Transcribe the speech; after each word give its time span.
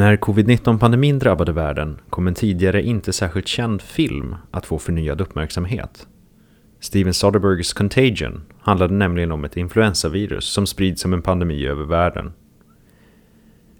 När 0.00 0.16
covid-19-pandemin 0.16 1.18
drabbade 1.18 1.52
världen 1.52 2.00
kom 2.10 2.26
en 2.26 2.34
tidigare 2.34 2.82
inte 2.82 3.12
särskilt 3.12 3.48
känd 3.48 3.82
film 3.82 4.34
att 4.50 4.66
få 4.66 4.78
förnyad 4.78 5.20
uppmärksamhet. 5.20 6.06
Steven 6.80 7.14
Soderberghs 7.14 7.72
Contagion 7.72 8.42
handlade 8.60 8.94
nämligen 8.94 9.32
om 9.32 9.44
ett 9.44 9.56
influensavirus 9.56 10.44
som 10.44 10.66
sprids 10.66 11.02
som 11.02 11.12
en 11.12 11.22
pandemi 11.22 11.66
över 11.66 11.84
världen. 11.84 12.32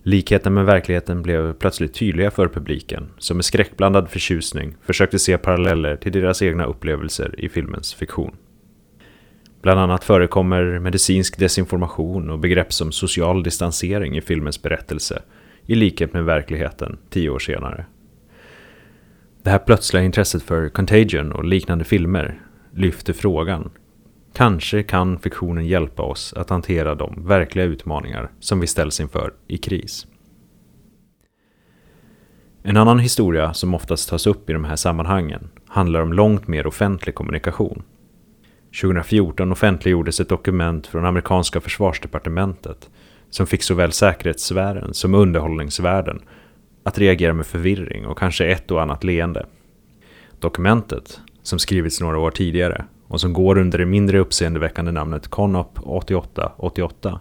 Likheten 0.02 0.54
med 0.54 0.66
verkligheten 0.66 1.22
blev 1.22 1.52
plötsligt 1.52 1.94
tydliga 1.94 2.30
för 2.30 2.48
publiken 2.48 3.08
som 3.18 3.36
med 3.36 3.44
skräckblandad 3.44 4.10
förtjusning 4.10 4.76
försökte 4.82 5.18
se 5.18 5.38
paralleller 5.38 5.96
till 5.96 6.12
deras 6.12 6.42
egna 6.42 6.64
upplevelser 6.64 7.34
i 7.38 7.48
filmens 7.48 7.94
fiktion. 7.94 8.36
Bland 9.62 9.80
annat 9.80 10.04
förekommer 10.04 10.78
medicinsk 10.78 11.38
desinformation 11.38 12.30
och 12.30 12.38
begrepp 12.38 12.72
som 12.72 12.92
social 12.92 13.42
distansering 13.42 14.16
i 14.16 14.20
filmens 14.20 14.62
berättelse 14.62 15.22
i 15.66 15.74
likhet 15.74 16.12
med 16.12 16.24
verkligheten 16.24 16.98
tio 17.10 17.30
år 17.30 17.38
senare. 17.38 17.86
Det 19.42 19.50
här 19.50 19.58
plötsliga 19.58 20.02
intresset 20.02 20.42
för 20.42 20.68
Contagion 20.68 21.32
och 21.32 21.44
liknande 21.44 21.84
filmer 21.84 22.40
lyfter 22.74 23.12
frågan. 23.12 23.70
Kanske 24.34 24.82
kan 24.82 25.18
fiktionen 25.18 25.66
hjälpa 25.66 26.02
oss 26.02 26.32
att 26.32 26.50
hantera 26.50 26.94
de 26.94 27.26
verkliga 27.26 27.64
utmaningar 27.64 28.30
som 28.40 28.60
vi 28.60 28.66
ställs 28.66 29.00
inför 29.00 29.32
i 29.48 29.58
kris. 29.58 30.06
En 32.62 32.76
annan 32.76 32.98
historia 32.98 33.54
som 33.54 33.74
oftast 33.74 34.08
tas 34.08 34.26
upp 34.26 34.50
i 34.50 34.52
de 34.52 34.64
här 34.64 34.76
sammanhangen 34.76 35.48
handlar 35.66 36.00
om 36.00 36.12
långt 36.12 36.48
mer 36.48 36.66
offentlig 36.66 37.14
kommunikation. 37.14 37.82
2014 38.82 39.52
offentliggjordes 39.52 40.20
ett 40.20 40.28
dokument 40.28 40.86
från 40.86 41.06
amerikanska 41.06 41.60
försvarsdepartementet 41.60 42.90
som 43.30 43.46
fick 43.46 43.62
såväl 43.62 43.92
säkerhetssfären 43.92 44.94
som 44.94 45.14
underhållningsvärlden 45.14 46.22
att 46.82 46.98
reagera 46.98 47.32
med 47.32 47.46
förvirring 47.46 48.06
och 48.06 48.18
kanske 48.18 48.46
ett 48.46 48.70
och 48.70 48.82
annat 48.82 49.04
leende. 49.04 49.46
Dokumentet, 50.38 51.20
som 51.42 51.58
skrivits 51.58 52.00
några 52.00 52.18
år 52.18 52.30
tidigare 52.30 52.84
och 53.08 53.20
som 53.20 53.32
går 53.32 53.58
under 53.58 53.78
det 53.78 53.86
mindre 53.86 54.18
uppseendeväckande 54.18 54.92
namnet 54.92 55.28
CONOP 55.28 55.78
8888 55.82 57.20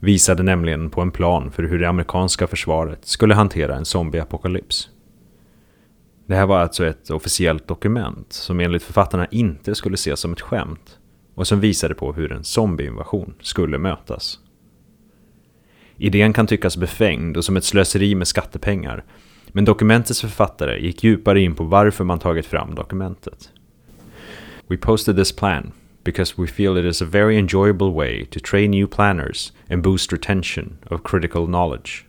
visade 0.00 0.42
nämligen 0.42 0.90
på 0.90 1.00
en 1.00 1.10
plan 1.10 1.50
för 1.50 1.62
hur 1.62 1.78
det 1.78 1.88
amerikanska 1.88 2.46
försvaret 2.46 3.06
skulle 3.06 3.34
hantera 3.34 3.76
en 3.76 3.84
zombieapokalyps. 3.84 4.88
Det 6.26 6.34
här 6.34 6.46
var 6.46 6.58
alltså 6.58 6.86
ett 6.86 7.10
officiellt 7.10 7.68
dokument 7.68 8.32
som 8.32 8.60
enligt 8.60 8.82
författarna 8.82 9.26
inte 9.26 9.74
skulle 9.74 9.94
ses 9.94 10.20
som 10.20 10.32
ett 10.32 10.40
skämt 10.40 10.98
och 11.34 11.46
som 11.46 11.60
visade 11.60 11.94
på 11.94 12.12
hur 12.12 12.32
en 12.32 12.44
zombieinvasion 12.44 13.34
skulle 13.40 13.78
mötas. 13.78 14.38
Idén 16.02 16.32
kan 16.32 16.46
tyckas 16.46 16.76
befängd 16.76 17.36
och 17.36 17.44
som 17.44 17.56
ett 17.56 17.64
slöseri 17.64 18.14
med 18.14 18.28
skattepengar, 18.28 19.04
men 19.48 19.64
dokumentets 19.64 20.20
författare 20.20 20.78
gick 20.78 21.04
djupare 21.04 21.40
in 21.40 21.54
på 21.54 21.64
varför 21.64 22.04
man 22.04 22.18
tagit 22.18 22.46
fram 22.46 22.74
dokumentet. 22.74 23.50
We 24.68 24.76
posted 24.76 25.16
this 25.16 25.36
plan 25.36 25.72
because 26.04 26.34
we 26.42 26.46
feel 26.46 26.78
it 26.78 26.84
is 26.84 27.02
a 27.02 27.06
very 27.10 27.38
enjoyable 27.38 27.90
way 27.90 28.24
to 28.24 28.40
train 28.50 28.70
new 28.70 28.86
planners 28.86 29.52
and 29.70 29.82
boost 29.82 30.12
retention 30.12 30.78
of 30.90 31.00
critical 31.04 31.46
knowledge. 31.46 32.04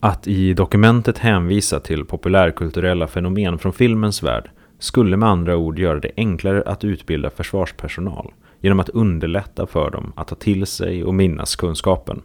Att 0.00 0.28
i 0.28 0.54
dokumentet 0.54 1.18
hänvisa 1.18 1.80
till 1.80 2.04
populärkulturella 2.04 3.06
fenomen 3.06 3.58
från 3.58 3.72
filmens 3.72 4.22
värld 4.22 4.50
skulle 4.78 5.16
med 5.16 5.28
andra 5.28 5.56
ord 5.56 5.78
göra 5.78 6.00
det 6.00 6.10
enklare 6.16 6.62
att 6.66 6.84
utbilda 6.84 7.30
försvarspersonal 7.30 8.32
genom 8.60 8.80
att 8.80 8.88
underlätta 8.88 9.66
för 9.66 9.90
dem 9.90 10.12
att 10.16 10.28
ta 10.28 10.34
till 10.34 10.66
sig 10.66 11.04
och 11.04 11.14
minnas 11.14 11.56
kunskapen. 11.56 12.22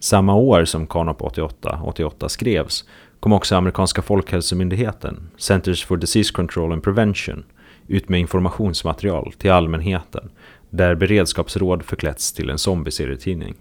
Samma 0.00 0.34
år 0.34 0.64
som 0.64 0.86
Canop 0.86 1.20
88-88 1.20 2.28
skrevs 2.28 2.84
kom 3.20 3.32
också 3.32 3.56
amerikanska 3.56 4.02
folkhälsomyndigheten, 4.02 5.30
Centers 5.36 5.84
for 5.84 5.96
Disease 5.96 6.32
Control 6.32 6.72
and 6.72 6.82
Prevention, 6.82 7.44
ut 7.86 8.08
med 8.08 8.20
informationsmaterial 8.20 9.32
till 9.38 9.50
allmänheten 9.50 10.30
där 10.70 10.94
beredskapsråd 10.94 11.82
förklätts 11.82 12.32
till 12.32 12.50
en 12.50 12.58
zombieserietidning. 12.58 13.54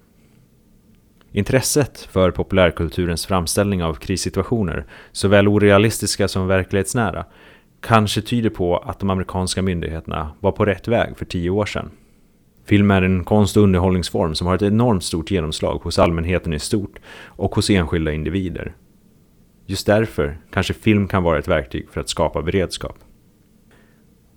Intresset 1.32 2.00
för 2.00 2.32
populärkulturens 2.32 3.26
framställning 3.26 3.84
av 3.84 3.94
krissituationer, 3.94 4.86
såväl 5.12 5.48
orealistiska 5.48 6.28
som 6.28 6.48
verklighetsnära, 6.48 7.26
kanske 7.82 8.22
tyder 8.22 8.50
på 8.50 8.78
att 8.78 9.00
de 9.00 9.10
amerikanska 9.10 9.62
myndigheterna 9.62 10.32
var 10.40 10.52
på 10.52 10.66
rätt 10.66 10.88
väg 10.88 11.18
för 11.18 11.26
tio 11.26 11.50
år 11.50 11.66
sedan. 11.66 11.92
Film 12.68 12.92
är 12.92 13.02
en 13.02 13.24
konst 13.24 13.58
och 13.58 13.64
underhållningsform 13.64 14.36
som 14.36 14.48
har 14.48 14.56
ett 14.56 14.62
enormt 14.62 15.04
stort 15.04 15.32
genomslag 15.32 15.80
hos 15.84 16.00
allmänheten 16.00 16.54
i 16.54 16.60
stort 16.60 17.00
och 17.26 17.56
hos 17.56 17.70
enskilda 17.70 18.12
individer. 18.12 18.76
Just 19.66 19.88
därför 19.88 20.38
kanske 20.52 20.74
film 20.74 21.08
kan 21.08 21.24
vara 21.24 21.40
ett 21.40 21.48
verktyg 21.48 21.90
för 21.90 22.02
att 22.02 22.10
skapa 22.10 22.42
beredskap. 22.42 22.98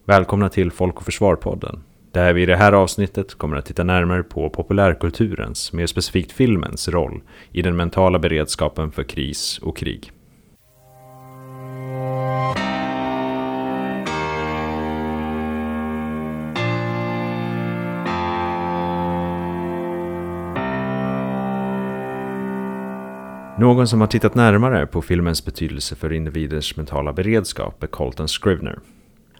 Välkomna 0.04 0.48
till 0.48 0.70
Folk 0.70 0.96
och 0.96 1.04
Försvar-podden, 1.04 1.80
där 2.12 2.32
vi 2.32 2.42
i 2.42 2.46
det 2.46 2.56
här 2.56 2.72
avsnittet 2.72 3.34
kommer 3.34 3.56
att 3.56 3.66
titta 3.66 3.84
närmare 3.84 4.22
på 4.22 4.50
populärkulturens, 4.50 5.72
mer 5.72 5.86
specifikt 5.86 6.32
filmens, 6.32 6.88
roll 6.88 7.22
i 7.52 7.62
den 7.62 7.76
mentala 7.76 8.18
beredskapen 8.18 8.90
för 8.90 9.02
kris 9.02 9.58
och 9.58 9.76
krig. 9.76 10.12
Någon 23.60 23.88
som 23.88 24.00
har 24.00 24.08
tittat 24.08 24.34
närmare 24.34 24.86
på 24.86 25.02
filmens 25.02 25.44
betydelse 25.44 25.96
för 25.96 26.12
individers 26.12 26.76
mentala 26.76 27.12
beredskap 27.12 27.82
är 27.82 27.86
Colton 27.86 28.28
Scrivener. 28.28 28.78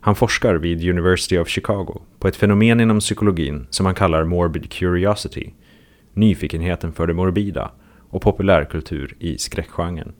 Han 0.01 0.15
forskar 0.15 0.55
vid 0.55 0.89
University 0.89 1.39
of 1.39 1.49
Chicago 1.49 2.01
på 2.19 2.29
ett 2.29 2.37
fenomen 2.37 2.81
inom 2.81 3.01
psykologin 3.01 3.67
som 3.71 3.87
han 3.87 3.95
kallar 3.95 4.25
morbid 4.25 4.71
curiosity, 4.71 5.51
nyfikenheten 6.15 6.93
för 6.93 7.07
det 7.07 7.15
morbida 7.15 7.71
och 8.11 8.23
populärkultur 8.23 9.17
i 9.19 9.39
skräckgenren. 9.39 10.13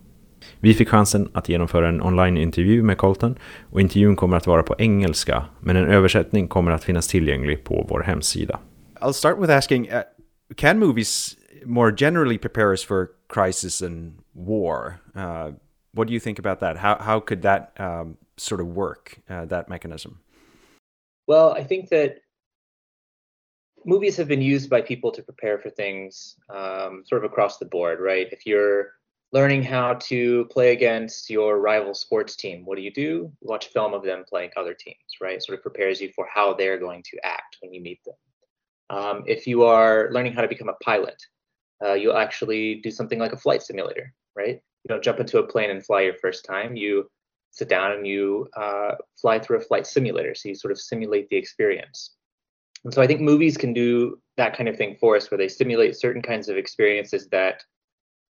Vi 0.61 0.75
fick 0.75 0.89
chansen 0.89 1.29
att 1.33 1.49
genomföra 1.49 1.89
en 1.89 2.03
online-intervju 2.03 2.83
med 2.83 2.99
Colton 2.99 3.39
och 3.71 3.81
intervjun 3.81 4.17
kommer 4.17 4.37
att 4.37 4.47
vara 4.47 4.63
på 4.63 4.75
engelska 4.79 5.45
men 5.61 5.77
en 5.77 5.87
översättning 5.87 6.49
kommer 6.49 6.71
att 6.71 6.85
finnas 6.85 7.09
tillgänglig 7.09 7.65
på 7.65 7.87
vår 7.89 8.01
hemsida. 8.01 8.59
I'll 9.01 9.13
start 9.13 9.39
with 9.39 9.57
asking, 9.57 9.89
uh, 9.89 10.01
can 10.57 10.79
movies 10.79 11.37
more 11.67 11.93
generally 11.93 12.39
prepare 12.39 12.73
us 12.73 12.83
for 12.83 13.15
crisis 13.29 13.81
and 13.81 14.19
war. 14.35 15.01
Uh, 15.15 15.53
what 15.93 16.07
do 16.07 16.15
you 16.15 16.21
think 16.21 16.39
about 16.39 16.61
that? 16.61 16.77
How 16.77 16.99
how 16.99 17.21
could 17.21 17.43
that 17.43 17.73
um, 17.79 18.17
sort 18.37 18.61
of 18.61 18.69
work? 18.69 19.19
Uh, 19.29 19.45
that 19.47 19.69
mechanism. 19.69 20.21
Well, 21.27 21.53
I 21.53 21.63
think 21.63 21.91
that 21.91 22.19
movies 23.85 24.17
have 24.17 24.29
been 24.29 24.43
used 24.43 24.69
by 24.69 24.83
people 24.83 25.11
to 25.13 25.23
prepare 25.23 25.59
for 25.59 25.71
things 25.71 26.37
um, 26.49 27.03
sort 27.07 27.25
of 27.25 27.31
across 27.31 27.59
the 27.59 27.67
board, 27.67 28.01
right? 28.01 28.29
If 28.33 28.47
you're 28.47 28.93
learning 29.33 29.63
how 29.63 29.95
to 29.95 30.47
play 30.47 30.73
against 30.73 31.31
your 31.31 31.61
rival 31.61 31.95
sports 31.95 32.37
team, 32.37 32.65
what 32.65 32.77
do 32.77 32.83
you 32.83 32.93
do? 32.93 33.33
Watch 33.41 33.69
a 33.69 33.71
film 33.71 33.95
of 33.95 34.03
them 34.03 34.25
playing 34.29 34.51
other 34.57 34.75
teams, 34.75 34.97
right? 35.21 35.43
Sort 35.43 35.59
of 35.59 35.63
prepares 35.63 36.01
you 36.01 36.11
for 36.15 36.27
how 36.33 36.55
they're 36.55 36.79
going 36.79 37.03
to 37.11 37.19
act 37.25 37.59
when 37.61 37.73
you 37.73 37.81
meet 37.81 38.01
them. 38.05 38.15
Um, 38.91 39.23
if 39.27 39.47
you 39.47 39.63
are 39.63 40.11
learning 40.11 40.33
how 40.33 40.43
to 40.43 40.49
become 40.49 40.69
a 40.69 40.85
pilot, 40.85 41.23
uh, 41.85 41.95
you'll 41.95 42.17
actually 42.17 42.77
do 42.77 42.91
something 42.91 43.19
like 43.19 43.33
a 43.33 43.37
flight 43.37 43.63
simulator, 43.63 44.13
right? 44.37 44.61
You 44.85 44.89
don't 44.89 45.03
jump 45.03 45.21
into 45.21 45.39
a 45.39 45.47
plane 45.47 45.71
and 45.71 45.85
fly 45.85 46.03
your 46.03 46.15
first 46.15 46.45
time. 46.45 46.77
You 46.77 47.09
sit 47.51 47.69
down 47.69 47.93
and 47.93 48.07
you 48.07 48.49
uh, 48.57 48.93
fly 49.21 49.39
through 49.39 49.59
a 49.59 49.63
flight 49.63 49.87
simulator. 49.87 50.35
So 50.35 50.49
you 50.49 50.55
sort 50.55 50.73
of 50.73 50.81
simulate 50.81 51.29
the 51.29 51.37
experience. 51.37 52.15
And 52.85 52.95
so 52.95 53.03
I 53.03 53.07
think 53.07 53.21
movies 53.21 53.57
can 53.57 53.73
do 53.73 54.21
that 54.37 54.57
kind 54.57 54.69
of 54.69 54.77
thing 54.77 54.97
for 54.99 55.17
us, 55.17 55.31
where 55.31 55.39
they 55.39 55.49
simulate 55.49 55.99
certain 55.99 56.23
kinds 56.23 56.49
of 56.49 56.57
experiences 56.57 57.29
that, 57.29 57.63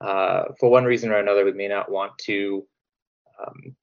uh, 0.01 0.45
for 0.59 0.71
one 0.71 0.85
reason 0.85 1.11
or 1.11 1.19
another, 1.19 1.45
we 1.45 1.53
may 1.53 1.69
not 1.69 1.91
want 1.91 2.13
to 2.19 2.67
um, 3.41 3.77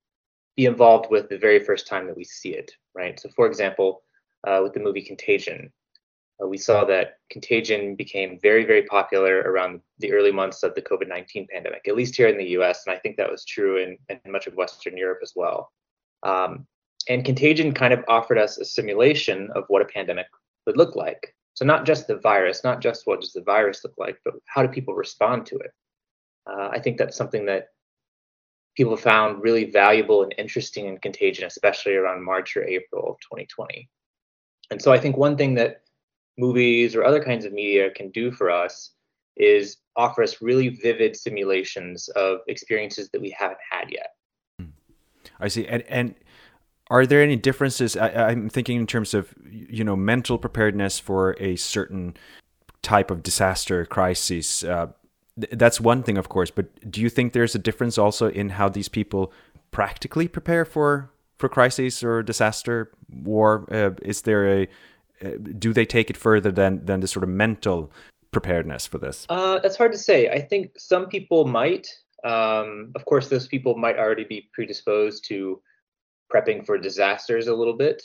be 0.58 0.66
involved 0.66 1.08
with 1.10 1.30
the 1.30 1.38
very 1.38 1.60
first 1.64 1.88
time 1.88 2.08
that 2.08 2.18
we 2.18 2.24
see 2.24 2.50
it, 2.50 2.72
right? 2.96 3.20
So, 3.20 3.30
for 3.36 3.48
example, 3.48 4.02
uh, 4.46 4.60
with 4.64 4.74
the 4.74 4.80
movie 4.80 5.04
Contagion, 5.04 5.72
uh, 6.42 6.48
we 6.48 6.58
saw 6.58 6.86
that 6.86 7.18
contagion 7.30 7.96
became 7.96 8.40
very, 8.42 8.66
very 8.66 8.84
popular 8.84 9.40
around 9.40 9.82
the 10.00 10.12
early 10.14 10.32
months 10.32 10.64
of 10.64 10.76
the 10.76 10.82
COVID 10.82 11.08
19 11.08 11.48
pandemic, 11.52 11.88
at 11.88 11.96
least 11.96 12.16
here 12.16 12.28
in 12.28 12.38
the 12.38 12.50
US. 12.60 12.86
And 12.86 12.96
I 12.96 13.00
think 13.00 13.18
that 13.18 13.32
was 13.32 13.46
true 13.46 13.78
in, 13.78 13.98
in 14.10 14.32
much 14.32 14.48
of 14.48 14.56
Western 14.56 14.98
Europe 14.98 15.20
as 15.24 15.34
well. 15.36 15.72
Um, 16.24 16.68
and 17.10 17.26
Contagion 17.26 17.74
kind 17.74 17.94
of 17.94 18.04
offered 18.08 18.38
us 18.38 18.58
a 18.58 18.66
simulation 18.66 19.50
of 19.56 19.64
what 19.68 19.82
a 19.82 19.86
pandemic 19.86 20.28
would 20.66 20.78
look 20.78 20.96
like. 20.96 21.34
So 21.54 21.66
not 21.66 21.86
just 21.86 22.08
the 22.08 22.18
virus, 22.18 22.64
not 22.64 22.82
just 22.82 23.08
what 23.08 23.22
does 23.22 23.34
the 23.34 23.42
virus 23.42 23.84
look 23.84 23.96
like, 23.98 24.20
but 24.24 24.36
how 24.46 24.62
do 24.62 24.68
people 24.68 24.94
respond 24.94 25.46
to 25.48 25.56
it? 25.56 25.72
Uh, 26.46 26.70
I 26.72 26.80
think 26.80 26.98
that's 26.98 27.18
something 27.18 27.46
that 27.48 27.70
people 28.76 28.96
found 28.96 29.42
really 29.42 29.72
valuable 29.72 30.22
and 30.22 30.36
interesting 30.38 30.86
in 30.86 31.00
Contagion, 31.00 31.46
especially 31.46 31.96
around 31.96 32.24
March 32.24 32.56
or 32.56 32.64
April 32.64 33.10
of 33.10 33.20
2020. 33.22 33.90
And 34.70 34.80
so 34.80 34.92
I 34.92 35.00
think 35.00 35.18
one 35.18 35.36
thing 35.36 35.56
that 35.56 35.82
movies 36.38 36.96
or 36.96 37.04
other 37.04 37.24
kinds 37.24 37.46
of 37.46 37.54
media 37.54 37.90
can 37.92 38.10
do 38.12 38.32
for 38.32 38.50
us 38.50 38.92
is 39.36 39.78
offer 39.96 40.24
us 40.24 40.42
really 40.42 40.70
vivid 40.70 41.16
simulations 41.16 42.08
of 42.10 42.40
experiences 42.48 43.10
that 43.10 43.22
we 43.22 43.36
haven't 43.38 43.60
had 43.70 43.90
yet. 43.92 44.70
I 45.40 45.48
see. 45.48 45.68
And 45.68 45.84
and 45.84 46.16
are 46.90 47.06
there 47.06 47.22
any 47.22 47.36
differences? 47.36 47.98
I, 47.98 48.32
am 48.32 48.50
thinking 48.50 48.78
in 48.78 48.88
terms 48.88 49.14
of 49.14 49.34
you 49.50 49.84
know 49.84 49.96
mental 49.96 50.38
preparedness 50.38 51.00
for 51.00 51.36
a 51.40 51.56
certain 51.56 52.16
type 52.82 53.12
of 53.12 53.24
disaster 53.24 53.86
crisis. 53.86 54.64
Uh, 54.64 54.88
th- 55.40 55.54
that's 55.54 55.82
one 55.82 56.04
thing, 56.04 56.18
of 56.18 56.30
course. 56.30 56.52
But 56.52 56.90
do 56.90 57.02
you 57.02 57.10
think 57.10 57.34
there's 57.34 57.56
a 57.56 57.60
difference 57.60 57.98
also 57.98 58.30
in 58.30 58.50
how 58.50 58.70
these 58.70 58.90
people 58.90 59.32
practically 59.72 60.28
prepare 60.28 60.66
for 60.66 61.12
for 61.38 61.50
crisis 61.50 62.04
or 62.04 62.24
disaster 62.24 62.92
war? 63.10 63.68
Uh, 63.72 63.92
is 64.02 64.22
there 64.22 64.48
a 64.48 64.68
do 65.60 65.74
they 65.74 65.86
take 65.86 66.10
it 66.10 66.18
further 66.18 66.52
than 66.52 66.86
than 66.86 67.00
the 67.00 67.08
sort 67.08 67.24
of 67.24 67.30
mental 67.30 67.92
preparedness 68.32 68.88
for 68.88 68.98
this? 68.98 69.26
Uh, 69.30 69.60
that's 69.60 69.76
hard 69.76 69.92
to 69.92 69.98
say. 69.98 70.30
I 70.30 70.40
think 70.40 70.72
some 70.78 71.08
people 71.08 71.46
might. 71.46 71.88
Um, 72.24 72.92
of 72.96 73.06
course, 73.06 73.30
those 73.30 73.48
people 73.48 73.76
might 73.78 73.98
already 73.98 74.26
be 74.26 74.50
predisposed 74.54 75.26
to 75.30 75.62
prepping 76.34 76.66
for 76.66 76.78
disasters 76.78 77.48
a 77.48 77.56
little 77.56 77.76
bit. 77.76 78.04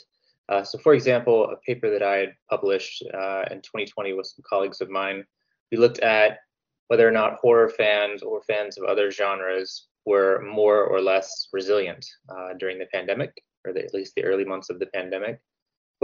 Uh, 0.49 0.63
so, 0.63 0.77
for 0.77 0.93
example, 0.93 1.49
a 1.49 1.55
paper 1.57 1.89
that 1.89 2.03
I 2.03 2.17
had 2.17 2.35
published 2.49 3.03
uh, 3.13 3.43
in 3.49 3.61
2020 3.61 4.13
with 4.13 4.27
some 4.27 4.43
colleagues 4.47 4.81
of 4.81 4.89
mine, 4.89 5.25
we 5.71 5.77
looked 5.77 5.99
at 5.99 6.39
whether 6.87 7.07
or 7.07 7.11
not 7.11 7.37
horror 7.41 7.69
fans 7.69 8.21
or 8.21 8.41
fans 8.43 8.77
of 8.77 8.83
other 8.83 9.09
genres 9.09 9.87
were 10.05 10.41
more 10.41 10.83
or 10.83 11.01
less 11.01 11.47
resilient 11.53 12.05
uh, 12.29 12.53
during 12.59 12.77
the 12.77 12.87
pandemic, 12.93 13.31
or 13.65 13.73
the, 13.73 13.83
at 13.83 13.93
least 13.93 14.13
the 14.15 14.23
early 14.23 14.43
months 14.43 14.69
of 14.69 14.79
the 14.79 14.85
pandemic. 14.87 15.39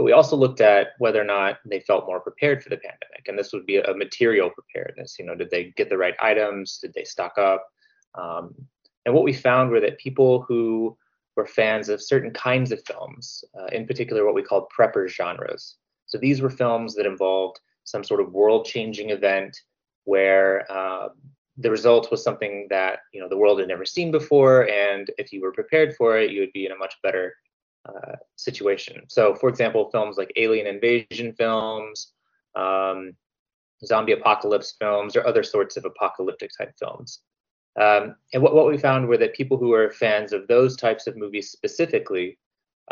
But 0.00 0.04
we 0.04 0.12
also 0.12 0.34
looked 0.34 0.62
at 0.62 0.92
whether 0.96 1.20
or 1.20 1.26
not 1.26 1.58
they 1.66 1.80
felt 1.80 2.06
more 2.06 2.20
prepared 2.20 2.62
for 2.62 2.70
the 2.70 2.78
pandemic, 2.78 3.28
and 3.28 3.38
this 3.38 3.52
would 3.52 3.66
be 3.66 3.76
a, 3.76 3.92
material 3.92 4.48
preparedness. 4.48 5.16
You 5.18 5.26
know, 5.26 5.34
did 5.34 5.50
they 5.50 5.74
get 5.76 5.90
the 5.90 5.98
right 5.98 6.14
items? 6.22 6.78
Did 6.78 6.94
they 6.94 7.04
stock 7.04 7.36
up? 7.36 7.68
Um, 8.14 8.54
and 9.04 9.14
what 9.14 9.24
we 9.24 9.34
found 9.34 9.70
were 9.70 9.80
that 9.80 9.98
people 9.98 10.40
who 10.48 10.96
were 11.36 11.44
fans 11.44 11.90
of 11.90 12.00
certain 12.00 12.30
kinds 12.30 12.72
of 12.72 12.82
films, 12.86 13.44
uh, 13.60 13.66
in 13.72 13.86
particular 13.86 14.24
what 14.24 14.34
we 14.34 14.42
called 14.42 14.72
prepper 14.74 15.06
genres. 15.06 15.76
So 16.06 16.16
these 16.16 16.40
were 16.40 16.48
films 16.48 16.94
that 16.94 17.04
involved 17.04 17.60
some 17.84 18.02
sort 18.02 18.22
of 18.22 18.32
world-changing 18.32 19.10
event 19.10 19.54
where 20.04 20.64
uh, 20.72 21.08
the 21.58 21.70
result 21.70 22.10
was 22.10 22.24
something 22.24 22.68
that 22.70 23.00
you 23.12 23.20
know 23.20 23.28
the 23.28 23.36
world 23.36 23.58
had 23.58 23.68
never 23.68 23.84
seen 23.84 24.10
before, 24.10 24.66
and 24.70 25.10
if 25.18 25.30
you 25.30 25.42
were 25.42 25.52
prepared 25.52 25.94
for 25.96 26.16
it, 26.16 26.30
you 26.30 26.40
would 26.40 26.54
be 26.54 26.64
in 26.64 26.72
a 26.72 26.76
much 26.78 26.94
better 27.02 27.34
uh, 27.86 28.16
situation. 28.36 29.02
So, 29.08 29.34
for 29.34 29.48
example, 29.48 29.90
films 29.90 30.16
like 30.16 30.32
alien 30.36 30.66
invasion 30.66 31.32
films, 31.32 32.12
um, 32.54 33.12
zombie 33.84 34.12
apocalypse 34.12 34.74
films, 34.78 35.16
or 35.16 35.26
other 35.26 35.42
sorts 35.42 35.76
of 35.76 35.84
apocalyptic 35.84 36.50
type 36.56 36.72
films. 36.78 37.20
Um, 37.80 38.16
and 38.32 38.42
what, 38.42 38.54
what 38.54 38.66
we 38.66 38.78
found 38.78 39.08
were 39.08 39.16
that 39.18 39.34
people 39.34 39.56
who 39.56 39.68
were 39.68 39.90
fans 39.90 40.32
of 40.32 40.46
those 40.48 40.76
types 40.76 41.06
of 41.06 41.16
movies 41.16 41.50
specifically 41.50 42.38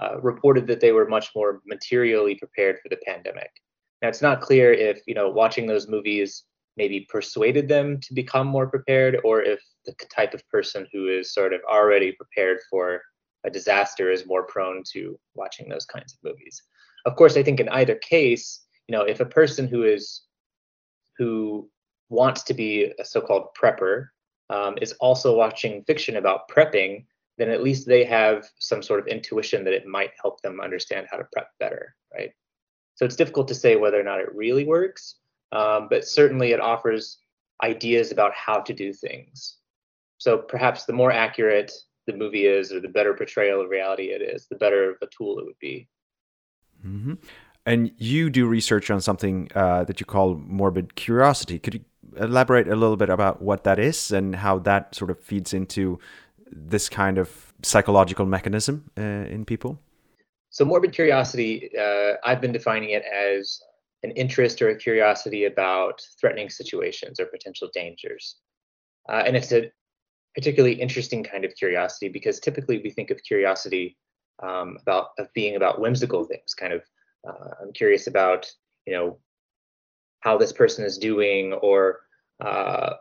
uh, 0.01 0.21
reported 0.21 0.67
that 0.69 0.81
they 0.81 0.93
were 0.93 1.09
much 1.09 1.31
more 1.35 1.61
materially 1.67 2.37
prepared 2.37 2.79
for 2.83 2.89
the 2.89 3.01
pandemic. 3.05 3.51
Now, 4.01 4.09
it's 4.09 4.23
not 4.23 4.41
clear 4.41 4.73
if 4.73 5.03
you 5.07 5.15
know 5.15 5.29
watching 5.29 5.67
those 5.67 5.89
movies 5.89 6.45
maybe 6.77 7.07
persuaded 7.11 7.67
them 7.67 7.99
to 8.01 8.15
become 8.15 8.47
more 8.47 8.69
prepared, 8.69 9.19
or 9.25 9.43
if 9.43 9.61
the 9.85 9.95
type 10.15 10.35
of 10.35 10.49
person 10.49 10.87
who 10.93 11.09
is 11.09 11.35
sort 11.35 11.53
of 11.53 11.61
already 11.69 12.13
prepared 12.13 12.59
for 12.71 13.03
a 13.45 13.51
disaster 13.51 14.11
is 14.11 14.27
more 14.27 14.45
prone 14.45 14.83
to 14.93 15.19
watching 15.35 15.69
those 15.69 15.87
kinds 15.87 16.13
of 16.13 16.19
movies. 16.31 16.63
Of 17.07 17.17
course, 17.17 17.37
I 17.37 17.43
think 17.43 17.61
in 17.61 17.69
either 17.69 17.95
case, 17.95 18.65
you 18.89 18.97
know, 18.97 19.03
if 19.03 19.21
a 19.21 19.27
person 19.27 19.69
who 19.69 19.85
is 19.85 20.23
who 21.17 21.69
wants 22.09 22.43
to 22.45 22.55
be 22.55 22.93
a 22.99 23.05
so-called 23.05 23.49
prepper 23.61 24.09
um, 24.51 24.77
is 24.81 24.93
also 24.95 25.37
watching 25.37 25.85
fiction 25.85 26.17
about 26.17 26.49
prepping, 26.49 27.05
then 27.39 27.51
at 27.51 27.63
least 27.63 27.87
they 27.87 28.05
have 28.05 28.49
some 28.59 28.83
sort 28.83 29.01
of 29.01 29.07
intuition 29.07 29.65
that 29.65 29.75
it 29.75 29.87
might 29.87 30.11
help 30.21 30.41
them 30.43 30.61
understand 30.61 31.07
how 31.11 31.17
to 31.17 31.27
prep 31.33 31.51
better, 31.61 31.95
right? 32.13 32.33
So 32.95 33.05
it's 33.05 33.17
difficult 33.17 33.47
to 33.49 33.55
say 33.55 33.77
whether 33.77 34.01
or 34.01 34.05
not 34.05 34.21
it 34.21 34.35
really 34.35 34.65
works, 34.65 35.17
um, 35.53 35.87
but 35.89 36.07
certainly 36.07 36.53
it 36.53 36.61
offers 36.61 37.19
ideas 37.63 38.11
about 38.11 38.33
how 38.35 38.61
to 38.61 38.73
do 38.73 38.93
things. 38.93 39.59
So 40.19 40.39
perhaps 40.39 40.85
the 40.85 40.93
more 40.93 41.13
accurate 41.13 41.73
the 42.09 42.17
movie 42.17 42.47
is, 42.47 42.73
or 42.73 42.81
the 42.81 42.89
better 42.89 43.15
portrayal 43.15 43.61
of 43.61 43.69
reality 43.69 44.07
it 44.07 44.23
is, 44.23 44.47
the 44.49 44.57
better 44.57 44.91
of 44.91 44.97
a 45.03 45.07
tool 45.07 45.39
it 45.39 45.45
would 45.45 45.59
be. 45.61 45.87
Mm-hmm. 46.85 47.15
And 47.67 47.93
you 47.99 48.31
do 48.31 48.47
research 48.47 48.91
on 48.91 49.01
something 49.01 49.51
uh, 49.55 49.85
that 49.85 50.01
you 50.01 50.07
call 50.07 50.37
morbid 50.37 50.95
curiosity. 50.97 51.59
Could 51.59 51.75
you 51.75 51.85
elaborate 52.17 52.67
a 52.67 52.77
little 52.77 52.97
bit 52.97 53.11
about 53.11 53.43
what 53.43 53.65
that 53.65 53.79
is 53.79 54.11
and 54.11 54.35
how 54.35 54.59
that 54.61 54.95
sort 54.95 55.11
of 55.11 55.21
feeds 55.21 55.53
into 55.53 55.99
this 56.51 56.89
kind 56.89 57.19
of 57.19 57.53
psychological 57.63 58.25
mechanism 58.25 58.91
uh, 58.97 59.03
in 59.03 59.45
people? 59.45 59.79
So, 60.51 60.65
morbid 60.65 60.93
curiosity, 60.93 61.71
uh, 61.79 62.15
I've 62.25 62.41
been 62.41 62.53
defining 62.53 62.91
it 62.91 63.05
as 63.05 63.61
an 64.03 64.13
interest 64.13 64.63
or 64.63 64.71
a 64.71 64.77
curiosity 64.77 65.45
about 65.45 66.01
threatening 66.19 66.49
situations 66.49 67.21
or 67.21 67.27
potential 67.27 67.69
dangers. 67.75 68.37
Uh, 69.09 69.25
and 69.27 69.37
it's 69.37 69.53
a 69.53 69.71
particularly 70.35 70.75
interesting 70.75 71.25
kind 71.25 71.45
of 71.45 71.55
curiosity 71.55 72.09
because 72.09 72.41
typically 72.41 72.81
we 72.83 72.91
think 72.91 73.11
of 73.11 73.23
curiosity 73.23 73.97
um, 74.43 74.79
about 74.83 75.09
of 75.19 75.33
being 75.35 75.57
about 75.57 75.81
whimsical 75.81 76.25
things. 76.25 76.55
Kind 76.55 76.73
of, 76.73 76.83
uh, 77.29 77.51
I'm 77.63 77.73
curious 77.73 78.07
about 78.07 78.51
you 78.87 78.93
know 78.95 79.19
how 80.21 80.39
this 80.39 80.53
person 80.53 80.85
is 80.85 80.99
doing 80.99 81.53
or 81.55 82.01
uh, 82.45 82.95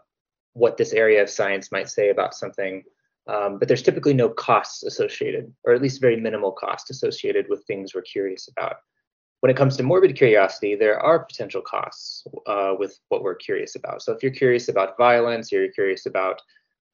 what 0.54 0.78
this 0.78 0.94
area 0.94 1.22
of 1.22 1.30
science 1.30 1.72
might 1.72 1.90
say 1.90 2.10
about 2.10 2.36
something. 2.36 2.84
Um, 3.28 3.60
but 3.60 3.68
there's 3.68 3.84
typically 3.84 4.14
no 4.14 4.30
costs 4.30 4.84
associated, 4.84 5.54
or 5.66 5.74
at 5.74 5.82
least 5.82 6.00
very 6.00 6.16
minimal 6.16 6.52
cost 6.52 6.90
associated 6.90 7.48
with 7.50 7.66
things 7.66 7.94
we're 7.94 8.02
curious 8.02 8.48
about. 8.48 8.78
When 9.42 9.52
it 9.52 9.58
comes 9.58 9.78
to 9.78 9.84
morbid 9.84 10.16
curiosity, 10.16 10.76
there 10.76 11.00
are 11.00 11.26
potential 11.26 11.62
costs 11.62 12.26
uh, 12.48 12.74
with 12.80 12.98
what 13.10 13.24
we're 13.24 13.36
curious 13.36 13.76
about. 13.76 14.02
So 14.02 14.14
if 14.14 14.24
you're 14.24 14.32
curious 14.32 14.70
about 14.70 14.98
violence, 14.98 15.52
or 15.52 15.62
you're 15.62 15.74
curious 15.74 16.06
about 16.06 16.42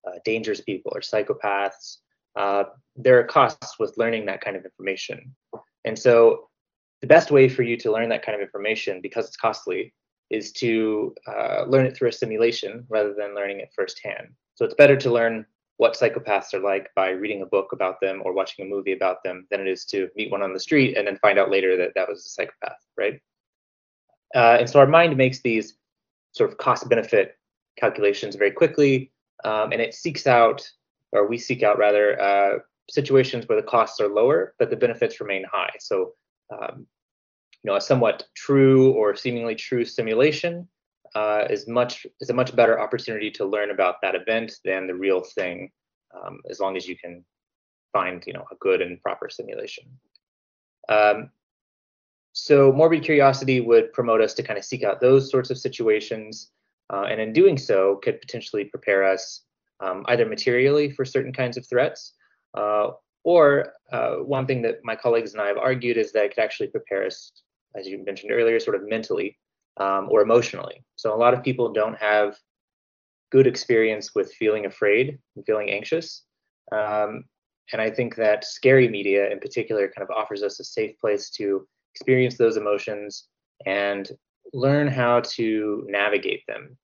uh, 0.08 0.20
dangerous 0.26 0.62
people 0.62 0.92
or 0.96 1.02
psychopaths, 1.02 1.98
uh, 2.36 2.64
there 2.96 3.20
are 3.20 3.24
costs 3.24 3.78
with 3.80 3.98
learning 3.98 4.26
that 4.26 4.42
kind 4.42 4.56
of 4.56 4.66
information. 4.66 5.36
And 5.86 5.98
so 5.98 6.50
the 7.02 7.08
best 7.08 7.32
way 7.32 7.50
for 7.50 7.64
you 7.64 7.78
to 7.78 7.92
learn 7.92 8.10
that 8.10 8.26
kind 8.26 8.36
of 8.36 8.42
information, 8.42 9.02
because 9.02 9.28
it's 9.28 9.38
costly, 9.38 9.94
is 10.30 10.52
to 10.54 11.14
uh, 11.28 11.66
learn 11.68 11.86
it 11.86 11.96
through 11.96 12.10
a 12.10 12.14
simulation 12.14 12.86
rather 12.90 13.14
than 13.14 13.36
learning 13.36 13.60
it 13.60 13.72
firsthand. 13.76 14.30
So 14.56 14.66
it's 14.66 14.76
better 14.76 14.96
to 14.98 15.12
learn 15.12 15.46
what 15.78 15.96
psychopaths 15.96 16.54
are 16.54 16.60
like 16.60 16.90
by 16.96 17.10
reading 17.10 17.42
a 17.42 17.46
book 17.46 17.72
about 17.72 18.00
them 18.02 18.22
or 18.24 18.34
watching 18.34 18.66
a 18.66 18.70
movie 18.70 18.94
about 18.94 19.24
them 19.24 19.48
than 19.50 19.62
it 19.62 19.68
is 19.68 19.86
to 19.86 20.08
meet 20.16 20.32
one 20.32 20.42
on 20.42 20.54
the 20.54 20.60
street 20.60 20.98
and 20.98 21.08
then 21.08 21.18
find 21.18 21.40
out 21.40 21.52
later 21.52 21.76
that 21.78 21.92
that 21.96 22.08
was 22.08 22.26
a 22.26 22.30
psychopath, 22.30 22.80
right? 22.98 23.20
Uh, 24.36 24.58
and 24.60 24.70
so 24.70 24.80
our 24.80 24.88
mind 24.88 25.16
makes 25.18 25.42
these 25.42 25.76
sort 26.32 26.52
of 26.52 26.58
cost 26.58 26.88
benefit 26.90 27.38
calculations 27.78 28.36
very 28.36 28.52
quickly, 28.52 29.12
um, 29.44 29.72
and 29.72 29.82
it 29.82 29.94
seeks 29.94 30.28
out, 30.28 30.68
or 31.12 31.28
we 31.28 31.38
seek 31.38 31.64
out 31.64 31.78
rather, 31.78 32.20
uh, 32.22 32.60
situations 32.90 33.48
where 33.48 33.60
the 33.60 33.66
costs 33.66 34.02
are 34.02 34.10
lower 34.10 34.54
but 34.60 34.70
the 34.70 34.76
benefits 34.76 35.22
remain 35.22 35.46
high. 35.50 35.72
So 35.80 36.14
um, 36.52 36.86
you 37.64 37.72
know, 37.72 37.78
a 37.78 37.82
somewhat 37.82 38.26
true 38.36 38.92
or 38.92 39.16
seemingly 39.16 39.56
true 39.56 39.86
simulation 39.86 40.68
uh, 41.16 41.46
is 41.50 41.68
much 41.68 42.06
is 42.20 42.30
a 42.30 42.34
much 42.34 42.56
better 42.56 42.80
opportunity 42.80 43.32
to 43.32 43.46
learn 43.46 43.72
about 43.72 43.96
that 44.02 44.16
event 44.16 44.56
than 44.66 44.88
the 44.88 44.96
real 44.96 45.22
thing, 45.22 45.72
um, 46.14 46.40
as 46.50 46.60
long 46.60 46.76
as 46.76 46.88
you 46.88 46.98
can 46.98 47.24
find 47.94 48.24
you 48.28 48.34
know 48.34 48.46
a 48.52 48.56
good 48.60 48.82
and 48.82 49.02
proper 49.02 49.30
simulation. 49.30 49.86
Um, 50.90 51.30
so 52.34 52.74
morbid 52.74 53.04
curiosity 53.04 53.62
would 53.62 53.94
promote 53.94 54.20
us 54.20 54.34
to 54.34 54.44
kind 54.44 54.58
of 54.58 54.66
seek 54.66 54.84
out 54.84 55.00
those 55.00 55.30
sorts 55.30 55.50
of 55.50 55.58
situations, 55.58 56.52
uh, 56.92 57.04
and 57.10 57.22
in 57.22 57.34
doing 57.34 57.58
so, 57.58 58.00
could 58.04 58.20
potentially 58.22 58.66
prepare 58.66 59.04
us 59.04 59.44
um, 59.80 60.04
either 60.08 60.26
materially 60.26 60.92
for 60.92 61.06
certain 61.06 61.34
kinds 61.34 61.58
of 61.58 61.68
threats, 61.68 62.14
uh, 62.58 62.90
or 63.24 63.74
uh, 63.92 64.16
one 64.16 64.46
thing 64.46 64.62
that 64.62 64.80
my 64.84 64.96
colleagues 64.96 65.34
and 65.34 65.42
I 65.42 65.48
have 65.48 65.58
argued 65.58 65.98
is 65.98 66.12
that 66.12 66.26
it 66.26 66.36
could 66.36 66.44
actually 66.44 66.68
prepare 66.68 67.06
us 67.06 67.32
as 67.76 67.88
you 67.88 68.04
mentioned 68.04 68.32
earlier, 68.32 68.60
sort 68.60 68.76
of 68.76 68.88
mentally 68.88 69.38
um, 69.78 70.08
or 70.10 70.22
emotionally. 70.22 70.84
So 70.96 71.14
a 71.14 71.18
lot 71.18 71.34
of 71.34 71.44
people 71.44 71.74
don't 71.74 71.98
have 71.98 72.38
good 73.32 73.48
experience 73.48 74.14
with 74.14 74.34
feeling 74.34 74.66
afraid 74.66 75.18
and 75.36 75.46
feeling 75.46 75.70
anxious. 75.70 76.24
Um, 76.72 77.24
and 77.72 77.82
I 77.82 77.90
think 77.90 78.16
that 78.16 78.46
scary 78.46 78.88
media 78.88 79.32
in 79.32 79.40
particular 79.40 79.88
kind 79.88 80.08
of 80.08 80.16
offers 80.16 80.44
us 80.44 80.60
a 80.60 80.64
safe 80.64 80.98
place 81.00 81.30
to 81.32 81.68
experience 81.96 82.38
those 82.38 82.58
emotions 82.58 83.28
and 83.66 84.10
learn 84.54 84.88
how 84.88 85.22
to 85.22 85.86
navigate 85.90 86.46
them. 86.48 86.78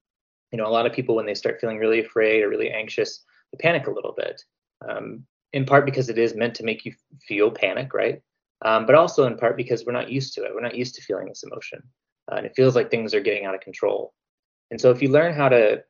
You 0.51 0.57
know, 0.57 0.67
a 0.67 0.69
lot 0.69 0.85
of 0.85 0.93
people, 0.93 1.15
when 1.15 1.25
they 1.25 1.35
start 1.35 1.59
feeling 1.59 1.77
really 1.77 1.99
afraid 1.99 2.43
or 2.43 2.49
really 2.49 2.71
anxious, 2.71 3.23
they 3.51 3.57
panic 3.57 3.87
a 3.87 3.91
little 3.91 4.13
bit, 4.17 4.41
um, 4.87 5.23
in 5.53 5.65
part 5.65 5.85
because 5.85 6.09
it 6.09 6.17
is 6.17 6.35
meant 6.35 6.55
to 6.55 6.63
make 6.63 6.85
you 6.85 6.93
feel 7.27 7.51
panic, 7.51 7.93
right? 7.93 8.21
Um, 8.63 8.85
but 8.85 8.95
also 8.95 9.25
in 9.25 9.37
part 9.37 9.57
because 9.57 9.85
we're 9.85 9.93
not 9.93 10.11
used 10.11 10.33
to 10.35 10.43
it. 10.43 10.53
We're 10.53 10.61
not 10.61 10.75
used 10.75 10.95
to 10.95 11.01
feeling 11.01 11.27
this 11.27 11.43
emotion. 11.43 11.81
Uh, 12.31 12.35
and 12.35 12.45
it 12.45 12.55
feels 12.55 12.75
like 12.75 12.89
things 12.89 13.13
are 13.13 13.21
getting 13.21 13.45
out 13.45 13.55
of 13.55 13.61
control. 13.61 14.13
And 14.71 14.79
so 14.79 14.91
if 14.91 15.01
you 15.01 15.09
learn 15.09 15.33
how 15.33 15.49
to 15.49 15.83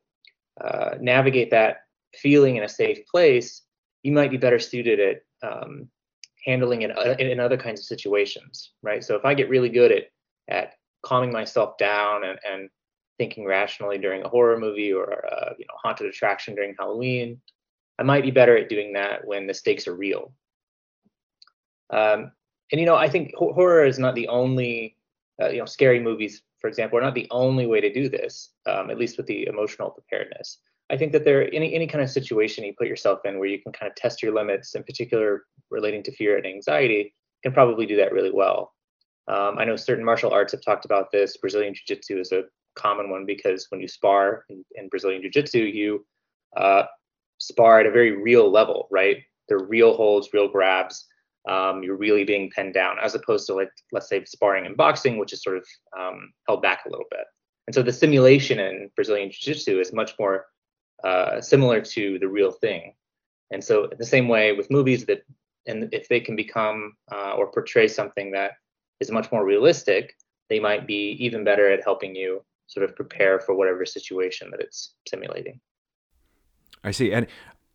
uh, 0.64 0.96
navigate 1.00 1.52
that 1.52 1.78
feeling 2.16 2.58
in 2.58 2.64
a 2.64 2.70
safe 2.70 3.00
place, 3.08 3.64
you 4.04 4.12
might 4.12 4.32
be 4.32 4.38
better 4.38 4.60
suited 4.60 5.00
at 5.00 5.48
um, 5.48 5.90
handling 6.46 6.84
it 6.84 6.92
in, 7.20 7.28
in 7.28 7.40
other 7.40 7.58
kinds 7.58 7.82
of 7.82 7.86
situations, 7.86 8.72
right? 8.82 9.04
So 9.04 9.16
if 9.16 9.26
I 9.26 9.34
get 9.34 9.50
really 9.50 9.70
good 9.70 9.92
at 9.92 10.04
at 10.48 10.74
calming 11.04 11.32
myself 11.32 11.78
down 11.78 12.24
and, 12.24 12.40
and 12.50 12.70
thinking 13.18 13.46
rationally 13.46 13.98
during 13.98 14.24
a 14.24 14.30
horror 14.30 14.58
movie 14.58 14.94
or 14.94 15.12
a 15.12 15.56
you 15.58 15.66
know 15.66 15.76
haunted 15.82 16.08
attraction 16.08 16.56
during 16.56 16.76
Halloween, 16.78 17.40
I 18.00 18.04
might 18.04 18.24
be 18.24 18.32
better 18.32 18.58
at 18.58 18.70
doing 18.70 18.94
that 18.94 19.26
when 19.26 19.48
the 19.48 19.54
stakes 19.54 19.88
are 19.88 19.96
real. 19.96 20.32
Um, 21.92 22.32
and 22.72 22.80
you 22.80 22.86
know, 22.86 22.96
I 22.96 23.10
think 23.10 23.34
horror 23.36 23.86
is 23.86 24.00
not 24.00 24.16
the 24.16 24.28
only, 24.28 24.96
uh, 25.42 25.50
you 25.50 25.60
know, 25.60 25.66
scary 25.66 26.00
movies, 26.00 26.42
for 26.60 26.68
example, 26.68 26.98
are 27.00 27.02
not 27.02 27.16
the 27.16 27.28
only 27.32 27.66
way 27.66 27.82
to 27.82 27.92
do 27.92 28.10
this. 28.10 28.52
Um, 28.66 28.90
at 28.90 28.98
least 28.98 29.18
with 29.18 29.28
the 29.28 29.48
emotional 29.48 29.90
preparedness. 29.90 30.60
I 30.92 30.98
think 30.98 31.12
that 31.12 31.24
there 31.24 31.54
any 31.54 31.74
any 31.74 31.88
kind 31.88 32.04
of 32.04 32.10
situation 32.10 32.64
you 32.64 32.74
put 32.78 32.88
yourself 32.88 33.20
in 33.26 33.38
where 33.38 33.48
you 33.48 33.62
can 33.62 33.72
kind 33.72 33.90
of 33.90 33.96
test 33.96 34.24
your 34.24 34.34
limits, 34.34 34.76
in 34.76 34.84
particular 34.84 35.46
relating 35.70 36.04
to 36.04 36.12
fear 36.12 36.38
and 36.38 36.46
anxiety, 36.46 37.14
can 37.44 37.52
probably 37.52 37.86
do 37.86 37.98
that 37.98 38.12
really 38.12 38.32
well. 38.32 38.74
Um, 39.30 39.60
I 39.60 39.66
know 39.66 39.76
certain 39.76 40.04
martial 40.04 40.32
arts 40.32 40.52
have 40.54 40.62
talked 40.62 40.86
about 40.86 41.12
this. 41.12 41.38
Brazilian 41.38 41.74
Jiu 41.74 41.96
Jitsu 41.96 42.20
is 42.20 42.32
a 42.32 42.44
common 42.76 43.10
one 43.10 43.26
because 43.26 43.68
when 43.70 43.80
you 43.80 43.88
spar 43.88 44.46
in, 44.50 44.66
in 44.76 44.90
Brazilian 44.90 45.22
Jiu 45.22 45.30
Jitsu, 45.30 45.60
you 45.60 46.06
uh, 46.58 46.84
spar 47.38 47.80
at 47.80 47.86
a 47.86 47.92
very 47.92 48.12
real 48.12 48.50
level, 48.50 48.88
right? 48.90 49.18
They're 49.48 49.60
real 49.60 49.96
holds, 49.96 50.30
real 50.34 50.48
grabs. 50.48 51.06
Um, 51.48 51.84
you're 51.84 51.96
really 51.96 52.26
being 52.26 52.50
pinned 52.50 52.74
down, 52.74 52.98
as 53.02 53.16
opposed 53.16 53.48
to 53.48 53.54
like 53.54 53.72
let's 53.92 54.10
say 54.10 54.24
sparring 54.26 54.66
in 54.66 54.76
boxing, 54.76 55.18
which 55.18 55.32
is 55.32 55.44
sort 55.44 55.58
of 55.58 55.66
um, 55.98 56.34
held 56.48 56.62
back 56.62 56.86
a 56.86 56.90
little 56.90 57.06
bit. 57.10 57.26
And 57.68 57.74
so 57.74 57.84
the 57.84 57.94
simulation 57.94 58.60
in 58.60 58.90
Brazilian 58.96 59.30
Jiu 59.32 59.54
Jitsu 59.54 59.80
is 59.80 59.94
much 59.94 60.14
more 60.20 60.48
uh, 61.04 61.40
similar 61.40 61.82
to 61.82 62.20
the 62.20 62.28
real 62.28 62.52
thing. 62.52 62.94
And 63.52 63.64
so, 63.64 63.90
the 63.98 64.06
same 64.06 64.28
way 64.28 64.54
with 64.54 64.70
movies, 64.70 65.06
that 65.06 65.24
and 65.66 65.90
if 65.94 66.08
they 66.08 66.20
can 66.20 66.36
become 66.36 66.94
uh, 67.12 67.34
or 67.34 67.52
portray 67.52 67.88
something 67.88 68.32
that 68.32 68.54
is 69.00 69.12
much 69.12 69.32
more 69.32 69.46
realistic, 69.46 70.16
they 70.50 70.60
might 70.60 70.88
be 70.88 71.16
even 71.20 71.44
better 71.44 71.72
at 71.72 71.84
helping 71.84 72.16
you 72.16 72.44
sort 72.68 72.84
of 72.84 72.96
prepare 72.96 73.40
for 73.40 73.56
whatever 73.56 73.86
situation 73.86 74.50
that 74.52 74.60
it's 74.60 74.94
simulating. 75.08 75.60
I 76.84 76.92
see. 76.92 77.12
And 77.12 77.28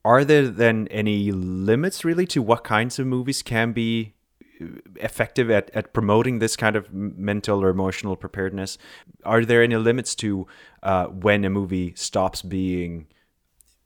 are 0.05 0.25
there 0.25 0.49
then 0.49 0.89
any 0.91 1.33
limits 1.33 2.05
really 2.05 2.27
to 2.29 2.43
what 2.43 2.65
kinds 2.65 2.99
of 2.99 3.07
movies 3.07 3.43
can 3.43 3.73
be 3.73 4.15
uh, 4.61 4.67
effective 4.97 5.51
at, 5.51 5.71
at 5.75 5.93
promoting 5.93 6.39
this 6.39 6.57
kind 6.57 6.77
of 6.77 6.93
mental 6.93 7.63
or 7.63 7.69
emotional 7.69 8.17
preparedness? 8.17 8.79
Are 9.25 9.45
there 9.45 9.63
any 9.63 9.77
limits 9.77 10.15
to 10.17 10.47
uh, 10.83 11.07
when 11.07 11.45
a 11.45 11.51
movie 11.51 11.95
stops 11.97 12.43
being 12.43 13.07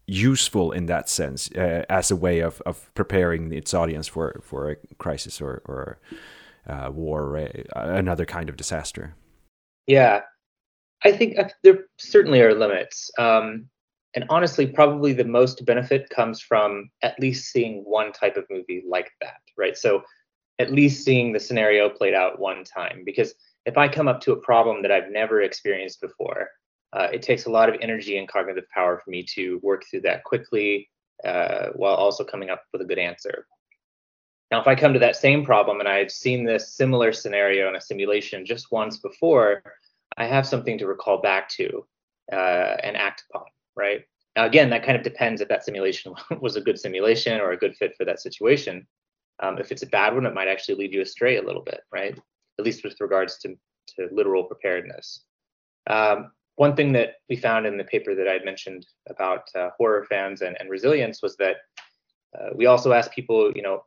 useful 0.06 0.72
in 0.72 0.86
that 0.86 1.08
sense 1.08 1.50
uh, 1.52 1.84
as 1.88 2.10
a 2.10 2.16
way 2.16 2.40
of, 2.40 2.62
of 2.62 2.92
preparing 2.94 3.52
its 3.52 3.74
audience 3.74 4.08
for, 4.08 4.40
for 4.42 4.70
a 4.70 4.76
crisis 4.96 5.40
or, 5.40 5.62
or 5.66 5.98
uh, 6.68 6.90
war 6.92 7.22
or 7.22 7.36
a, 7.38 7.64
another 7.74 8.24
kind 8.24 8.48
of 8.48 8.56
disaster? 8.56 9.14
Yeah, 9.86 10.22
I 11.04 11.12
think 11.12 11.38
uh, 11.38 11.48
there 11.62 11.86
certainly 11.98 12.40
are 12.40 12.54
limits. 12.54 13.10
Um, 13.18 13.68
and 14.14 14.24
honestly, 14.30 14.66
probably 14.66 15.12
the 15.12 15.24
most 15.24 15.64
benefit 15.64 16.08
comes 16.10 16.40
from 16.40 16.90
at 17.02 17.18
least 17.20 17.52
seeing 17.52 17.82
one 17.84 18.12
type 18.12 18.36
of 18.36 18.44
movie 18.50 18.82
like 18.88 19.10
that, 19.20 19.40
right? 19.56 19.76
So 19.76 20.02
at 20.58 20.72
least 20.72 21.04
seeing 21.04 21.32
the 21.32 21.40
scenario 21.40 21.88
played 21.88 22.14
out 22.14 22.40
one 22.40 22.64
time. 22.64 23.02
Because 23.04 23.34
if 23.66 23.76
I 23.76 23.86
come 23.86 24.08
up 24.08 24.20
to 24.22 24.32
a 24.32 24.40
problem 24.40 24.82
that 24.82 24.90
I've 24.90 25.10
never 25.10 25.42
experienced 25.42 26.00
before, 26.00 26.48
uh, 26.94 27.08
it 27.12 27.22
takes 27.22 27.44
a 27.44 27.50
lot 27.50 27.68
of 27.68 27.76
energy 27.80 28.18
and 28.18 28.26
cognitive 28.26 28.68
power 28.74 29.00
for 29.04 29.10
me 29.10 29.24
to 29.34 29.60
work 29.62 29.84
through 29.88 30.00
that 30.00 30.24
quickly 30.24 30.88
uh, 31.24 31.68
while 31.74 31.94
also 31.94 32.24
coming 32.24 32.50
up 32.50 32.62
with 32.72 32.82
a 32.82 32.86
good 32.86 32.98
answer. 32.98 33.46
Now, 34.50 34.60
if 34.60 34.66
I 34.66 34.74
come 34.74 34.94
to 34.94 34.98
that 35.00 35.16
same 35.16 35.44
problem 35.44 35.80
and 35.80 35.88
I've 35.88 36.10
seen 36.10 36.44
this 36.44 36.72
similar 36.72 37.12
scenario 37.12 37.68
in 37.68 37.76
a 37.76 37.80
simulation 37.80 38.46
just 38.46 38.72
once 38.72 38.98
before, 38.98 39.62
I 40.16 40.26
have 40.26 40.46
something 40.46 40.78
to 40.78 40.86
recall 40.86 41.20
back 41.20 41.48
to 41.50 41.86
uh, 42.32 42.76
and 42.82 42.96
act 42.96 43.24
upon, 43.30 43.46
right? 43.76 44.04
Now, 44.36 44.46
again, 44.46 44.70
that 44.70 44.84
kind 44.84 44.96
of 44.96 45.02
depends 45.02 45.40
if 45.40 45.48
that 45.48 45.64
simulation 45.64 46.14
was 46.40 46.56
a 46.56 46.60
good 46.60 46.78
simulation 46.78 47.40
or 47.40 47.52
a 47.52 47.56
good 47.56 47.76
fit 47.76 47.94
for 47.96 48.04
that 48.04 48.20
situation. 48.20 48.86
Um, 49.40 49.58
if 49.58 49.70
it's 49.70 49.82
a 49.82 49.86
bad 49.86 50.14
one, 50.14 50.26
it 50.26 50.34
might 50.34 50.48
actually 50.48 50.76
lead 50.76 50.94
you 50.94 51.02
astray 51.02 51.36
a 51.36 51.42
little 51.42 51.62
bit, 51.62 51.80
right? 51.92 52.18
At 52.58 52.64
least 52.64 52.84
with 52.84 53.00
regards 53.00 53.38
to, 53.38 53.56
to 53.96 54.08
literal 54.10 54.44
preparedness. 54.44 55.24
Um, 55.88 56.32
one 56.56 56.74
thing 56.74 56.92
that 56.92 57.14
we 57.28 57.36
found 57.36 57.66
in 57.66 57.78
the 57.78 57.84
paper 57.84 58.14
that 58.14 58.28
I 58.28 58.44
mentioned 58.44 58.86
about 59.08 59.42
uh, 59.54 59.70
horror 59.78 60.04
fans 60.08 60.42
and, 60.42 60.56
and, 60.58 60.68
resilience 60.68 61.22
was 61.22 61.36
that 61.36 61.56
uh, 62.36 62.48
we 62.54 62.66
also 62.66 62.92
asked 62.92 63.12
people, 63.12 63.52
you 63.54 63.62
know, 63.62 63.84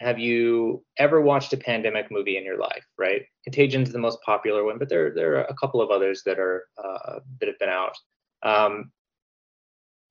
have 0.00 0.18
you 0.18 0.84
ever 0.98 1.20
watched 1.20 1.52
a 1.52 1.56
pandemic 1.56 2.10
movie 2.10 2.36
in 2.36 2.44
your 2.44 2.58
life? 2.58 2.84
Right, 2.98 3.22
Contagion's 3.46 3.92
the 3.92 3.98
most 3.98 4.18
popular 4.22 4.64
one, 4.64 4.78
but 4.78 4.88
there 4.88 5.14
there 5.14 5.36
are 5.36 5.44
a 5.44 5.54
couple 5.54 5.80
of 5.80 5.90
others 5.90 6.22
that 6.24 6.38
are 6.38 6.64
uh, 6.82 7.20
that 7.40 7.48
have 7.48 7.58
been 7.58 7.68
out. 7.68 7.96
Um, 8.42 8.90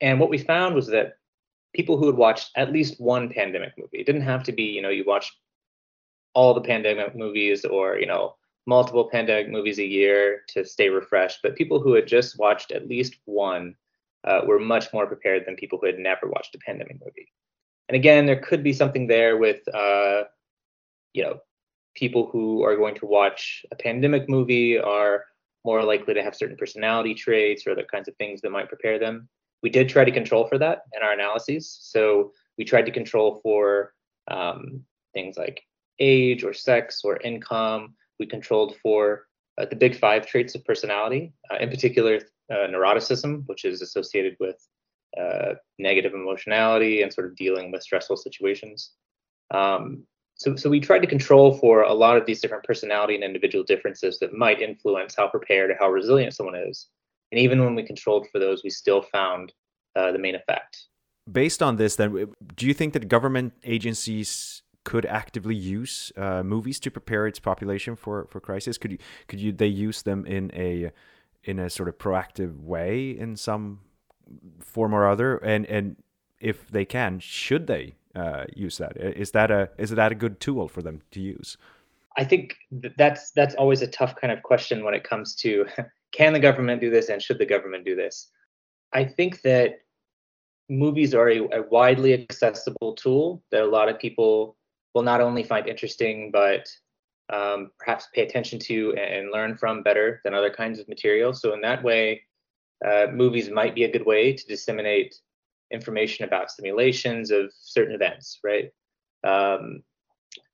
and 0.02 0.20
what 0.20 0.30
we 0.30 0.38
found 0.38 0.76
was 0.76 0.88
that 0.88 1.14
people 1.74 1.98
who 1.98 2.08
had 2.08 2.16
watched 2.16 2.52
at 2.56 2.72
least 2.72 3.00
one 3.00 3.30
pandemic 3.30 3.74
movie, 3.78 4.00
it 4.00 4.06
didn't 4.06 4.22
have 4.22 4.44
to 4.44 4.52
be, 4.52 4.64
you 4.64 4.82
know, 4.82 4.90
you 4.90 5.04
watched 5.06 5.34
all 6.34 6.54
the 6.54 6.62
pandemic 6.62 7.16
movies 7.16 7.64
or 7.66 7.98
you 8.00 8.06
know 8.06 8.36
multiple 8.66 9.10
pandemic 9.10 9.50
movies 9.50 9.80
a 9.80 9.86
year 9.86 10.42
to 10.48 10.66
stay 10.66 10.90
refreshed, 10.90 11.40
but 11.44 11.56
people 11.56 11.80
who 11.82 11.94
had 11.94 12.08
just 12.08 12.40
watched 12.40 12.72
at 12.72 12.88
least 12.88 13.18
one 13.26 13.76
uh, 14.24 14.42
were 14.46 14.60
much 14.60 14.94
more 14.94 15.06
prepared 15.06 15.46
than 15.46 15.56
people 15.56 15.78
who 15.80 15.88
had 15.88 16.00
never 16.00 16.28
watched 16.28 16.56
a 16.56 16.60
pandemic 16.66 16.98
movie. 17.04 17.30
And 17.90 17.96
again, 17.96 18.26
there 18.26 18.40
could 18.40 18.64
be 18.64 18.74
something 18.74 19.08
there 19.08 19.38
with, 19.38 19.62
uh, 19.74 20.24
you 21.14 21.24
know, 21.24 21.40
people 21.96 22.30
who 22.32 22.64
are 22.64 22.76
going 22.76 22.96
to 22.96 23.06
watch 23.06 23.66
a 23.72 23.76
pandemic 23.76 24.28
movie 24.30 24.80
are 24.80 25.26
more 25.64 25.84
likely 25.84 26.14
to 26.14 26.24
have 26.24 26.36
certain 26.36 26.58
personality 26.58 27.14
traits 27.14 27.66
or 27.66 27.72
other 27.72 27.86
kinds 27.92 28.08
of 28.08 28.16
things 28.16 28.42
that 28.42 28.52
might 28.52 28.70
prepare 28.70 29.00
them. 29.00 29.30
We 29.62 29.70
did 29.70 29.90
try 29.90 30.04
to 30.04 30.12
control 30.12 30.48
for 30.48 30.58
that 30.58 30.84
in 30.96 31.04
our 31.04 31.14
analyses. 31.14 31.78
So 31.82 32.32
we 32.58 32.66
tried 32.66 32.86
to 32.86 32.92
control 32.92 33.40
for 33.44 33.94
um, 34.30 34.84
things 35.14 35.38
like 35.38 35.62
age 36.00 36.44
or 36.44 36.54
sex 36.54 37.02
or 37.04 37.18
income 37.18 37.94
we 38.20 38.26
controlled 38.26 38.76
for 38.82 39.28
uh, 39.58 39.66
the 39.66 39.76
big 39.76 39.98
five 39.98 40.26
traits 40.26 40.56
of 40.56 40.66
personality, 40.66 41.34
uh, 41.52 41.58
in 41.58 41.70
particular 41.70 42.20
uh, 42.52 42.68
neuroticism, 42.68 43.44
which 43.48 43.66
is 43.66 43.82
associated 43.82 44.36
with 44.40 44.56
uh, 45.20 45.54
negative 45.80 46.14
emotionality 46.14 47.02
and 47.02 47.14
sort 47.14 47.28
of 47.28 47.36
dealing 47.36 47.72
with 47.72 47.84
stressful 47.84 48.18
situations. 48.18 48.92
Um, 49.52 50.04
so, 50.36 50.56
so 50.56 50.70
we 50.70 50.80
tried 50.80 51.00
to 51.00 51.08
control 51.08 51.58
for 51.58 51.84
a 51.84 51.94
lot 51.94 52.18
of 52.18 52.26
these 52.26 52.42
different 52.42 52.64
personality 52.64 53.16
and 53.16 53.24
individual 53.24 53.64
differences 53.64 54.20
that 54.20 54.34
might 54.34 54.62
influence 54.62 55.16
how 55.16 55.28
prepared 55.28 55.70
or 55.70 55.78
how 55.80 55.90
resilient 55.90 56.34
someone 56.34 56.56
is. 56.56 56.88
And 57.32 57.40
even 57.40 57.64
when 57.64 57.76
we 57.76 57.84
controlled 57.84 58.28
for 58.32 58.40
those, 58.40 58.64
we 58.64 58.70
still 58.70 59.02
found 59.02 59.54
uh, 59.96 60.12
the 60.12 60.20
main 60.20 60.36
effect. 60.36 60.88
Based 61.32 61.64
on 61.64 61.78
this, 61.78 61.96
then, 61.96 62.34
do 62.56 62.66
you 62.66 62.74
think 62.74 62.94
that 62.94 63.08
government 63.08 63.54
agencies 63.64 64.64
could 64.84 65.06
actively 65.06 65.56
use 65.56 66.12
uh, 66.18 66.44
movies 66.44 66.80
to 66.82 66.92
prepare 66.92 67.26
its 67.26 67.40
population 67.40 67.96
for 67.96 68.28
for 68.30 68.42
crisis? 68.42 68.78
Could 68.78 68.92
you 68.92 68.98
could 69.28 69.40
you 69.40 69.52
they 69.54 69.68
use 69.68 70.02
them 70.02 70.26
in 70.26 70.52
a 70.54 70.92
in 71.44 71.60
a 71.60 71.70
sort 71.70 71.88
of 71.90 71.98
proactive 71.98 72.60
way 72.60 73.12
in 73.12 73.36
some 73.36 73.80
form 74.60 74.94
or 74.94 75.08
other? 75.08 75.38
And 75.38 75.66
and 75.66 75.96
if 76.40 76.70
they 76.70 76.86
can, 76.86 77.20
should 77.20 77.68
they 77.68 77.96
uh, 78.16 78.46
use 78.56 78.78
that? 78.78 78.98
Is 78.98 79.32
that 79.32 79.52
a 79.52 79.70
is 79.78 79.92
that 79.92 80.12
a 80.12 80.16
good 80.16 80.40
tool 80.40 80.68
for 80.68 80.82
them 80.82 81.02
to 81.12 81.20
use? 81.20 81.58
I 82.18 82.24
think 82.24 82.56
that's 82.98 83.32
that's 83.32 83.56
always 83.56 83.82
a 83.82 83.88
tough 83.88 84.16
kind 84.16 84.32
of 84.32 84.44
question 84.44 84.84
when 84.84 84.94
it 84.94 85.04
comes 85.04 85.36
to 85.36 85.66
can 86.12 86.34
the 86.34 86.40
government 86.40 86.82
do 86.82 86.90
this 86.90 87.10
and 87.10 87.22
should 87.22 87.40
the 87.40 87.46
government 87.46 87.86
do 87.86 87.96
this. 87.96 88.30
I 88.94 89.04
think 89.04 89.42
that 89.42 89.80
movies 90.70 91.14
are 91.14 91.30
a, 91.30 91.40
a 91.40 91.62
widely 91.70 92.14
accessible 92.14 92.94
tool 92.94 93.44
that 93.52 93.64
a 93.64 93.66
lot 93.66 93.90
of 93.90 94.00
people 94.00 94.56
will 94.94 95.02
not 95.02 95.22
only 95.22 95.44
find 95.44 95.68
interesting, 95.68 96.30
but 96.32 96.68
um, 97.30 97.72
perhaps 97.80 98.08
pay 98.14 98.22
attention 98.22 98.60
to 98.60 98.94
and 98.96 99.32
learn 99.32 99.58
from 99.58 99.82
better 99.82 100.22
than 100.24 100.34
other 100.34 100.52
kinds 100.52 100.80
of 100.80 100.88
material. 100.88 101.34
So 101.34 101.54
in 101.54 101.62
that 101.62 101.84
way, 101.84 102.22
uh, 102.84 103.08
movies 103.12 103.50
might 103.50 103.76
be 103.76 103.84
a 103.84 103.92
good 103.92 104.06
way 104.06 104.34
to 104.34 104.46
disseminate 104.48 105.16
information 105.72 106.26
about 106.26 106.52
simulations 106.52 107.32
of 107.32 107.52
certain 107.60 107.96
events, 107.96 108.40
right? 108.44 108.72
Um, 109.24 109.84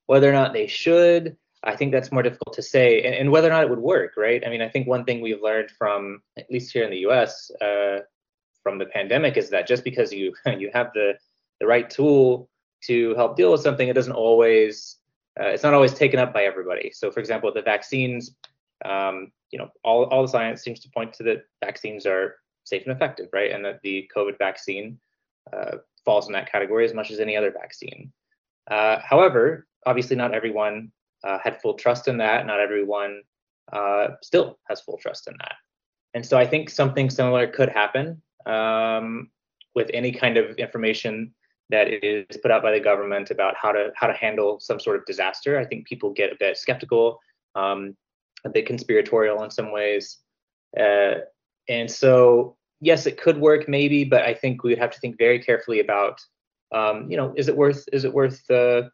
whether 0.06 0.30
or 0.30 0.34
not 0.34 0.54
they 0.54 0.68
should, 0.68 1.38
I 1.64 1.76
think 1.76 1.92
that's 1.92 2.12
more 2.12 2.24
difficult 2.24 2.56
to 2.56 2.62
say, 2.62 3.04
and, 3.04 3.16
and, 3.16 3.32
whether 3.32 3.48
or 3.48 3.52
not 3.52 3.64
it 3.64 3.70
would 3.70 3.80
work, 3.80 4.14
right? 4.16 4.42
I 4.46 4.50
mean, 4.50 4.62
I 4.62 4.70
think 4.70 4.88
one 4.88 5.04
thing 5.04 5.22
we've 5.22 5.42
learned 5.42 5.72
from, 5.72 6.22
at 6.38 6.50
least 6.50 6.72
here 6.72 6.84
in 6.84 6.92
the 6.92 7.00
U.S., 7.00 7.52
uh, 7.62 8.00
from 8.64 8.78
the 8.78 8.86
pandemic, 8.86 9.36
is 9.38 9.50
that 9.50 9.68
just 9.68 9.84
because 9.84 10.12
you 10.12 10.34
you 10.46 10.70
have 10.74 10.92
the 10.94 11.14
the 11.60 11.68
right 11.68 11.90
tool 11.90 12.50
to 12.86 13.14
help 13.16 13.36
deal 13.36 13.52
with 13.52 13.62
something, 13.62 13.88
it 13.88 13.94
doesn't 13.94 14.14
always 14.14 14.98
uh, 15.40 15.48
it's 15.48 15.64
not 15.64 15.74
always 15.74 15.94
taken 15.94 16.20
up 16.20 16.34
by 16.34 16.44
everybody. 16.44 16.92
So, 16.94 17.12
for 17.12 17.20
example, 17.20 17.52
the 17.54 17.62
vaccines, 17.62 18.36
um, 18.84 19.32
you 19.52 19.60
know, 19.60 19.70
all 19.84 20.06
all 20.06 20.22
the 20.22 20.28
science 20.28 20.62
seems 20.62 20.80
to 20.82 20.90
point 20.90 21.14
to 21.14 21.24
that 21.24 21.44
vaccines 21.64 22.06
are 22.06 22.36
safe 22.64 22.84
and 22.86 22.96
effective, 22.96 23.30
right? 23.34 23.52
And 23.52 23.64
that 23.66 23.80
the 23.84 24.10
COVID 24.16 24.38
vaccine 24.38 25.00
uh, 25.52 25.78
falls 26.06 26.28
in 26.28 26.34
that 26.34 26.52
category 26.52 26.86
as 26.86 26.94
much 26.94 27.12
as 27.12 27.20
any 27.20 27.36
other 27.36 27.52
vaccine. 27.52 28.12
Uh, 28.70 29.00
however, 29.00 29.68
obviously, 29.86 30.16
not 30.16 30.34
everyone 30.34 30.92
uh, 31.24 31.40
had 31.44 31.62
full 31.62 31.74
trust 31.74 32.08
in 32.08 32.18
that. 32.18 32.46
Not 32.46 32.60
everyone 32.60 33.22
uh, 33.72 34.10
still 34.22 34.60
has 34.68 34.82
full 34.82 34.98
trust 34.98 35.28
in 35.28 35.36
that. 35.40 35.56
And 36.14 36.26
so 36.26 36.38
I 36.38 36.46
think 36.46 36.70
something 36.70 37.10
similar 37.10 37.48
could 37.48 37.70
happen 37.70 38.22
um, 38.46 39.30
with 39.76 39.90
any 39.94 40.12
kind 40.12 40.38
of 40.38 40.56
information 40.58 41.34
that 41.70 41.88
is 42.04 42.26
put 42.42 42.50
out 42.50 42.64
by 42.64 42.72
the 42.72 42.80
government 42.80 43.30
about 43.30 43.56
how 43.56 43.72
to 43.72 43.92
how 43.96 44.08
to 44.08 44.14
handle 44.14 44.60
some 44.60 44.80
sort 44.80 44.98
of 44.98 45.06
disaster. 45.06 45.60
I 45.60 45.66
think 45.66 45.88
people 45.88 46.12
get 46.12 46.32
a 46.32 46.38
bit 46.40 46.58
skeptical, 46.58 47.20
um, 47.56 47.96
a 48.46 48.50
bit 48.50 48.66
conspiratorial 48.66 49.44
in 49.44 49.52
some 49.52 49.72
ways, 49.72 50.18
uh, 50.80 51.16
and 51.68 51.90
so 51.90 52.58
yes, 52.82 53.06
it 53.06 53.20
could 53.20 53.38
work 53.38 53.68
maybe, 53.68 54.04
but 54.04 54.24
I 54.24 54.34
think 54.34 54.64
we 54.64 54.72
would 54.72 54.80
have 54.80 54.92
to 54.92 55.00
think 55.00 55.18
very 55.18 55.40
carefully 55.40 55.80
about, 55.80 56.20
um, 56.74 57.10
you 57.10 57.18
know, 57.18 57.34
is 57.36 57.48
it 57.48 57.56
worth 57.56 57.86
is 57.92 58.06
it 58.06 58.14
worth 58.14 58.46
the 58.48 58.90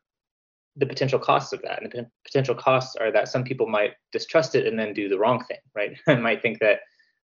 the 0.78 0.86
potential 0.86 1.20
costs 1.20 1.54
of 1.54 1.62
that. 1.62 1.82
And 1.82 1.92
the 1.92 2.06
potential 2.26 2.56
costs 2.56 2.96
are 2.98 3.12
that 3.12 3.30
some 3.30 3.44
people 3.44 3.68
might 3.68 3.94
distrust 4.12 4.56
it 4.56 4.68
and 4.68 4.78
then 4.78 4.94
do 4.94 5.08
the 5.08 5.18
wrong 5.18 5.44
thing, 5.46 5.60
right? 5.74 5.98
and 6.08 6.22
might 6.22 6.42
think 6.42 6.60
that 6.60 6.80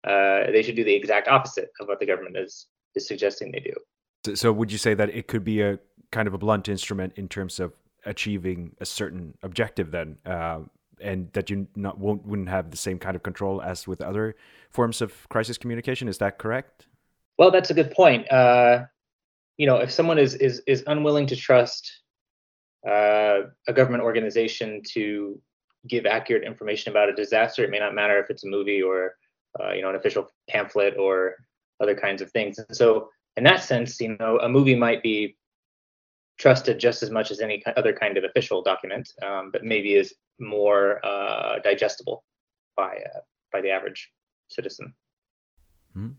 uh, 0.04 0.50
they 0.50 0.62
should 0.62 0.76
do 0.76 0.84
the 0.84 0.94
exact 0.94 1.28
opposite 1.28 1.70
of 1.80 1.88
what 1.88 2.00
the 2.00 2.06
government 2.06 2.36
is 2.36 2.66
is 2.94 3.06
suggesting 3.06 3.52
they 3.52 3.60
do. 3.60 4.34
So, 4.34 4.52
would 4.52 4.72
you 4.72 4.78
say 4.78 4.94
that 4.94 5.10
it 5.10 5.28
could 5.28 5.44
be 5.44 5.60
a 5.60 5.78
kind 6.10 6.26
of 6.26 6.34
a 6.34 6.38
blunt 6.38 6.68
instrument 6.68 7.12
in 7.16 7.28
terms 7.28 7.60
of 7.60 7.72
achieving 8.04 8.74
a 8.80 8.86
certain 8.86 9.36
objective 9.42 9.90
then, 9.90 10.18
uh, 10.24 10.60
and 11.00 11.30
that 11.32 11.50
you 11.50 11.66
not 11.76 11.98
won't 11.98 12.26
wouldn't 12.26 12.48
have 12.48 12.70
the 12.70 12.76
same 12.76 12.98
kind 12.98 13.16
of 13.16 13.22
control 13.22 13.62
as 13.62 13.86
with 13.86 14.00
other 14.00 14.34
forms 14.70 15.00
of 15.00 15.28
crisis 15.28 15.58
communication? 15.58 16.08
Is 16.08 16.18
that 16.18 16.38
correct? 16.38 16.86
Well, 17.38 17.50
that's 17.50 17.70
a 17.70 17.74
good 17.74 17.90
point. 17.90 18.30
Uh, 18.32 18.84
you 19.56 19.66
know, 19.66 19.76
if 19.76 19.90
someone 19.90 20.18
is 20.18 20.34
is 20.34 20.62
is 20.66 20.82
unwilling 20.86 21.26
to 21.26 21.36
trust 21.36 22.02
uh, 22.86 23.42
a 23.66 23.72
government 23.72 24.04
organization 24.04 24.80
to 24.92 25.40
give 25.88 26.06
accurate 26.06 26.44
information 26.44 26.90
about 26.90 27.08
a 27.08 27.14
disaster. 27.14 27.64
It 27.64 27.70
may 27.70 27.78
not 27.78 27.94
matter 27.94 28.18
if 28.18 28.30
it's 28.30 28.44
a 28.44 28.48
movie 28.48 28.82
or 28.82 29.14
uh, 29.60 29.72
you 29.72 29.82
know 29.82 29.90
an 29.90 29.96
official 29.96 30.30
pamphlet 30.48 30.96
or 30.98 31.36
other 31.80 31.94
kinds 31.94 32.22
of 32.22 32.30
things. 32.30 32.58
And 32.58 32.76
so, 32.76 33.08
in 33.36 33.44
that 33.44 33.62
sense, 33.62 34.00
you 34.00 34.16
know, 34.18 34.38
a 34.38 34.48
movie 34.48 34.74
might 34.74 35.02
be 35.02 35.36
trusted 36.38 36.78
just 36.78 37.02
as 37.02 37.10
much 37.10 37.30
as 37.30 37.40
any 37.40 37.62
other 37.76 37.92
kind 37.92 38.16
of 38.16 38.24
official 38.24 38.62
document, 38.62 39.08
um, 39.26 39.50
but 39.50 39.64
maybe 39.64 39.94
is 39.94 40.14
more 40.38 41.04
uh, 41.04 41.58
digestible 41.60 42.24
by 42.76 42.96
uh, 42.96 43.20
by 43.52 43.60
the 43.60 43.70
average 43.70 44.10
citizen. 44.48 44.94
Mm, 45.96 46.14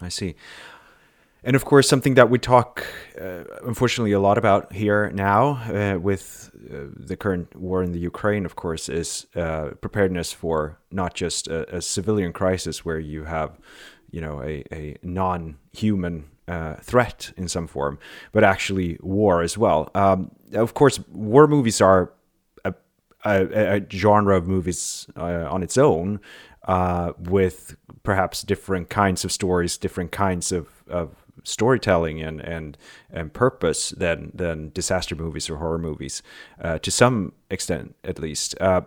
I 0.00 0.08
see. 0.08 0.34
And 1.42 1.56
of 1.56 1.64
course, 1.64 1.88
something 1.88 2.14
that 2.14 2.28
we 2.28 2.38
talk, 2.38 2.84
uh, 3.18 3.44
unfortunately, 3.64 4.12
a 4.12 4.20
lot 4.20 4.36
about 4.36 4.72
here 4.72 5.10
now 5.10 5.62
uh, 5.72 5.98
with 5.98 6.50
uh, 6.70 6.88
the 6.94 7.16
current 7.16 7.56
war 7.56 7.82
in 7.82 7.92
the 7.92 7.98
Ukraine, 7.98 8.44
of 8.44 8.56
course, 8.56 8.90
is 8.90 9.26
uh, 9.34 9.70
preparedness 9.80 10.32
for 10.32 10.78
not 10.90 11.14
just 11.14 11.48
a, 11.48 11.76
a, 11.76 11.80
civilian 11.80 12.34
crisis 12.34 12.84
where 12.84 12.98
you 12.98 13.24
have, 13.24 13.58
you 14.10 14.20
know, 14.20 14.42
a, 14.42 14.64
a 14.70 14.96
non-human 15.02 16.26
uh, 16.50 16.74
threat 16.82 17.32
in 17.36 17.48
some 17.48 17.66
form, 17.66 17.98
but 18.32 18.42
actually 18.44 18.98
war 19.00 19.42
as 19.42 19.56
well. 19.56 19.90
Um, 19.94 20.30
of 20.54 20.74
course, 20.74 21.00
war 21.08 21.46
movies 21.46 21.80
are 21.80 22.12
a, 22.64 22.74
a, 23.24 23.76
a 23.76 23.90
genre 23.90 24.36
of 24.36 24.46
movies 24.46 25.06
uh, 25.16 25.46
on 25.54 25.62
its 25.62 25.78
own, 25.78 26.20
with 27.18 27.76
perhaps 28.02 28.42
different 28.42 28.88
kinds 28.88 29.24
of 29.24 29.32
stories, 29.32 29.78
different 29.78 30.12
kinds 30.12 30.52
of, 30.52 30.66
of 30.88 31.08
storytelling 31.44 32.20
and 32.20 32.40
and 32.40 32.76
and 33.10 33.32
purpose 33.32 33.90
than 33.90 34.30
than 34.34 34.70
disaster 34.74 35.16
movies 35.16 35.50
or 35.50 35.56
horror 35.56 35.78
movies, 35.78 36.22
uh, 36.60 36.78
to 36.78 36.90
some 36.90 37.32
extent 37.50 37.94
at 38.04 38.18
least. 38.18 38.60
Uh, 38.60 38.82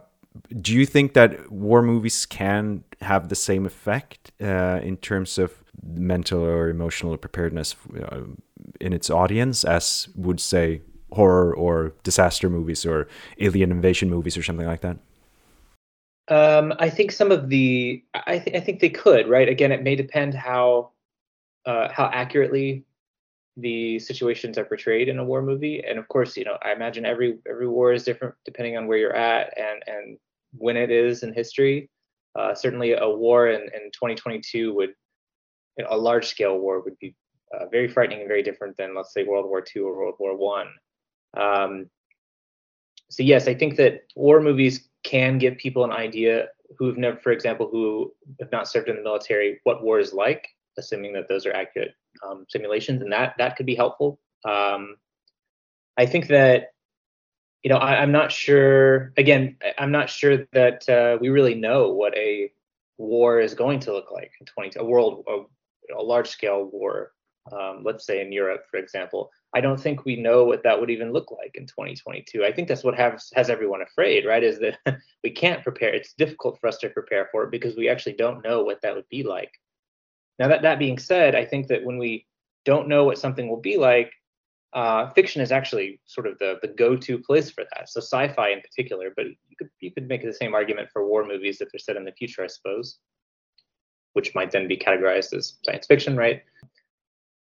do 0.61 0.73
you 0.73 0.85
think 0.85 1.13
that 1.13 1.51
war 1.51 1.81
movies 1.81 2.25
can 2.25 2.83
have 3.01 3.29
the 3.29 3.35
same 3.35 3.65
effect 3.65 4.31
uh, 4.41 4.79
in 4.81 4.97
terms 4.97 5.37
of 5.37 5.62
mental 5.85 6.41
or 6.41 6.69
emotional 6.69 7.17
preparedness 7.17 7.75
uh, 8.01 8.21
in 8.79 8.93
its 8.93 9.09
audience 9.09 9.63
as 9.63 10.07
would 10.15 10.39
say 10.39 10.81
horror 11.11 11.53
or 11.53 11.93
disaster 12.03 12.49
movies 12.49 12.85
or 12.85 13.07
alien 13.39 13.71
invasion 13.71 14.09
movies 14.09 14.37
or 14.37 14.43
something 14.43 14.65
like 14.65 14.81
that? 14.81 14.97
Um, 16.29 16.73
I 16.79 16.89
think 16.89 17.11
some 17.11 17.31
of 17.31 17.49
the 17.49 18.03
I, 18.13 18.39
th- 18.39 18.55
I 18.55 18.59
think 18.61 18.79
they 18.79 18.89
could 18.89 19.27
right. 19.27 19.47
Again, 19.49 19.71
it 19.71 19.83
may 19.83 19.95
depend 19.95 20.33
how 20.33 20.91
uh, 21.65 21.89
how 21.91 22.09
accurately 22.13 22.85
the 23.57 23.99
situations 23.99 24.57
are 24.57 24.65
portrayed 24.65 25.09
in 25.09 25.19
a 25.19 25.23
war 25.23 25.41
movie. 25.41 25.83
And 25.87 25.99
of 25.99 26.07
course, 26.07 26.35
you 26.37 26.45
know, 26.45 26.57
I 26.63 26.71
imagine 26.71 27.05
every 27.05 27.39
every 27.49 27.67
war 27.67 27.93
is 27.93 28.03
different 28.03 28.35
depending 28.45 28.77
on 28.77 28.87
where 28.87 28.97
you're 28.97 29.15
at 29.15 29.53
and 29.57 29.83
and 29.85 30.17
when 30.57 30.77
it 30.77 30.91
is 30.91 31.23
in 31.23 31.33
history. 31.33 31.89
Uh, 32.35 32.55
certainly, 32.55 32.93
a 32.93 33.07
war 33.07 33.49
in, 33.49 33.61
in 33.61 33.91
2022 33.91 34.73
would 34.73 34.93
a 35.89 35.97
large 35.97 36.27
scale 36.27 36.57
war 36.57 36.81
would 36.81 36.97
be 36.99 37.15
uh, 37.53 37.65
very 37.71 37.87
frightening 37.87 38.19
and 38.19 38.27
very 38.27 38.43
different 38.43 38.77
than 38.77 38.95
let's 38.95 39.13
say 39.13 39.23
World 39.23 39.47
War 39.47 39.63
II 39.75 39.83
or 39.83 39.97
World 39.97 40.15
War 40.19 40.37
One. 40.37 40.67
Um, 41.35 41.89
so 43.09 43.23
yes, 43.23 43.47
I 43.47 43.53
think 43.53 43.75
that 43.77 44.01
war 44.15 44.41
movies 44.41 44.89
can 45.03 45.37
give 45.37 45.57
people 45.57 45.83
an 45.83 45.91
idea 45.91 46.47
who 46.77 46.87
have 46.87 46.97
never, 46.97 47.17
for 47.17 47.31
example, 47.31 47.67
who 47.71 48.11
have 48.39 48.51
not 48.51 48.67
served 48.67 48.89
in 48.89 48.95
the 48.95 49.03
military, 49.03 49.59
what 49.63 49.83
war 49.83 49.99
is 49.99 50.13
like, 50.13 50.47
assuming 50.77 51.13
that 51.13 51.27
those 51.29 51.45
are 51.45 51.53
accurate 51.53 51.93
um, 52.27 52.45
simulations, 52.49 53.01
and 53.01 53.11
that 53.11 53.35
that 53.37 53.55
could 53.55 53.65
be 53.65 53.75
helpful. 53.75 54.19
Um, 54.45 54.95
I 55.97 56.05
think 56.05 56.27
that 56.27 56.71
you 57.63 57.69
know 57.69 57.77
I, 57.77 58.01
am 58.01 58.11
not 58.11 58.31
sure. 58.31 59.13
Again, 59.17 59.57
I'm 59.77 59.91
not 59.91 60.09
sure 60.09 60.45
that 60.53 60.87
uh, 60.89 61.17
we 61.21 61.29
really 61.29 61.55
know 61.55 61.89
what 61.91 62.15
a 62.17 62.51
war 62.97 63.39
is 63.39 63.53
going 63.53 63.79
to 63.81 63.93
look 63.93 64.11
like 64.11 64.31
in 64.39 64.45
20 64.45 64.79
a 64.79 64.85
world 64.85 65.23
a, 65.27 65.41
a 65.97 66.01
large 66.01 66.29
scale 66.29 66.65
war. 66.65 67.11
Um, 67.51 67.83
let's 67.83 68.05
say 68.05 68.21
in 68.21 68.31
Europe, 68.31 68.63
for 68.71 68.77
example. 68.77 69.29
I 69.53 69.59
don't 69.59 69.79
think 69.79 70.05
we 70.05 70.15
know 70.15 70.45
what 70.45 70.63
that 70.63 70.79
would 70.79 70.89
even 70.89 71.11
look 71.11 71.29
like 71.29 71.51
in 71.55 71.65
2022. 71.65 72.45
I 72.45 72.53
think 72.53 72.69
that's 72.69 72.85
what 72.85 72.95
has 72.95 73.29
has 73.35 73.49
everyone 73.49 73.81
afraid, 73.81 74.25
right? 74.25 74.43
Is 74.43 74.59
that 74.59 74.77
we 75.23 75.29
can't 75.29 75.61
prepare. 75.61 75.93
It's 75.93 76.13
difficult 76.13 76.57
for 76.59 76.67
us 76.67 76.77
to 76.77 76.89
prepare 76.89 77.27
for 77.31 77.43
it 77.43 77.51
because 77.51 77.75
we 77.75 77.89
actually 77.89 78.13
don't 78.13 78.43
know 78.45 78.63
what 78.63 78.81
that 78.81 78.95
would 78.95 79.09
be 79.09 79.23
like. 79.23 79.51
Now, 80.39 80.47
that, 80.47 80.63
that 80.63 80.79
being 80.79 80.97
said, 80.97 81.35
I 81.35 81.45
think 81.45 81.67
that 81.67 81.83
when 81.83 81.97
we 81.97 82.25
don't 82.65 82.87
know 82.87 83.03
what 83.03 83.19
something 83.19 83.49
will 83.49 83.61
be 83.61 83.77
like, 83.77 84.11
uh, 84.73 85.09
fiction 85.11 85.41
is 85.41 85.51
actually 85.51 85.99
sort 86.05 86.25
of 86.25 86.39
the, 86.39 86.57
the 86.63 86.67
go-to 86.67 87.19
place 87.19 87.51
for 87.51 87.63
that. 87.75 87.89
So 87.89 87.99
sci-fi 87.99 88.49
in 88.49 88.61
particular, 88.61 89.11
but 89.15 89.27
you 89.27 89.55
could 89.57 89.69
you 89.79 89.91
could 89.91 90.07
make 90.07 90.23
the 90.23 90.33
same 90.33 90.55
argument 90.55 90.89
for 90.91 91.07
war 91.07 91.23
movies 91.25 91.61
if 91.61 91.69
they're 91.71 91.79
set 91.79 91.95
in 91.95 92.05
the 92.05 92.11
future, 92.11 92.43
I 92.43 92.47
suppose, 92.47 92.97
which 94.13 94.33
might 94.35 94.51
then 94.51 94.67
be 94.67 94.77
categorized 94.77 95.33
as 95.33 95.55
science 95.63 95.85
fiction, 95.87 96.15
right? 96.15 96.43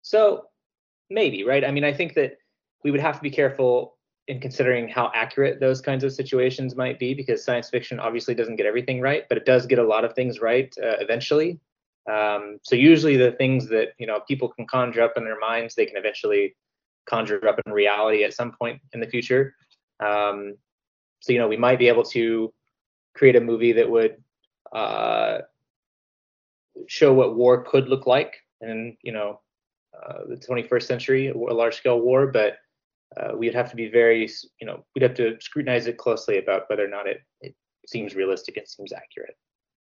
So 0.01 0.47
maybe, 1.09 1.43
right? 1.43 1.63
I 1.63 1.71
mean, 1.71 1.83
I 1.83 1.93
think 1.93 2.13
that 2.15 2.37
we 2.83 2.91
would 2.91 2.99
have 2.99 3.15
to 3.15 3.21
be 3.21 3.29
careful 3.29 3.97
in 4.27 4.39
considering 4.39 4.87
how 4.87 5.11
accurate 5.13 5.59
those 5.59 5.81
kinds 5.81 6.03
of 6.03 6.11
situations 6.11 6.75
might 6.75 6.97
be, 6.97 7.13
because 7.13 7.43
science 7.43 7.69
fiction 7.69 7.99
obviously 7.99 8.33
doesn't 8.33 8.55
get 8.55 8.65
everything 8.65 8.99
right, 8.99 9.27
but 9.29 9.37
it 9.37 9.45
does 9.45 9.65
get 9.65 9.79
a 9.79 9.83
lot 9.83 10.03
of 10.03 10.13
things 10.13 10.41
right 10.41 10.73
uh, 10.83 10.97
eventually. 10.99 11.59
Um, 12.11 12.59
so 12.61 12.75
usually 12.75 13.17
the 13.17 13.31
things 13.31 13.67
that 13.69 13.93
you 13.97 14.05
know 14.07 14.19
people 14.27 14.49
can 14.49 14.67
conjure 14.67 15.01
up 15.01 15.13
in 15.17 15.23
their 15.23 15.39
minds, 15.39 15.75
they 15.75 15.85
can 15.85 15.97
eventually 15.97 16.55
conjure 17.05 17.47
up 17.47 17.59
in 17.65 17.71
reality 17.71 18.23
at 18.23 18.33
some 18.33 18.51
point 18.51 18.81
in 18.93 18.99
the 18.99 19.07
future. 19.07 19.55
Um, 19.99 20.55
so 21.19 21.33
you 21.33 21.39
know 21.39 21.47
we 21.47 21.57
might 21.57 21.79
be 21.79 21.87
able 21.87 22.03
to 22.03 22.53
create 23.15 23.35
a 23.35 23.41
movie 23.41 23.73
that 23.73 23.89
would 23.89 24.17
uh, 24.71 25.39
show 26.87 27.13
what 27.13 27.35
war 27.35 27.63
could 27.63 27.87
look 27.87 28.07
like 28.07 28.35
in 28.61 28.97
you 29.01 29.11
know 29.11 29.41
uh, 29.95 30.19
the 30.27 30.35
21st 30.35 30.83
century, 30.83 31.27
a 31.27 31.33
large 31.35 31.75
scale 31.75 32.01
war, 32.01 32.27
but 32.27 32.57
uh, 33.17 33.31
we'd 33.35 33.55
have 33.55 33.69
to 33.69 33.75
be 33.75 33.89
very 33.89 34.29
you 34.59 34.67
know 34.67 34.85
we'd 34.93 35.03
have 35.03 35.15
to 35.15 35.37
scrutinize 35.39 35.87
it 35.87 35.97
closely 35.97 36.37
about 36.37 36.63
whether 36.69 36.85
or 36.85 36.89
not 36.89 37.07
it, 37.07 37.21
it 37.41 37.55
seems 37.87 38.15
realistic 38.15 38.57
and 38.57 38.67
seems 38.67 38.91
accurate. 38.91 39.35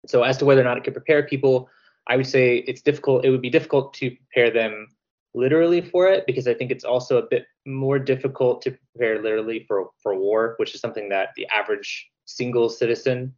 So 0.07 0.23
as 0.23 0.37
to 0.37 0.45
whether 0.45 0.61
or 0.61 0.65
not 0.65 0.77
it 0.77 0.83
could 0.83 0.93
prepare 0.93 1.23
people 1.23 1.69
I 2.07 2.17
would 2.17 2.27
say 2.27 2.57
it's 2.67 2.81
difficult. 2.81 3.25
It 3.25 3.31
would 3.31 3.41
be 3.41 3.49
difficult 3.49 3.93
to 3.95 4.11
prepare 4.11 4.51
them 4.51 4.87
literally 5.33 5.81
for 5.81 6.07
it 6.07 6.25
because 6.25 6.47
I 6.47 6.53
think 6.53 6.71
it's 6.71 6.83
also 6.83 7.17
a 7.17 7.27
bit 7.27 7.45
more 7.65 7.99
difficult 7.99 8.61
to 8.63 8.77
prepare 8.93 9.21
literally 9.21 9.65
for 9.67 9.89
for 10.01 10.15
war, 10.15 10.55
which 10.57 10.75
is 10.75 10.81
something 10.81 11.09
that 11.09 11.29
the 11.35 11.47
average 11.47 12.07
single 12.25 12.69
citizen, 12.69 13.33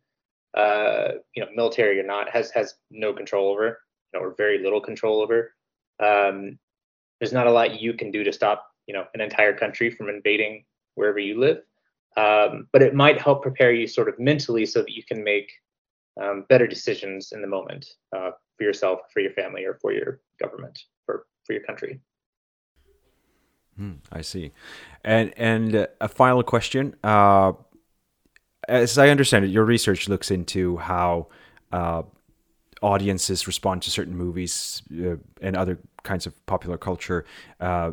uh, 0.53 1.09
you 1.35 1.43
know, 1.43 1.49
military 1.55 1.99
or 1.99 2.03
not, 2.03 2.29
has 2.29 2.51
has 2.51 2.75
no 2.91 3.13
control 3.13 3.49
over, 3.49 3.79
you 4.13 4.19
know, 4.19 4.25
or 4.25 4.35
very 4.37 4.59
little 4.59 4.81
control 4.81 5.21
over. 5.21 5.53
Um, 5.99 6.57
there's 7.19 7.33
not 7.33 7.47
a 7.47 7.51
lot 7.51 7.81
you 7.81 7.93
can 7.93 8.11
do 8.11 8.23
to 8.23 8.31
stop, 8.31 8.67
you 8.87 8.93
know, 8.93 9.05
an 9.13 9.21
entire 9.21 9.57
country 9.57 9.89
from 9.89 10.09
invading 10.09 10.65
wherever 10.95 11.19
you 11.19 11.39
live. 11.39 11.61
Um, 12.15 12.67
but 12.73 12.81
it 12.81 12.95
might 12.95 13.21
help 13.21 13.43
prepare 13.43 13.71
you 13.71 13.87
sort 13.87 14.09
of 14.09 14.17
mentally 14.19 14.65
so 14.65 14.81
that 14.81 14.91
you 14.91 15.03
can 15.03 15.23
make 15.23 15.51
um, 16.21 16.45
better 16.49 16.65
decisions 16.65 17.31
in 17.31 17.41
the 17.41 17.47
moment 17.47 17.85
uh, 18.15 18.31
for 18.57 18.63
yourself, 18.63 19.01
for 19.13 19.19
your 19.19 19.33
family, 19.33 19.65
or 19.65 19.77
for 19.81 19.93
your 19.93 20.21
government, 20.39 20.79
for 21.05 21.25
for 21.45 21.53
your 21.53 21.63
country. 21.63 21.99
Hmm, 23.77 23.93
I 24.11 24.21
see. 24.21 24.51
And 25.03 25.33
and 25.37 25.75
uh, 25.75 25.87
a 26.01 26.07
final 26.07 26.41
question. 26.43 26.95
Uh, 27.03 27.53
as 28.67 28.97
I 28.97 29.09
understand 29.09 29.45
it, 29.45 29.49
your 29.49 29.65
research 29.65 30.09
looks 30.09 30.31
into 30.31 30.77
how 30.77 31.27
uh, 31.71 32.03
audiences 32.81 33.47
respond 33.47 33.81
to 33.83 33.91
certain 33.91 34.15
movies 34.15 34.81
uh, 34.93 35.15
and 35.41 35.55
other 35.55 35.79
kinds 36.03 36.25
of 36.25 36.45
popular 36.45 36.77
culture 36.77 37.25
uh, 37.59 37.91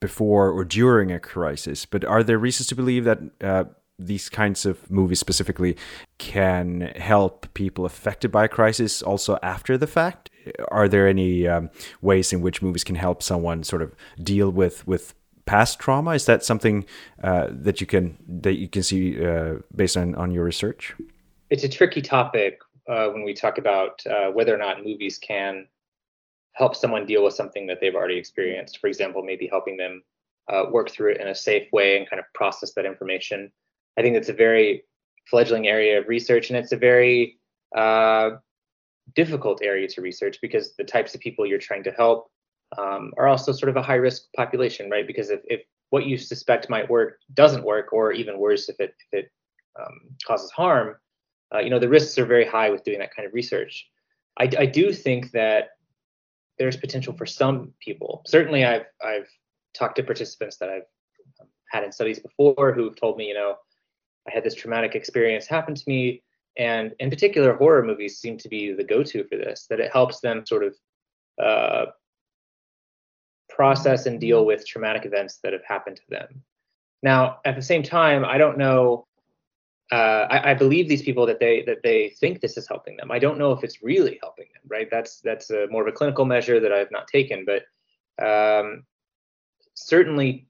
before 0.00 0.50
or 0.50 0.64
during 0.64 1.12
a 1.12 1.20
crisis. 1.20 1.84
But 1.84 2.04
are 2.04 2.22
there 2.22 2.38
reasons 2.38 2.68
to 2.68 2.74
believe 2.74 3.04
that 3.04 3.18
uh, 3.40 3.64
these 3.98 4.28
kinds 4.28 4.64
of 4.64 4.90
movies 4.90 5.18
specifically 5.18 5.76
can 6.18 6.92
help 6.96 7.52
people 7.54 7.84
affected 7.84 8.30
by 8.30 8.44
a 8.44 8.48
crisis 8.48 9.02
also 9.02 9.38
after 9.42 9.76
the 9.76 9.86
fact? 9.86 10.30
Are 10.68 10.88
there 10.88 11.08
any 11.08 11.46
um, 11.46 11.70
ways 12.00 12.32
in 12.32 12.40
which 12.40 12.62
movies 12.62 12.84
can 12.84 12.94
help 12.94 13.22
someone 13.22 13.64
sort 13.64 13.82
of 13.82 13.94
deal 14.22 14.50
with 14.50 14.86
with 14.86 15.14
past 15.48 15.78
trauma? 15.78 16.10
Is 16.10 16.26
that 16.26 16.44
something 16.44 16.84
uh, 17.22 17.46
that 17.50 17.80
you 17.80 17.86
can 17.86 18.18
that 18.42 18.54
you 18.54 18.68
can 18.68 18.82
see 18.82 19.24
uh, 19.24 19.54
based 19.74 19.96
on 19.96 20.14
on 20.14 20.30
your 20.30 20.44
research? 20.44 20.94
It's 21.48 21.64
a 21.64 21.68
tricky 21.68 22.02
topic 22.02 22.60
uh, 22.86 23.08
when 23.08 23.24
we 23.24 23.32
talk 23.32 23.56
about 23.56 24.06
uh, 24.06 24.30
whether 24.30 24.54
or 24.54 24.58
not 24.58 24.84
movies 24.84 25.18
can 25.18 25.66
help 26.52 26.76
someone 26.76 27.06
deal 27.06 27.24
with 27.24 27.34
something 27.34 27.66
that 27.66 27.78
they've 27.80 27.94
already 27.94 28.18
experienced. 28.18 28.78
For 28.78 28.88
example, 28.88 29.22
maybe 29.22 29.46
helping 29.46 29.76
them 29.78 30.02
uh, 30.52 30.64
work 30.70 30.90
through 30.90 31.12
it 31.12 31.20
in 31.20 31.28
a 31.28 31.34
safe 31.34 31.68
way 31.72 31.96
and 31.96 32.08
kind 32.08 32.20
of 32.20 32.26
process 32.34 32.74
that 32.74 32.84
information. 32.84 33.50
I 33.96 34.02
think 34.02 34.16
it's 34.16 34.28
a 34.28 34.34
very 34.34 34.84
fledgling 35.30 35.66
area 35.66 35.98
of 35.98 36.08
research, 36.08 36.50
and 36.50 36.58
it's 36.58 36.72
a 36.72 36.76
very 36.76 37.38
uh, 37.74 38.30
difficult 39.14 39.62
area 39.62 39.88
to 39.88 40.02
research 40.02 40.38
because 40.42 40.74
the 40.76 40.84
types 40.84 41.14
of 41.14 41.20
people 41.20 41.46
you're 41.46 41.58
trying 41.58 41.84
to 41.84 41.92
help 41.92 42.30
um, 42.76 43.12
are 43.16 43.28
also 43.28 43.52
sort 43.52 43.70
of 43.70 43.76
a 43.76 43.82
high 43.82 43.94
risk 43.94 44.24
population, 44.36 44.90
right? 44.90 45.06
Because 45.06 45.30
if, 45.30 45.40
if 45.44 45.62
what 45.90 46.06
you 46.06 46.18
suspect 46.18 46.68
might 46.68 46.90
work 46.90 47.18
doesn't 47.34 47.64
work, 47.64 47.92
or 47.92 48.12
even 48.12 48.38
worse, 48.38 48.68
if 48.68 48.78
it 48.80 48.94
if 49.10 49.24
it 49.24 49.32
um, 49.80 50.00
causes 50.26 50.50
harm, 50.50 50.96
uh, 51.54 51.60
you 51.60 51.70
know 51.70 51.78
the 51.78 51.88
risks 51.88 52.18
are 52.18 52.26
very 52.26 52.44
high 52.46 52.70
with 52.70 52.84
doing 52.84 52.98
that 52.98 53.14
kind 53.14 53.26
of 53.26 53.32
research. 53.32 53.86
I, 54.38 54.50
I 54.58 54.66
do 54.66 54.92
think 54.92 55.30
that 55.32 55.70
there's 56.58 56.76
potential 56.76 57.14
for 57.14 57.26
some 57.26 57.72
people. 57.80 58.22
Certainly, 58.26 58.64
I've 58.64 58.86
I've 59.02 59.28
talked 59.74 59.96
to 59.96 60.02
participants 60.02 60.56
that 60.58 60.68
I've 60.68 60.86
um, 61.40 61.48
had 61.70 61.84
in 61.84 61.92
studies 61.92 62.18
before 62.18 62.72
who've 62.72 62.98
told 62.98 63.16
me, 63.16 63.28
you 63.28 63.34
know, 63.34 63.56
I 64.26 64.32
had 64.32 64.44
this 64.44 64.54
traumatic 64.54 64.94
experience 64.94 65.46
happen 65.46 65.74
to 65.74 65.84
me. 65.86 66.22
And 66.56 66.92
in 66.98 67.08
particular, 67.08 67.54
horror 67.54 67.84
movies 67.84 68.18
seem 68.18 68.36
to 68.38 68.48
be 68.48 68.72
the 68.72 68.84
go 68.84 69.02
to 69.04 69.24
for 69.24 69.36
this, 69.36 69.66
that 69.70 69.80
it 69.80 69.92
helps 69.92 70.20
them 70.20 70.44
sort 70.44 70.64
of 70.64 70.74
uh, 71.42 71.86
process 73.58 74.06
and 74.06 74.20
deal 74.20 74.46
with 74.46 74.64
traumatic 74.64 75.04
events 75.04 75.40
that 75.42 75.52
have 75.52 75.64
happened 75.66 75.96
to 75.96 76.02
them. 76.08 76.28
Now, 77.02 77.40
at 77.44 77.56
the 77.56 77.62
same 77.62 77.82
time, 77.82 78.24
I 78.24 78.38
don't 78.38 78.56
know. 78.56 79.06
Uh, 79.90 80.26
I, 80.30 80.50
I, 80.50 80.54
believe 80.54 80.86
these 80.86 81.02
people 81.02 81.24
that 81.26 81.40
they 81.40 81.62
that 81.62 81.78
they 81.82 82.10
think 82.20 82.40
this 82.40 82.58
is 82.58 82.68
helping 82.68 82.96
them. 82.98 83.10
I 83.10 83.18
don't 83.18 83.38
know 83.38 83.52
if 83.52 83.64
it's 83.64 83.82
really 83.82 84.18
helping 84.22 84.46
them. 84.52 84.62
Right? 84.68 84.88
That's 84.90 85.20
that's 85.20 85.50
a, 85.50 85.66
more 85.70 85.82
of 85.82 85.88
a 85.88 85.96
clinical 85.96 86.24
measure 86.24 86.60
that 86.60 86.72
I've 86.72 86.90
not 86.90 87.08
taken, 87.08 87.46
but 87.46 87.62
um, 88.24 88.84
certainly 89.74 90.46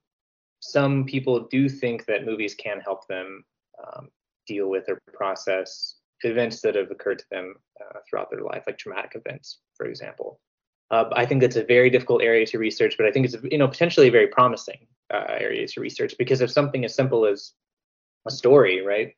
some 0.60 1.04
people 1.04 1.46
do 1.50 1.68
think 1.68 2.04
that 2.06 2.26
movies 2.26 2.54
can 2.54 2.80
help 2.80 3.06
them 3.06 3.44
um, 3.82 4.08
deal 4.46 4.68
with 4.68 4.88
or 4.88 4.98
process 5.12 5.94
events 6.22 6.60
that 6.62 6.74
have 6.74 6.90
occurred 6.90 7.20
to 7.20 7.30
them 7.30 7.54
uh, 7.80 8.00
throughout 8.08 8.28
their 8.30 8.42
life, 8.42 8.64
like 8.66 8.76
traumatic 8.76 9.12
events, 9.14 9.60
for 9.76 9.86
example. 9.86 10.40
Uh, 10.90 11.04
I 11.12 11.26
think 11.26 11.42
that's 11.42 11.56
a 11.56 11.64
very 11.64 11.90
difficult 11.90 12.22
area 12.22 12.46
to 12.46 12.58
research, 12.58 12.96
but 12.96 13.06
I 13.06 13.10
think 13.10 13.26
it's 13.26 13.36
you 13.50 13.58
know 13.58 13.68
potentially 13.68 14.08
a 14.08 14.10
very 14.10 14.26
promising 14.28 14.86
uh, 15.12 15.24
area 15.28 15.66
to 15.66 15.80
research 15.80 16.14
because 16.18 16.40
if 16.40 16.50
something 16.50 16.84
as 16.84 16.94
simple 16.94 17.26
as 17.26 17.52
a 18.26 18.30
story, 18.30 18.80
right, 18.80 19.14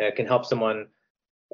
uh, 0.00 0.10
can 0.14 0.26
help 0.26 0.46
someone 0.46 0.86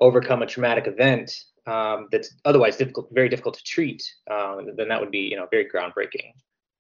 overcome 0.01 0.43
a 0.43 0.47
traumatic 0.47 0.87
event 0.87 1.33
um, 1.67 2.09
that's 2.13 2.35
otherwise 2.45 2.77
difficult, 2.77 3.09
very 3.13 3.29
difficult 3.29 3.57
to 3.57 3.65
treat, 3.65 4.03
um, 4.31 4.69
then 4.77 4.89
that 4.89 5.01
would 5.01 5.11
be 5.11 5.21
you 5.21 5.37
know 5.37 5.47
very 5.51 5.69
groundbreaking. 5.69 6.33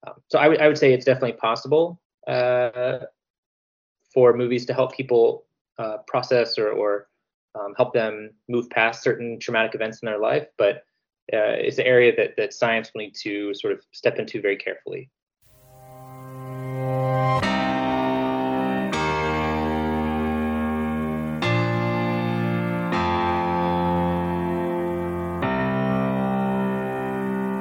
Um, 0.07 0.15
so 0.29 0.39
I, 0.39 0.55
I 0.57 0.69
would 0.69 0.79
say 0.79 0.93
it's 0.93 1.05
definitely 1.05 1.33
possible 1.33 2.01
uh, 2.27 2.99
for 4.12 4.37
movies 4.37 4.67
to 4.67 4.75
help 4.75 4.95
people 4.95 5.47
uh, 5.79 5.99
process 6.07 6.59
or, 6.59 6.71
or 6.71 7.09
um, 7.55 7.75
help 7.77 7.93
them 7.95 8.31
move 8.49 8.69
past 8.71 9.03
certain 9.03 9.39
traumatic 9.39 9.75
events 9.75 10.01
in 10.03 10.07
their 10.07 10.19
life, 10.19 10.47
but 10.59 10.85
uh, 11.33 11.69
is 11.69 11.79
an 11.79 11.87
area 11.87 12.12
that, 12.17 12.37
that 12.37 12.53
science 12.53 12.91
will 12.95 13.03
need 13.05 13.15
to 13.25 13.55
sort 13.55 13.73
of 13.73 13.81
step 13.93 14.19
into 14.19 14.41
very 14.41 14.57
carefully. 14.57 15.11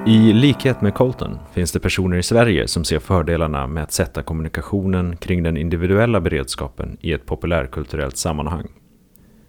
I 0.08 0.34
likhet 0.34 0.82
med 0.82 0.93
Colton 0.93 1.39
finns 1.54 1.71
det 1.71 1.80
personer 1.80 2.17
i 2.17 2.23
Sverige 2.23 2.67
som 2.67 2.84
ser 2.84 2.99
fördelarna 2.99 3.67
med 3.67 3.84
att 3.84 3.91
sätta 3.91 4.23
kommunikationen 4.23 5.17
kring 5.17 5.43
den 5.43 5.58
individuella 5.58 6.21
beredskapen 6.21 6.97
i 7.01 7.13
ett 7.13 7.25
populärkulturellt 7.25 8.17
sammanhang. 8.17 8.84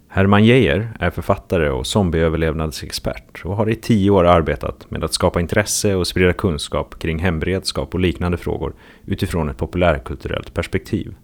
Herman 0.09 0.45
Geijer 0.45 0.89
är 1.01 1.11
författare 1.11 1.69
och 1.69 1.87
zombieöverlevnadsexpert 1.87 3.45
och 3.45 3.57
har 3.57 3.71
i 3.71 3.75
tio 3.75 4.11
år 4.11 4.25
arbetat 4.25 4.91
med 4.91 5.05
att 5.05 5.13
skapa 5.13 5.41
intresse 5.41 5.95
och 5.95 6.07
sprida 6.07 6.33
kunskap 6.33 6.99
kring 6.99 7.19
hemberedskap 7.19 7.95
och 7.95 8.01
liknande 8.01 8.37
frågor 8.37 8.75
utifrån 9.07 9.49
ett 9.49 9.57
populärkulturellt 9.57 10.55
perspektiv. 10.55 11.15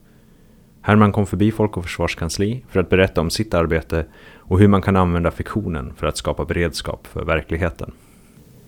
Herman 0.80 1.12
kom 1.12 1.26
förbi 1.26 1.52
Folk 1.52 1.76
och 1.76 1.84
Försvarskansli 1.84 2.64
för 2.68 2.80
att 2.80 2.90
berätta 2.90 3.20
om 3.20 3.30
sitt 3.30 3.54
arbete 3.54 4.04
och 4.36 4.58
hur 4.58 4.68
man 4.68 4.82
kan 4.82 4.96
använda 4.96 5.30
fiktionen 5.30 5.92
för 5.96 6.06
att 6.06 6.16
skapa 6.16 6.44
beredskap 6.44 7.06
för 7.06 7.24
verkligheten. 7.24 7.92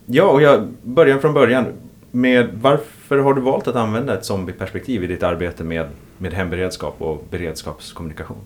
Ja, 0.07 0.24
och 0.24 0.42
jag 0.42 0.68
börjar 0.83 1.18
från 1.18 1.35
början 1.35 1.66
med 2.11 2.48
varför 2.61 3.18
har 3.18 3.35
du 3.35 3.40
valt 3.40 3.68
att 3.68 3.77
använda 3.77 4.18
ett 4.18 4.24
zombieperspektiv 4.24 5.05
i 5.05 5.07
ditt 5.07 5.22
arbete 5.22 5.64
med, 5.64 5.87
med 6.18 6.33
hemberedskap 6.33 6.94
och 6.98 7.24
beredskapskommunikation? 7.31 8.38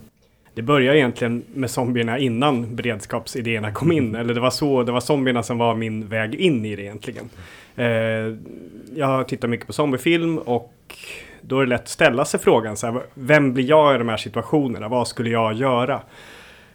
Det 0.59 0.62
började 0.62 0.99
egentligen 0.99 1.44
med 1.55 1.71
zombierna 1.71 2.18
innan 2.18 2.77
beredskapsidéerna 2.77 3.73
kom 3.73 3.92
in. 3.92 4.14
Eller 4.14 4.35
det 4.35 4.40
var 4.40 4.51
så, 4.51 4.83
det 4.83 4.92
var 4.92 5.01
zombierna 5.01 5.42
som 5.42 5.59
var 5.59 5.75
min 5.75 6.09
väg 6.09 6.35
in 6.35 6.64
i 6.64 6.77
det 6.77 6.83
egentligen. 6.83 7.29
Eh, 7.77 7.87
jag 8.94 9.07
har 9.07 9.25
tittat 9.25 9.51
mycket 9.51 9.66
på 9.66 9.73
zombiefilm 9.73 10.38
och 10.38 10.75
då 11.40 11.61
är 11.61 11.64
det 11.64 11.71
lätt 11.71 11.81
att 11.81 11.88
ställa 11.88 12.25
sig 12.25 12.40
frågan 12.40 12.77
så 12.77 12.87
här, 12.87 13.03
vem 13.14 13.55
blir 13.55 13.64
jag 13.64 13.94
i 13.94 13.99
de 13.99 14.09
här 14.09 14.16
situationerna? 14.16 14.88
Vad 14.88 15.09
skulle 15.09 15.31
jag 15.31 15.55
göra? 15.55 16.01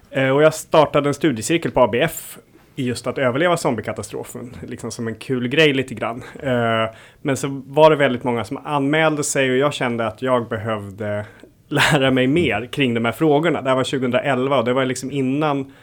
Eh, 0.09 0.29
och 0.29 0.43
jag 0.43 0.53
startade 0.53 1.09
en 1.09 1.13
studiecirkel 1.13 1.71
på 1.71 1.81
ABF 1.81 2.37
i 2.75 2.85
just 2.85 3.07
att 3.07 3.17
överleva 3.17 3.57
zombiekatastrofen. 3.57 4.55
Liksom 4.67 4.91
som 4.91 5.07
en 5.07 5.15
kul 5.15 5.47
grej 5.47 5.73
lite 5.73 5.93
grann. 5.93 6.23
Eh, 6.39 6.95
men 7.21 7.37
så 7.37 7.61
var 7.65 7.89
det 7.89 7.95
väldigt 7.95 8.23
många 8.23 8.43
som 8.43 8.57
anmälde 8.57 9.23
sig 9.23 9.51
och 9.51 9.57
jag 9.57 9.73
kände 9.73 10.07
att 10.07 10.21
jag 10.21 10.49
behövde 10.49 11.25
lära 11.67 12.11
mig 12.11 12.27
mer 12.27 12.65
kring 12.65 12.93
de 12.93 13.05
här 13.05 13.11
frågorna. 13.11 13.61
Det 13.61 13.69
här 13.69 13.75
var 13.75 13.83
2011 13.83 14.57
och 14.57 14.65
det 14.65 14.73
var 14.73 14.85
liksom 14.85 15.11
innan 15.11 15.73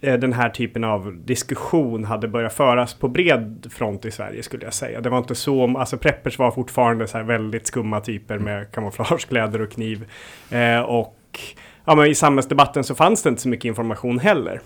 eh, 0.00 0.14
den 0.14 0.32
här 0.32 0.50
typen 0.50 0.84
av 0.84 1.16
diskussion 1.24 2.04
hade 2.04 2.28
börjat 2.28 2.52
föras 2.52 2.94
på 2.94 3.08
bred 3.08 3.66
front 3.70 4.04
i 4.04 4.10
Sverige 4.10 4.42
skulle 4.42 4.64
jag 4.64 4.74
säga. 4.74 5.00
Det 5.00 5.10
var 5.10 5.18
inte 5.18 5.34
så, 5.34 5.78
alltså 5.78 5.98
preppers 5.98 6.38
var 6.38 6.50
fortfarande 6.50 7.06
så 7.06 7.18
här 7.18 7.24
väldigt 7.24 7.66
skumma 7.66 8.00
typer 8.00 8.38
med 8.38 8.72
kamouflagekläder 8.72 9.62
och 9.62 9.72
kniv. 9.72 10.10
Eh, 10.50 10.80
och 10.80 11.40
ja, 11.84 11.94
men 11.94 12.06
i 12.06 12.14
samhällsdebatten 12.14 12.84
så 12.84 12.94
fanns 12.94 13.22
det 13.22 13.28
inte 13.28 13.42
så 13.42 13.48
mycket 13.48 13.64
information 13.64 14.18
heller. 14.18 14.60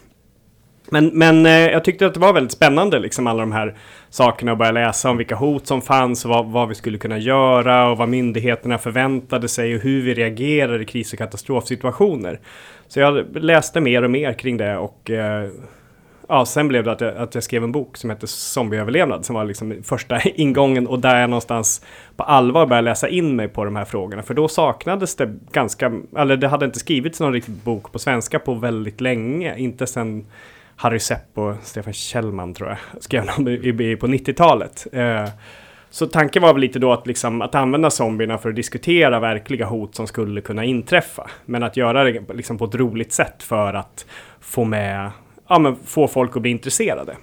Men, 0.90 1.06
men 1.06 1.46
eh, 1.46 1.52
jag 1.52 1.84
tyckte 1.84 2.06
att 2.06 2.14
det 2.14 2.20
var 2.20 2.32
väldigt 2.32 2.52
spännande, 2.52 2.98
liksom 2.98 3.26
alla 3.26 3.40
de 3.40 3.52
här 3.52 3.74
sakerna, 4.10 4.52
att 4.52 4.58
börja 4.58 4.72
läsa 4.72 5.10
om 5.10 5.16
vilka 5.16 5.34
hot 5.34 5.66
som 5.66 5.82
fanns, 5.82 6.24
och 6.24 6.30
vad, 6.30 6.46
vad, 6.46 6.68
vi 6.68 6.74
skulle 6.74 6.98
kunna 6.98 7.18
göra 7.18 7.90
och 7.90 7.98
vad 7.98 8.08
myndigheterna 8.08 8.78
förväntade 8.78 9.48
sig 9.48 9.74
och 9.74 9.80
hur 9.80 10.02
vi 10.02 10.14
reagerar 10.14 10.82
i 10.82 10.84
kris 10.84 11.12
och 11.12 11.18
katastrofsituationer. 11.18 12.40
Så 12.88 13.00
jag 13.00 13.36
läste 13.36 13.80
mer 13.80 14.02
och 14.02 14.10
mer 14.10 14.32
kring 14.32 14.56
det 14.56 14.76
och 14.76 15.10
eh, 15.10 15.50
ja, 16.30 16.46
sen 16.46 16.68
blev 16.68 16.84
det 16.84 16.92
att 16.92 17.00
jag, 17.00 17.16
att 17.16 17.34
jag 17.34 17.44
skrev 17.44 17.64
en 17.64 17.72
bok 17.72 17.96
som 17.96 18.10
hette 18.10 18.26
Zombieöverlevnad 18.26 19.24
som 19.24 19.34
var 19.34 19.44
liksom 19.44 19.74
första 19.82 20.20
ingången 20.34 20.86
och 20.86 20.98
där 20.98 21.20
jag 21.20 21.30
någonstans 21.30 21.84
på 22.16 22.22
allvar 22.22 22.66
började 22.66 22.90
läsa 22.90 23.08
in 23.08 23.36
mig 23.36 23.48
på 23.48 23.64
de 23.64 23.76
här 23.76 23.84
frågorna. 23.84 24.22
För 24.22 24.34
då 24.34 24.48
saknades 24.48 25.16
det 25.16 25.34
ganska, 25.52 25.92
eller 26.16 26.36
det 26.36 26.48
hade 26.48 26.64
inte 26.64 26.78
skrivits 26.78 27.20
någon 27.20 27.32
riktig 27.32 27.54
bok 27.54 27.92
på 27.92 27.98
svenska 27.98 28.38
på 28.38 28.54
väldigt 28.54 29.00
länge, 29.00 29.58
inte 29.58 29.86
sen 29.86 30.26
Harry 30.80 30.98
Sepp 30.98 31.38
och 31.38 31.54
Stefan 31.62 31.92
Kjellman 31.92 32.54
tror 32.54 32.68
jag 32.68 33.02
skrev 33.02 33.24
någon 33.24 33.44
på 33.98 34.06
90-talet. 34.06 34.86
Eh, 34.92 35.28
så 35.90 36.06
tanken 36.06 36.42
var 36.42 36.52
väl 36.52 36.60
lite 36.60 36.78
då 36.78 36.92
att, 36.92 37.06
liksom, 37.06 37.42
att 37.42 37.54
använda 37.54 37.90
zombierna 37.90 38.38
för 38.38 38.48
att 38.48 38.56
diskutera 38.56 39.20
verkliga 39.20 39.66
hot 39.66 39.94
som 39.94 40.06
skulle 40.06 40.40
kunna 40.40 40.64
inträffa. 40.64 41.30
Men 41.46 41.62
att 41.62 41.76
göra 41.76 42.04
det 42.04 42.34
liksom, 42.34 42.58
på 42.58 42.64
ett 42.64 42.74
roligt 42.74 43.12
sätt 43.12 43.42
för 43.42 43.74
att 43.74 44.06
få 44.40 44.64
med, 44.64 45.10
ja 45.48 45.58
men 45.58 45.76
få 45.84 46.08
folk 46.08 46.36
att 46.36 46.42
bli 46.42 46.50
intresserade. 46.50 47.16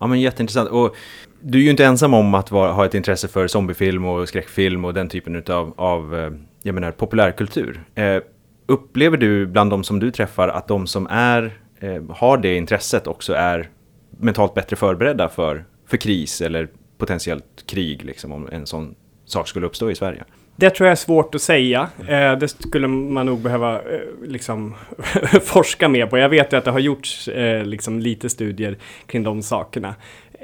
Ja 0.00 0.06
men 0.06 0.20
jätteintressant. 0.20 0.70
Och 0.70 0.96
du 1.40 1.58
är 1.58 1.62
ju 1.62 1.70
inte 1.70 1.84
ensam 1.84 2.14
om 2.14 2.34
att 2.34 2.50
vara, 2.50 2.72
ha 2.72 2.84
ett 2.84 2.94
intresse 2.94 3.28
för 3.28 3.46
zombiefilm 3.46 4.04
och 4.04 4.28
skräckfilm 4.28 4.84
och 4.84 4.94
den 4.94 5.08
typen 5.08 5.42
av, 5.48 5.74
av 5.76 6.36
jag 6.62 6.74
menar, 6.74 6.90
populärkultur. 6.90 7.80
Eh, 7.94 8.22
upplever 8.66 9.16
du 9.16 9.46
bland 9.46 9.70
de 9.70 9.84
som 9.84 10.00
du 10.00 10.10
träffar 10.10 10.48
att 10.48 10.68
de 10.68 10.86
som 10.86 11.06
är, 11.10 11.58
Eh, 11.80 12.02
har 12.10 12.38
det 12.38 12.56
intresset 12.56 13.06
också 13.06 13.32
är 13.32 13.68
mentalt 14.10 14.54
bättre 14.54 14.76
förberedda 14.76 15.28
för, 15.28 15.64
för 15.86 15.96
kris 15.96 16.40
eller 16.40 16.68
potentiellt 16.98 17.64
krig, 17.66 18.04
liksom, 18.04 18.32
om 18.32 18.48
en 18.52 18.66
sån 18.66 18.94
sak 19.24 19.48
skulle 19.48 19.66
uppstå 19.66 19.90
i 19.90 19.94
Sverige? 19.94 20.24
Det 20.56 20.70
tror 20.70 20.86
jag 20.86 20.92
är 20.92 20.96
svårt 20.96 21.34
att 21.34 21.42
säga. 21.42 21.88
Eh, 22.08 22.38
det 22.38 22.48
skulle 22.48 22.88
man 22.88 23.26
nog 23.26 23.40
behöva 23.40 23.74
eh, 23.74 24.00
liksom, 24.22 24.74
forska 25.42 25.88
mer 25.88 26.06
på. 26.06 26.18
Jag 26.18 26.28
vet 26.28 26.52
ju 26.52 26.56
att 26.56 26.64
det 26.64 26.70
har 26.70 26.78
gjorts 26.78 27.28
eh, 27.28 27.64
liksom, 27.64 28.00
lite 28.00 28.28
studier 28.28 28.78
kring 29.06 29.22
de 29.22 29.42
sakerna. 29.42 29.94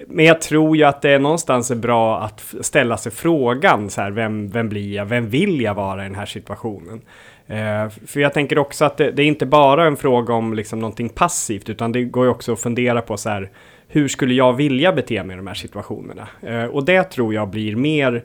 Men 0.06 0.24
jag 0.24 0.40
tror 0.40 0.76
ju 0.76 0.84
att 0.84 1.02
det 1.02 1.10
är 1.10 1.18
någonstans 1.18 1.70
är 1.70 1.76
bra 1.76 2.20
att 2.20 2.54
ställa 2.60 2.96
sig 2.96 3.12
frågan 3.12 3.90
så 3.90 4.00
här, 4.00 4.10
vem, 4.10 4.50
vem 4.50 4.68
blir 4.68 4.94
jag? 4.94 5.04
Vem 5.04 5.28
vill 5.28 5.60
jag 5.60 5.74
vara 5.74 6.00
i 6.02 6.04
den 6.04 6.14
här 6.14 6.26
situationen? 6.26 7.00
Eh, 7.46 7.88
för 8.06 8.20
jag 8.20 8.32
tänker 8.32 8.58
också 8.58 8.84
att 8.84 8.96
det, 8.96 9.10
det, 9.10 9.22
är 9.22 9.26
inte 9.26 9.46
bara 9.46 9.86
en 9.86 9.96
fråga 9.96 10.34
om 10.34 10.54
liksom 10.54 10.78
någonting 10.78 11.08
passivt, 11.08 11.68
utan 11.68 11.92
det 11.92 12.04
går 12.04 12.24
ju 12.24 12.30
också 12.30 12.52
att 12.52 12.60
fundera 12.60 13.02
på 13.02 13.16
så 13.16 13.28
här, 13.28 13.50
hur 13.88 14.08
skulle 14.08 14.34
jag 14.34 14.52
vilja 14.52 14.92
bete 14.92 15.24
mig 15.24 15.34
i 15.34 15.36
de 15.36 15.46
här 15.46 15.54
situationerna? 15.54 16.28
Eh, 16.42 16.64
och 16.64 16.84
det 16.84 17.02
tror 17.02 17.34
jag 17.34 17.48
blir 17.48 17.76
mer 17.76 18.24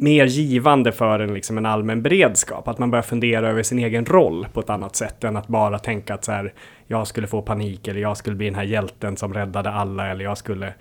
mer 0.00 0.26
givande 0.26 0.92
för 0.92 1.20
en, 1.20 1.34
liksom 1.34 1.58
en 1.58 1.66
allmän 1.66 2.02
beredskap. 2.02 2.68
Att 2.68 2.78
man 2.78 2.90
börjar 2.90 3.02
fundera 3.02 3.48
över 3.48 3.62
sin 3.62 3.78
egen 3.78 4.04
roll 4.04 4.46
på 4.52 4.60
ett 4.60 4.70
annat 4.70 4.96
sätt 4.96 5.24
än 5.24 5.36
att 5.36 5.46
bara 5.46 5.78
tänka 5.78 6.14
att 6.14 6.24
så 6.24 6.32
här, 6.32 6.52
jag 6.86 7.06
skulle 7.06 7.26
få 7.26 7.42
panik 7.42 7.88
eller 7.88 8.00
jag 8.00 8.16
skulle 8.16 8.36
bli 8.36 8.46
den 8.46 8.54
här 8.54 8.64
hjälten 8.64 9.16
som 9.16 9.34
räddade 9.34 9.70
alla 9.70 10.08
eller 10.08 10.24
jag 10.24 10.38
skulle... 10.38 10.74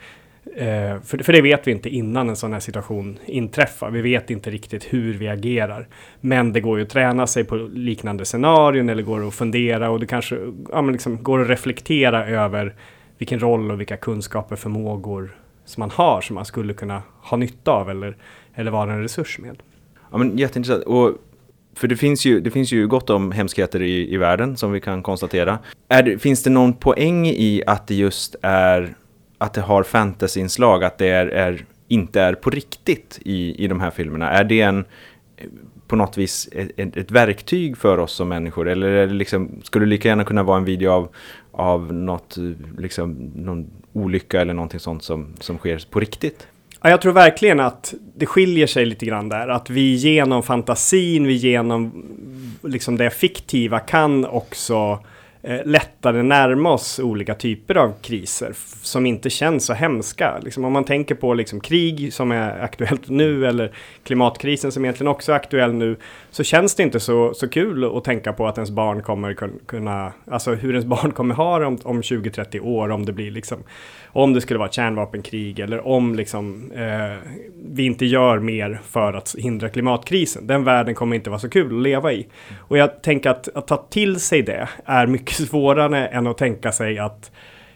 Eh, 0.56 1.02
för, 1.02 1.24
för 1.24 1.34
det 1.34 1.42
vet 1.42 1.68
vi 1.68 1.72
inte 1.72 1.90
innan 1.90 2.30
en 2.30 2.36
sån 2.36 2.54
här 2.54 2.60
situation 2.60 3.20
inträffar. 3.26 3.92
Vi 3.92 4.02
vet 4.02 4.30
inte 4.30 4.50
riktigt 4.50 4.94
hur 4.94 5.14
vi 5.14 5.28
agerar. 5.28 5.88
Men 6.22 6.54
det 6.54 6.62
går 6.62 6.78
ju 6.78 6.84
att 6.84 6.90
träna 6.90 7.28
sig 7.28 7.44
på 7.44 7.56
liknande 7.56 8.26
scenarion 8.26 8.90
eller 8.90 9.04
går 9.04 9.28
att 9.28 9.34
fundera 9.34 9.90
och 9.90 10.00
det 10.00 10.08
kanske 10.08 10.38
ja, 10.72 10.82
men 10.82 10.92
liksom 10.92 11.24
går 11.24 11.42
att 11.42 11.50
reflektera 11.50 12.28
över 12.28 12.76
vilken 13.18 13.40
roll 13.40 13.72
och 13.72 13.80
vilka 13.80 13.98
kunskaper, 13.98 14.56
förmågor 14.56 15.36
som 15.66 15.82
man 15.82 15.92
har 15.92 16.22
som 16.22 16.36
man 16.36 16.46
skulle 16.46 16.74
kunna 16.74 17.02
ha 17.22 17.38
nytta 17.38 17.72
av 17.72 17.90
eller, 17.90 18.18
eller 18.56 18.72
vara 18.72 18.94
en 18.94 19.02
resurs 19.02 19.40
med. 19.40 19.58
Ja, 20.12 20.18
men 20.18 20.38
jätteintressant. 20.38 20.84
Och 20.84 21.12
för 21.76 21.88
det 21.88 21.96
finns 21.96 22.26
ju, 22.26 22.40
det 22.40 22.52
finns 22.52 22.72
ju 22.72 22.88
gott 22.88 23.10
om 23.10 23.32
hemskheter 23.32 23.82
i, 23.82 24.14
i 24.14 24.18
världen 24.18 24.58
som 24.58 24.72
vi 24.72 24.82
kan 24.82 25.04
konstatera. 25.04 25.60
Är 25.88 26.18
finns 26.18 26.44
det 26.44 26.50
någon 26.50 26.74
poäng 26.74 27.28
i 27.28 27.64
att 27.68 27.88
det 27.88 27.96
just 27.96 28.36
är 28.42 28.96
att 29.40 29.54
det 29.54 29.62
har 29.62 29.84
fantasyinslag, 29.84 30.84
att 30.84 30.98
det 30.98 31.08
är, 31.08 31.28
är, 31.28 31.66
inte 31.88 32.22
är 32.22 32.34
på 32.34 32.50
riktigt 32.50 33.20
i, 33.26 33.64
i 33.64 33.68
de 33.68 33.80
här 33.80 33.92
filmerna? 33.92 34.30
Är 34.30 34.44
det 34.44 34.62
en 34.62 34.86
på 35.88 35.96
något 35.96 36.18
vis 36.18 36.50
ett, 36.52 36.98
ett 36.98 37.12
verktyg 37.12 37.78
för 37.78 37.98
oss 37.98 38.12
som 38.12 38.30
människor? 38.30 38.70
Eller 38.70 38.88
är 38.88 39.08
det 39.08 39.14
liksom, 39.14 39.62
skulle 39.64 39.86
det 39.86 39.90
lika 39.90 40.08
gärna 40.08 40.24
kunna 40.24 40.44
vara 40.44 40.58
en 40.58 40.66
video 40.66 40.92
av, 40.92 41.10
av 41.52 41.94
något, 41.94 42.38
liksom, 42.78 43.32
någon 43.36 43.68
olycka 43.94 44.42
eller 44.42 44.54
någonting 44.54 44.80
sånt 44.80 45.04
som, 45.04 45.34
som 45.40 45.58
sker 45.58 45.82
på 45.90 46.00
riktigt? 46.00 46.48
Ja, 46.82 46.90
jag 46.90 47.02
tror 47.02 47.14
verkligen 47.14 47.60
att 47.60 47.94
det 48.16 48.26
skiljer 48.26 48.68
sig 48.68 48.86
lite 48.86 49.06
grann 49.06 49.30
där. 49.30 49.48
Att 49.48 49.70
vi 49.70 49.96
genom 49.96 50.44
fantasin, 50.44 51.28
vi 51.28 51.34
genom 51.34 52.06
liksom 52.64 52.98
det 52.98 53.10
fiktiva 53.10 53.80
kan 53.80 54.26
också 54.26 55.00
eh, 55.42 55.66
lättare 55.66 56.24
närma 56.24 56.72
oss 56.72 57.00
olika 57.00 57.36
typer 57.36 57.76
av 57.76 57.94
kriser 58.02 58.54
som 58.82 59.06
inte 59.06 59.30
känns 59.30 59.66
så 59.66 59.74
hemska. 59.74 60.40
Liksom 60.44 60.66
om 60.66 60.74
man 60.74 60.84
tänker 60.84 61.16
på 61.16 61.34
liksom 61.34 61.60
krig 61.60 62.14
som 62.14 62.32
är 62.32 62.64
aktuellt 62.64 63.10
nu 63.10 63.48
eller 63.48 63.72
klimatkrisen 64.04 64.72
som 64.72 64.86
egentligen 64.86 65.12
också 65.12 65.32
är 65.32 65.36
aktuell 65.36 65.74
nu 65.74 65.98
så 66.32 66.44
känns 66.44 66.76
det 66.76 66.84
inte 66.84 67.00
så, 67.00 67.34
så 67.34 67.50
kul 67.50 67.98
att 67.98 68.04
tänka 68.04 68.34
på 68.34 68.48
att 68.48 68.58
ens 68.58 68.72
barn 68.72 69.02
kommer 69.02 69.38
kunna, 69.66 70.14
alltså 70.32 70.54
hur 70.54 70.74
ens 70.74 70.86
barn 71.02 71.12
kommer 71.12 71.36
ha 71.36 71.60
det 71.60 71.66
om, 71.66 71.78
om 71.84 72.02
20-30 72.02 72.60
år 72.60 72.90
om 72.90 73.06
det 73.06 73.14
blir 73.14 73.32
liksom 73.32 73.64
om 74.12 74.34
det 74.34 74.42
skulle 74.42 74.58
vara 74.58 74.70
ett 74.70 74.74
kärnvapenkrig 74.74 75.60
eller 75.60 75.88
om 75.88 76.16
liksom, 76.16 76.72
eh, 76.72 77.32
vi 77.56 77.86
inte 77.86 78.06
gör 78.06 78.40
mer 78.40 78.80
för 78.90 79.14
att 79.14 79.36
hindra 79.38 79.70
klimatkrisen. 79.70 80.48
Den 80.48 80.64
världen 80.64 80.96
kommer 80.96 81.16
inte 81.16 81.30
vara 81.30 81.40
så 81.40 81.50
kul 81.50 81.78
att 81.78 81.84
leva 81.84 82.14
i. 82.14 82.28
Och 82.60 82.78
jag 82.78 83.02
tänker 83.02 83.30
att, 83.30 83.56
att 83.56 83.68
ta 83.68 83.78
till 83.78 84.20
sig 84.20 84.42
det 84.42 84.68
är 84.86 85.08
mycket 85.08 85.29
svårare 85.32 86.08
än 86.08 86.28
att 86.28 86.38
tänka 86.38 86.72
sig 86.72 87.00
att 87.00 87.32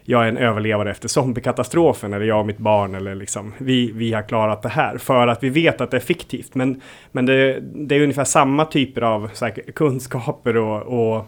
jag 0.05 0.23
är 0.23 0.27
en 0.27 0.37
överlevare 0.37 0.91
efter 0.91 1.07
zombiekatastrofen 1.07 2.13
eller 2.13 2.25
jag 2.25 2.39
och 2.39 2.45
mitt 2.45 2.57
barn 2.57 2.95
eller 2.95 3.15
liksom 3.15 3.53
vi, 3.57 3.91
vi 3.91 4.13
har 4.13 4.21
klarat 4.21 4.61
det 4.61 4.69
här 4.69 4.97
för 4.97 5.27
att 5.27 5.43
vi 5.43 5.49
vet 5.49 5.81
att 5.81 5.91
det 5.91 5.97
är 5.97 6.01
fiktivt. 6.01 6.55
Men, 6.55 6.81
men 7.11 7.25
det, 7.25 7.59
det 7.61 7.95
är 7.95 8.01
ungefär 8.01 8.23
samma 8.23 8.65
typer 8.65 9.01
av 9.01 9.29
här, 9.41 9.71
kunskaper 9.71 10.57
och, 10.57 10.81
och 10.81 11.27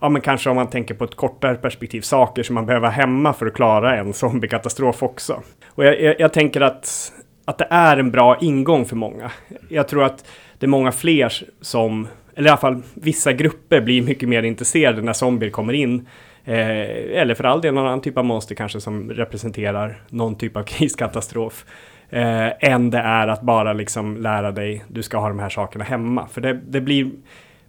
ja 0.00 0.08
men 0.08 0.22
kanske 0.22 0.50
om 0.50 0.56
man 0.56 0.70
tänker 0.70 0.94
på 0.94 1.04
ett 1.04 1.14
kortare 1.14 1.54
perspektiv, 1.54 2.00
saker 2.00 2.42
som 2.42 2.54
man 2.54 2.66
behöver 2.66 2.90
hemma 2.90 3.32
för 3.32 3.46
att 3.46 3.54
klara 3.54 3.96
en 3.96 4.12
zombiekatastrof 4.12 5.02
också. 5.02 5.42
Och 5.66 5.84
jag, 5.84 6.00
jag, 6.00 6.20
jag, 6.20 6.32
tänker 6.32 6.60
att, 6.60 7.12
att 7.44 7.58
det 7.58 7.66
är 7.70 7.96
en 7.96 8.10
bra 8.10 8.38
ingång 8.40 8.84
för 8.84 8.96
många. 8.96 9.30
Jag 9.68 9.88
tror 9.88 10.04
att 10.04 10.24
det 10.58 10.66
är 10.66 10.68
många 10.68 10.92
fler 10.92 11.32
som, 11.60 12.08
eller 12.34 12.46
i 12.46 12.50
alla 12.50 12.60
fall 12.60 12.82
vissa 12.94 13.32
grupper 13.32 13.80
blir 13.80 14.02
mycket 14.02 14.28
mer 14.28 14.42
intresserade 14.42 15.02
när 15.02 15.12
zombier 15.12 15.50
kommer 15.50 15.72
in. 15.72 16.06
Eh, 16.44 17.20
eller 17.20 17.34
för 17.34 17.44
all 17.44 17.60
del 17.60 17.74
någon 17.74 17.86
annan 17.86 18.00
typ 18.00 18.18
av 18.18 18.24
monster 18.24 18.54
kanske 18.54 18.80
som 18.80 19.10
representerar 19.10 20.02
någon 20.08 20.34
typ 20.34 20.56
av 20.56 20.62
kriskatastrof. 20.66 21.64
Eh, 22.10 22.70
än 22.72 22.90
det 22.90 22.98
är 22.98 23.28
att 23.28 23.42
bara 23.42 23.72
liksom 23.72 24.16
lära 24.16 24.52
dig, 24.52 24.84
du 24.88 25.02
ska 25.02 25.18
ha 25.18 25.28
de 25.28 25.38
här 25.38 25.48
sakerna 25.48 25.84
hemma. 25.84 26.26
För 26.26 26.40
det, 26.40 26.60
det 26.68 26.80
blir 26.80 27.10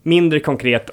mindre 0.03 0.39
konkret 0.39 0.89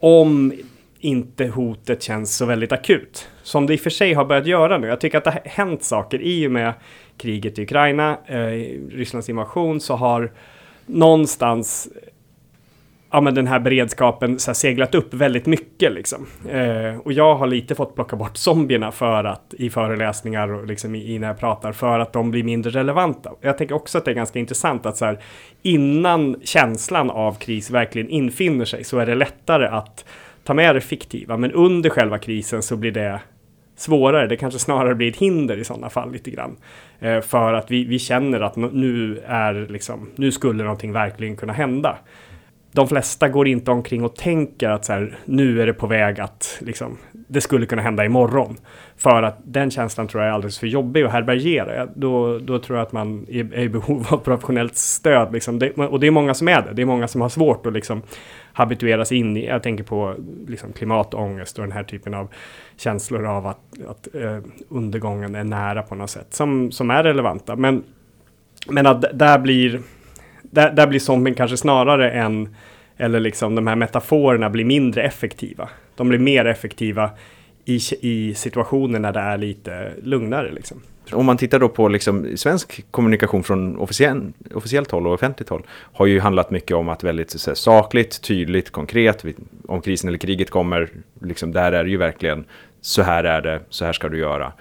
om 0.00 0.52
inte 1.00 1.46
hotet 1.46 2.02
känns 2.02 2.36
så 2.36 2.46
väldigt 2.46 2.72
akut. 2.72 3.28
Som 3.42 3.66
det 3.66 3.74
i 3.74 3.76
och 3.76 3.80
för 3.80 3.90
sig 3.90 4.12
har 4.14 4.24
börjat 4.24 4.46
göra 4.46 4.78
nu. 4.78 4.86
Jag 4.86 5.00
tycker 5.00 5.18
att 5.18 5.24
det 5.24 5.30
har 5.30 5.42
hänt 5.44 5.82
saker 5.82 6.22
i 6.22 6.46
och 6.46 6.50
med 6.52 6.72
kriget 7.16 7.58
i 7.58 7.62
Ukraina, 7.62 8.18
eh, 8.26 8.36
Rysslands 8.90 9.28
invasion, 9.28 9.80
så 9.80 9.94
har 9.94 10.32
någonstans 10.86 11.88
ja, 13.10 13.20
men 13.20 13.34
den 13.34 13.46
här 13.46 13.58
beredskapen 13.58 14.38
så 14.38 14.50
här, 14.50 14.54
seglat 14.54 14.94
upp 14.94 15.14
väldigt 15.14 15.46
mycket. 15.46 15.92
Liksom. 15.92 16.26
Eh, 16.50 16.98
och 17.04 17.12
jag 17.12 17.34
har 17.34 17.46
lite 17.46 17.74
fått 17.74 17.94
plocka 17.94 18.16
bort 18.16 18.36
zombierna 18.36 18.92
för 18.92 19.24
att, 19.24 19.54
i 19.58 19.70
föreläsningar 19.70 20.52
och 20.52 20.66
liksom 20.66 20.94
i, 20.94 21.14
i 21.14 21.18
när 21.18 21.28
jag 21.28 21.38
pratar 21.38 21.72
för 21.72 21.98
att 21.98 22.12
de 22.12 22.30
blir 22.30 22.42
mindre 22.42 22.70
relevanta. 22.70 23.32
Jag 23.40 23.58
tänker 23.58 23.74
också 23.74 23.98
att 23.98 24.04
det 24.04 24.10
är 24.10 24.14
ganska 24.14 24.38
intressant 24.38 24.86
att 24.86 24.96
så 24.96 25.04
här, 25.04 25.18
innan 25.62 26.36
känslan 26.44 27.10
av 27.10 27.34
kris 27.34 27.70
verkligen 27.70 28.08
infinner 28.08 28.64
sig 28.64 28.84
så 28.84 28.98
är 28.98 29.06
det 29.06 29.14
lättare 29.14 29.66
att 29.66 30.04
ta 30.44 30.54
med 30.54 30.74
det 30.74 30.80
fiktiva. 30.80 31.36
Men 31.36 31.52
under 31.52 31.90
själva 31.90 32.18
krisen 32.18 32.62
så 32.62 32.76
blir 32.76 32.92
det 32.92 33.20
svårare. 33.76 34.26
Det 34.26 34.36
kanske 34.36 34.58
snarare 34.58 34.94
blir 34.94 35.08
ett 35.08 35.16
hinder 35.16 35.56
i 35.56 35.64
sådana 35.64 35.90
fall 35.90 36.12
lite 36.12 36.30
grann. 36.30 36.56
Eh, 37.00 37.20
för 37.20 37.52
att 37.52 37.70
vi, 37.70 37.84
vi 37.84 37.98
känner 37.98 38.40
att 38.40 38.56
nu 38.56 39.22
är 39.26 39.66
liksom, 39.70 40.10
nu 40.16 40.32
skulle 40.32 40.62
någonting 40.62 40.92
verkligen 40.92 41.36
kunna 41.36 41.52
hända 41.52 41.98
de 42.72 42.88
flesta 42.88 43.28
går 43.28 43.48
inte 43.48 43.70
omkring 43.70 44.04
och 44.04 44.16
tänker 44.16 44.68
att 44.68 44.84
så 44.84 44.92
här, 44.92 45.18
nu 45.24 45.62
är 45.62 45.66
det 45.66 45.72
på 45.72 45.86
väg 45.86 46.20
att 46.20 46.58
liksom, 46.60 46.98
det 47.12 47.40
skulle 47.40 47.66
kunna 47.66 47.82
hända 47.82 48.04
imorgon. 48.04 48.56
För 48.96 49.22
att 49.22 49.38
den 49.44 49.70
känslan 49.70 50.08
tror 50.08 50.22
jag 50.22 50.30
är 50.30 50.34
alldeles 50.34 50.58
för 50.58 50.66
jobbig 50.66 51.02
att 51.02 51.12
härbärgera. 51.12 51.86
Då, 51.86 52.38
då 52.38 52.58
tror 52.58 52.78
jag 52.78 52.86
att 52.86 52.92
man 52.92 53.26
är, 53.28 53.54
är 53.54 53.62
i 53.62 53.68
behov 53.68 54.06
av 54.10 54.16
professionellt 54.16 54.76
stöd. 54.76 55.32
Liksom. 55.32 55.58
Det, 55.58 55.70
och 55.70 56.00
det 56.00 56.06
är 56.06 56.10
många 56.10 56.34
som 56.34 56.48
är 56.48 56.62
det. 56.62 56.72
Det 56.72 56.82
är 56.82 56.86
många 56.86 57.08
som 57.08 57.20
har 57.20 57.28
svårt 57.28 57.66
att 57.66 57.72
liksom, 57.72 58.02
habituera 58.52 59.04
sig 59.04 59.18
in 59.18 59.36
i, 59.36 59.46
jag 59.46 59.62
tänker 59.62 59.84
på 59.84 60.14
liksom, 60.48 60.72
klimatångest 60.72 61.58
och 61.58 61.64
den 61.64 61.72
här 61.72 61.84
typen 61.84 62.14
av 62.14 62.28
känslor 62.76 63.26
av 63.26 63.46
att, 63.46 63.60
att 63.88 64.14
eh, 64.14 64.38
undergången 64.68 65.34
är 65.34 65.44
nära 65.44 65.82
på 65.82 65.94
något 65.94 66.10
sätt, 66.10 66.34
som, 66.34 66.72
som 66.72 66.90
är 66.90 67.02
relevanta. 67.02 67.56
Men, 67.56 67.82
men 68.68 68.86
att 68.86 69.04
där 69.18 69.38
blir 69.38 69.82
där, 70.50 70.70
där 70.70 70.86
blir 70.86 71.00
zombien 71.00 71.34
kanske 71.34 71.56
snarare 71.56 72.10
än, 72.10 72.54
eller 72.96 73.20
liksom 73.20 73.54
de 73.54 73.66
här 73.66 73.76
metaforerna 73.76 74.50
blir 74.50 74.64
mindre 74.64 75.02
effektiva. 75.02 75.68
De 75.96 76.08
blir 76.08 76.18
mer 76.18 76.44
effektiva 76.44 77.10
i, 77.64 77.80
i 78.00 78.34
situationer 78.34 78.98
när 78.98 79.12
det 79.12 79.20
är 79.20 79.38
lite 79.38 79.92
lugnare. 80.02 80.52
Liksom. 80.52 80.82
Om 81.12 81.26
man 81.26 81.36
tittar 81.36 81.58
då 81.58 81.68
på 81.68 81.88
liksom 81.88 82.36
svensk 82.36 82.84
kommunikation 82.90 83.42
från 83.42 83.76
officiell, 83.76 84.32
officiellt 84.54 84.90
håll 84.90 85.06
och 85.06 85.12
offentligt 85.12 85.48
håll 85.48 85.62
har 85.70 86.06
ju 86.06 86.20
handlat 86.20 86.50
mycket 86.50 86.76
om 86.76 86.88
att 86.88 87.04
väldigt 87.04 87.30
så, 87.30 87.54
sakligt, 87.54 88.22
tydligt, 88.22 88.70
konkret, 88.70 89.24
om 89.68 89.80
krisen 89.80 90.08
eller 90.08 90.18
kriget 90.18 90.50
kommer, 90.50 90.88
liksom, 91.22 91.52
där 91.52 91.72
är 91.72 91.84
det 91.84 91.90
ju 91.90 91.96
verkligen 91.96 92.44
så 92.80 93.02
här 93.02 93.24
är 93.24 93.42
det, 93.42 93.60
så 93.68 93.84
här 93.84 93.92
ska 93.92 94.08
du 94.08 94.18
göra. 94.18 94.52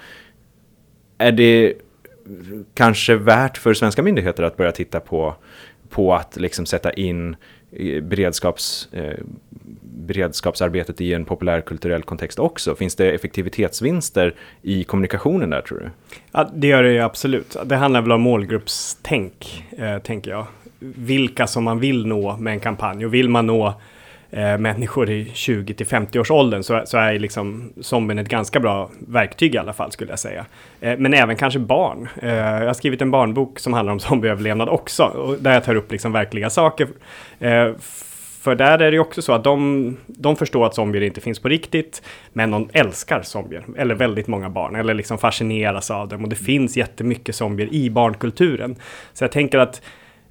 Är 1.17 1.31
det 1.31 1.73
kanske 2.73 3.15
värt 3.15 3.57
för 3.57 3.73
svenska 3.73 4.03
myndigheter 4.03 4.43
att 4.43 4.57
börja 4.57 4.71
titta 4.71 4.99
på, 4.99 5.35
på 5.89 6.15
att 6.15 6.37
liksom 6.37 6.65
sätta 6.65 6.93
in 6.93 7.35
eh, 7.71 8.03
beredskaps, 8.03 8.89
eh, 8.91 9.19
beredskapsarbetet 9.81 11.01
i 11.01 11.13
en 11.13 11.25
populärkulturell 11.25 12.03
kontext 12.03 12.39
också? 12.39 12.75
Finns 12.75 12.95
det 12.95 13.11
effektivitetsvinster 13.11 14.35
i 14.61 14.83
kommunikationen 14.83 15.49
där 15.49 15.61
tror 15.61 15.79
du? 15.79 15.89
Ja, 16.31 16.49
det 16.53 16.67
gör 16.67 16.83
det 16.83 16.93
ju 16.93 16.99
absolut. 16.99 17.57
Det 17.65 17.75
handlar 17.75 18.01
väl 18.01 18.11
om 18.11 18.21
målgruppstänk, 18.21 19.63
eh, 19.77 19.99
tänker 19.99 20.31
jag. 20.31 20.45
Vilka 20.79 21.47
som 21.47 21.63
man 21.63 21.79
vill 21.79 22.07
nå 22.07 22.37
med 22.37 22.53
en 22.53 22.59
kampanj 22.59 23.05
och 23.05 23.13
vill 23.13 23.29
man 23.29 23.47
nå 23.47 23.73
eh, 24.31 24.57
människor 24.57 25.09
i 25.09 25.31
20 25.33 25.73
till 25.73 25.85
50 25.85 26.19
års 26.19 26.31
åldern 26.31 26.63
så, 26.63 26.81
så 26.85 26.97
är 26.97 27.19
liksom 27.19 27.73
zombien 27.81 28.19
ett 28.19 28.29
ganska 28.29 28.59
bra 28.59 28.89
verktyg 29.07 29.55
i 29.55 29.57
alla 29.57 29.73
fall 29.73 29.91
skulle 29.91 30.11
jag 30.11 30.19
säga. 30.19 30.45
Eh, 30.81 30.97
men 30.97 31.13
även 31.13 31.35
kanske 31.35 31.59
barn. 31.59 32.09
Eh, 32.21 32.35
jag 32.35 32.67
har 32.67 32.73
skrivit 32.73 33.01
en 33.01 33.11
barnbok 33.11 33.59
som 33.59 33.73
handlar 33.73 33.93
om 33.93 33.99
zombieöverlevnad 33.99 34.69
också, 34.69 35.03
och 35.03 35.37
där 35.39 35.53
jag 35.53 35.63
tar 35.63 35.75
upp 35.75 35.91
liksom 35.91 36.11
verkliga 36.11 36.49
saker. 36.49 36.87
Eh, 37.39 37.71
för 38.41 38.55
där 38.55 38.79
är 38.79 38.91
det 38.91 38.95
ju 38.95 38.99
också 38.99 39.21
så 39.21 39.33
att 39.33 39.43
de, 39.43 39.97
de 40.05 40.35
förstår 40.35 40.65
att 40.65 40.75
zombier 40.75 41.03
inte 41.03 41.21
finns 41.21 41.39
på 41.39 41.49
riktigt, 41.49 42.01
men 42.33 42.51
de 42.51 42.69
älskar 42.73 43.21
zombier, 43.21 43.63
eller 43.77 43.95
väldigt 43.95 44.27
många 44.27 44.49
barn, 44.49 44.75
eller 44.75 44.93
liksom 44.93 45.17
fascineras 45.17 45.91
av 45.91 46.07
dem. 46.07 46.23
Och 46.23 46.29
det 46.29 46.35
finns 46.35 46.77
jättemycket 46.77 47.35
zombier 47.35 47.73
i 47.73 47.89
barnkulturen. 47.89 48.75
Så 49.13 49.23
jag 49.23 49.31
tänker 49.31 49.57
att 49.57 49.81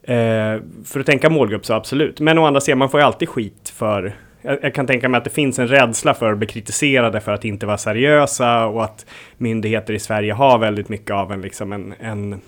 Eh, 0.06 0.60
för 0.84 1.00
att 1.00 1.06
tänka 1.06 1.30
målgrupp 1.30 1.66
så 1.66 1.74
absolut. 1.74 2.20
Men 2.20 2.38
å 2.38 2.46
andra 2.46 2.60
sidan, 2.60 2.78
man 2.78 2.90
får 2.90 3.00
ju 3.00 3.06
alltid 3.06 3.28
skit 3.28 3.72
för 3.76 4.16
jag, 4.42 4.58
jag 4.62 4.74
kan 4.74 4.86
tänka 4.86 5.08
mig 5.08 5.18
att 5.18 5.24
det 5.24 5.30
finns 5.30 5.58
en 5.58 5.68
rädsla 5.68 6.14
för 6.14 6.32
att 6.32 6.38
bli 6.38 6.46
kritiserade 6.46 7.20
för 7.20 7.32
att 7.32 7.44
inte 7.44 7.66
vara 7.66 7.78
seriösa 7.78 8.66
och 8.66 8.84
att 8.84 9.06
myndigheter 9.36 9.94
i 9.94 9.98
Sverige 9.98 10.32
har 10.32 10.58
väldigt 10.58 10.88
mycket 10.88 11.10
av 11.10 11.32
en, 11.32 11.40
liksom 11.40 11.72
en, 11.72 11.94
en 12.00 12.40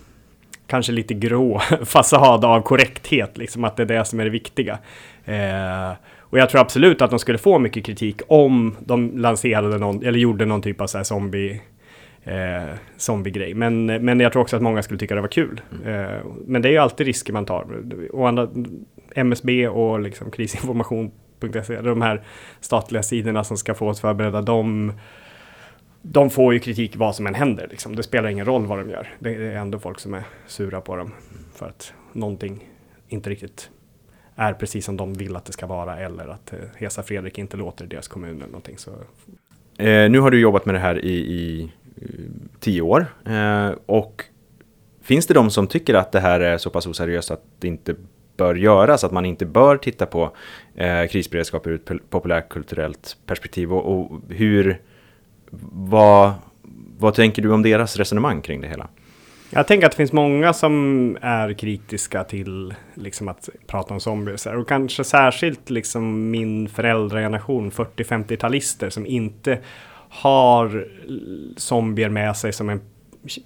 kanske 0.67 0.93
lite 0.93 1.15
grå 1.15 1.59
fasad 1.85 2.45
av 2.45 2.63
korrekthet, 2.63 3.39
liksom 3.39 3.65
att 3.65 3.77
det 3.77 3.83
är 3.83 3.87
det 3.87 4.05
som 4.05 4.21
är 4.21 4.25
det 4.25 4.31
viktiga. 4.31 4.79
Eh, 5.25 5.93
och 6.21 6.39
jag 6.39 6.51
tror 6.51 6.61
absolut 6.61 7.03
att 7.03 7.11
de 7.11 7.19
skulle 7.19 7.39
få 7.39 7.59
mycket 7.59 7.85
kritik 7.85 8.21
om 8.29 8.77
de 8.81 9.19
lanserade 9.19 9.79
någon, 9.79 10.05
eller 10.05 10.19
gjorde 10.19 10.45
någon 10.45 10.63
typ 10.63 10.81
av 10.81 10.87
så 10.87 10.99
här 10.99 11.05
zombie 11.05 11.61
eh, 12.29 12.75
zombiegrej. 12.97 13.55
Men, 13.55 13.87
men 13.87 14.21
jag 14.21 14.33
tror 14.33 14.43
också 14.43 14.57
att 14.57 14.63
många 14.63 14.83
skulle 14.83 14.99
tycka 14.99 15.15
det 15.15 15.21
var 15.21 15.29
kul. 15.29 15.61
Mm. 15.85 16.05
Eh, 16.05 16.21
men 16.47 16.63
det 16.63 16.69
är 16.69 16.73
ju 16.73 16.79
alltid 16.79 17.07
risker 17.07 17.33
man 17.33 17.47
tar. 17.47 17.67
Och 18.13 18.29
andra, 18.29 18.49
MSB 19.15 19.69
och 19.69 20.01
liksom 20.01 20.31
krisinformation.se, 20.31 21.81
de 21.81 22.03
här 22.03 22.23
statliga 22.61 23.03
sidorna 23.03 23.45
som 23.45 23.57
ska 23.57 23.75
få 23.75 23.89
oss 23.89 24.01
förberedda, 24.01 24.43
de, 24.43 24.93
de 26.03 26.31
får 26.31 26.53
ju 26.55 26.59
kritik 26.59 26.97
vad 26.97 27.17
som 27.17 27.27
än 27.27 27.35
händer. 27.35 27.67
Liksom. 27.71 27.97
Det 27.97 28.03
spelar 28.03 28.29
ingen 28.29 28.47
roll 28.47 28.67
vad 28.67 28.79
de 28.79 28.91
gör. 28.91 29.09
Det 29.19 29.35
är 29.35 29.57
ändå 29.57 29.79
folk 29.79 30.01
som 30.01 30.15
är 30.15 30.23
sura 30.47 30.81
på 30.81 30.97
dem 30.97 31.13
för 31.55 31.67
att 31.67 31.93
någonting 32.13 32.69
inte 33.09 33.31
riktigt 33.31 33.71
är 34.37 34.53
precis 34.53 34.85
som 34.85 34.97
de 34.97 35.15
vill 35.15 35.37
att 35.37 35.45
det 35.45 35.53
ska 35.53 35.67
vara 35.67 35.99
eller 35.99 36.29
att 36.29 36.53
eh, 36.53 36.59
Hesa 36.77 37.03
Fredrik 37.03 37.39
inte 37.39 37.57
låter 37.57 37.85
i 37.85 37.89
deras 37.89 38.09
kommun 38.09 38.37
eller 38.37 38.47
någonting. 38.47 38.79
Så. 38.79 38.91
Eh, 39.79 40.11
nu 40.11 40.21
har 40.21 40.31
du 40.31 40.41
jobbat 40.41 40.67
med 40.67 40.75
det 40.75 40.79
här 40.79 41.05
i, 41.05 41.13
i 41.13 41.73
tio 42.61 42.83
år. 42.83 43.07
Eh, 43.27 43.71
och 43.87 44.25
finns 45.03 45.27
det 45.27 45.35
de 45.35 45.51
som 45.51 45.67
tycker 45.67 45.95
att 45.95 46.13
det 46.13 46.21
här 46.21 46.41
är 46.41 46.59
så 46.59 46.71
pass 46.71 46.87
oseriöst 46.87 47.31
att 47.31 47.43
det 47.59 47.69
inte 47.69 47.95
bör 48.37 48.55
göras, 48.55 49.05
att 49.05 49.13
man 49.13 49.25
inte 49.25 49.47
bör 49.47 49.77
titta 49.77 50.07
på 50.07 50.37
eh, 50.75 51.07
krisberedskap 51.07 51.67
ur 51.67 51.75
ett 51.75 52.11
populärkulturellt 52.11 53.17
perspektiv 53.27 53.73
och, 53.73 53.99
och 53.99 54.21
hur, 54.29 54.81
vad, 55.73 56.33
vad 56.99 57.15
tänker 57.15 57.43
du 57.43 57.53
om 57.53 57.63
deras 57.63 57.97
resonemang 57.97 58.43
kring 58.43 58.61
det 58.61 58.69
hela? 58.69 58.89
Jag 59.51 59.67
tänker 59.67 59.87
att 59.87 59.93
det 59.93 59.97
finns 59.97 60.13
många 60.13 60.53
som 60.53 61.17
är 61.21 61.53
kritiska 61.53 62.25
till 62.25 62.75
liksom, 62.95 63.29
att 63.29 63.49
prata 63.67 63.95
om 63.95 64.01
zombies. 64.01 64.47
Och 64.47 64.69
kanske 64.69 65.05
särskilt 65.05 65.71
liksom, 65.71 66.31
min 66.31 66.69
föräldrageneration, 66.69 67.71
40-50-talister, 67.71 68.91
som 68.91 69.07
inte 69.07 69.59
har 70.09 70.89
zombier 71.57 72.09
med 72.09 72.37
sig 72.37 72.53
som 72.53 72.69
en 72.69 72.81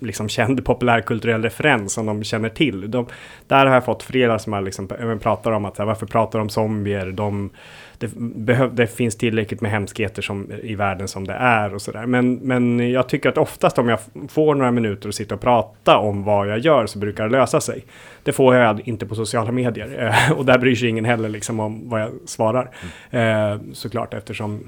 liksom 0.01 0.29
känd 0.29 0.64
populärkulturell 0.64 1.42
referens 1.42 1.92
som 1.92 2.07
de 2.07 2.25
känner 2.25 2.48
till. 2.48 2.90
De, 2.90 3.07
där 3.46 3.66
har 3.66 3.75
jag 3.75 3.85
fått 3.85 4.03
flera 4.03 4.38
som 4.38 4.53
har 4.53 4.62
liksom, 4.62 4.88
pratar 5.22 5.53
om 5.53 5.64
att 5.64 5.79
varför 5.79 6.07
pratar 6.07 6.38
de 6.38 6.42
om 6.42 6.48
zombier? 6.48 7.07
De, 7.07 7.51
det, 7.98 8.11
behöv, 8.16 8.75
det 8.75 8.87
finns 8.87 9.16
tillräckligt 9.16 9.61
med 9.61 9.70
hemskheter 9.70 10.22
som, 10.22 10.53
i 10.62 10.75
världen 10.75 11.09
som 11.09 11.27
det 11.27 11.35
är 11.35 11.75
och 11.75 11.83
sådär. 11.83 12.07
Men, 12.07 12.35
men 12.35 12.90
jag 12.90 13.09
tycker 13.09 13.29
att 13.29 13.38
oftast 13.38 13.79
om 13.79 13.88
jag 13.88 13.98
får 14.29 14.55
några 14.55 14.70
minuter 14.70 15.09
att 15.09 15.14
sitta 15.14 15.35
och 15.35 15.40
prata 15.40 15.98
om 15.98 16.25
vad 16.25 16.48
jag 16.48 16.59
gör 16.59 16.87
så 16.87 16.98
brukar 16.98 17.25
det 17.25 17.31
lösa 17.31 17.61
sig. 17.61 17.85
Det 18.22 18.33
får 18.33 18.55
jag 18.55 18.88
inte 18.88 19.07
på 19.07 19.14
sociala 19.14 19.53
medier 19.53 20.14
och 20.37 20.46
där 20.46 20.59
bryr 20.59 20.75
sig 20.75 20.88
ingen 20.88 21.05
heller 21.05 21.29
liksom 21.29 21.61
om 21.61 21.88
vad 21.88 22.01
jag 22.01 22.11
svarar. 22.27 22.70
Mm. 23.11 23.53
Eh, 23.53 23.61
såklart 23.72 24.14
eftersom 24.14 24.61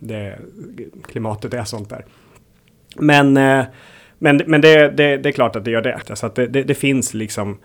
det, 0.00 0.38
klimatet 1.08 1.54
är 1.54 1.64
sånt 1.64 1.90
där. 1.90 2.04
Men, 2.96 3.36
eh, 3.36 3.64
men, 4.18 4.42
men 4.46 4.60
det, 4.60 4.88
det, 4.88 5.16
det 5.16 5.28
är 5.28 5.32
klart 5.32 5.56
att 5.56 5.64
det 5.64 5.70
gör 5.70 5.82
det. 5.82 6.16
Så 6.16 6.26
att 6.26 6.34
det, 6.34 6.46
det, 6.46 6.62
det 6.62 6.74
finns 6.74 7.14
liksom, 7.14 7.58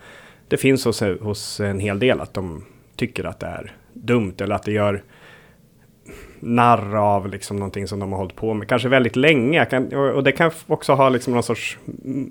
det 0.48 0.56
finns 0.56 0.84
hos, 0.84 1.02
hos 1.20 1.60
en 1.60 1.80
hel 1.80 1.98
del 1.98 2.20
att 2.20 2.34
de 2.34 2.64
tycker 2.96 3.24
att 3.24 3.40
det 3.40 3.46
är 3.46 3.72
dumt 3.92 4.34
eller 4.38 4.54
att 4.54 4.62
det 4.62 4.72
gör 4.72 5.02
narr 6.40 6.96
av 6.96 7.28
liksom 7.28 7.56
någonting 7.56 7.88
som 7.88 7.98
de 7.98 8.12
har 8.12 8.18
hållit 8.18 8.36
på 8.36 8.54
med, 8.54 8.68
kanske 8.68 8.88
väldigt 8.88 9.16
länge. 9.16 9.64
Kan, 9.64 9.94
och 9.94 10.24
det 10.24 10.32
kan 10.32 10.50
också 10.66 10.92
ha 10.92 11.08
liksom 11.08 11.32
någon 11.32 11.42
sorts 11.42 11.78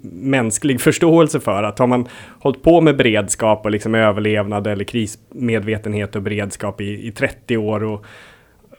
mänsklig 0.03 0.81
förståelse 0.81 1.39
för 1.39 1.63
att 1.63 1.79
har 1.79 1.87
man 1.87 2.07
hållit 2.39 2.63
på 2.63 2.81
med 2.81 2.97
beredskap 2.97 3.65
och 3.65 3.71
liksom 3.71 3.95
överlevnad 3.95 4.67
eller 4.67 4.83
krismedvetenhet 4.83 6.15
och 6.15 6.21
beredskap 6.21 6.81
i, 6.81 7.07
i 7.07 7.11
30 7.11 7.57
år 7.57 7.83
och 7.83 8.05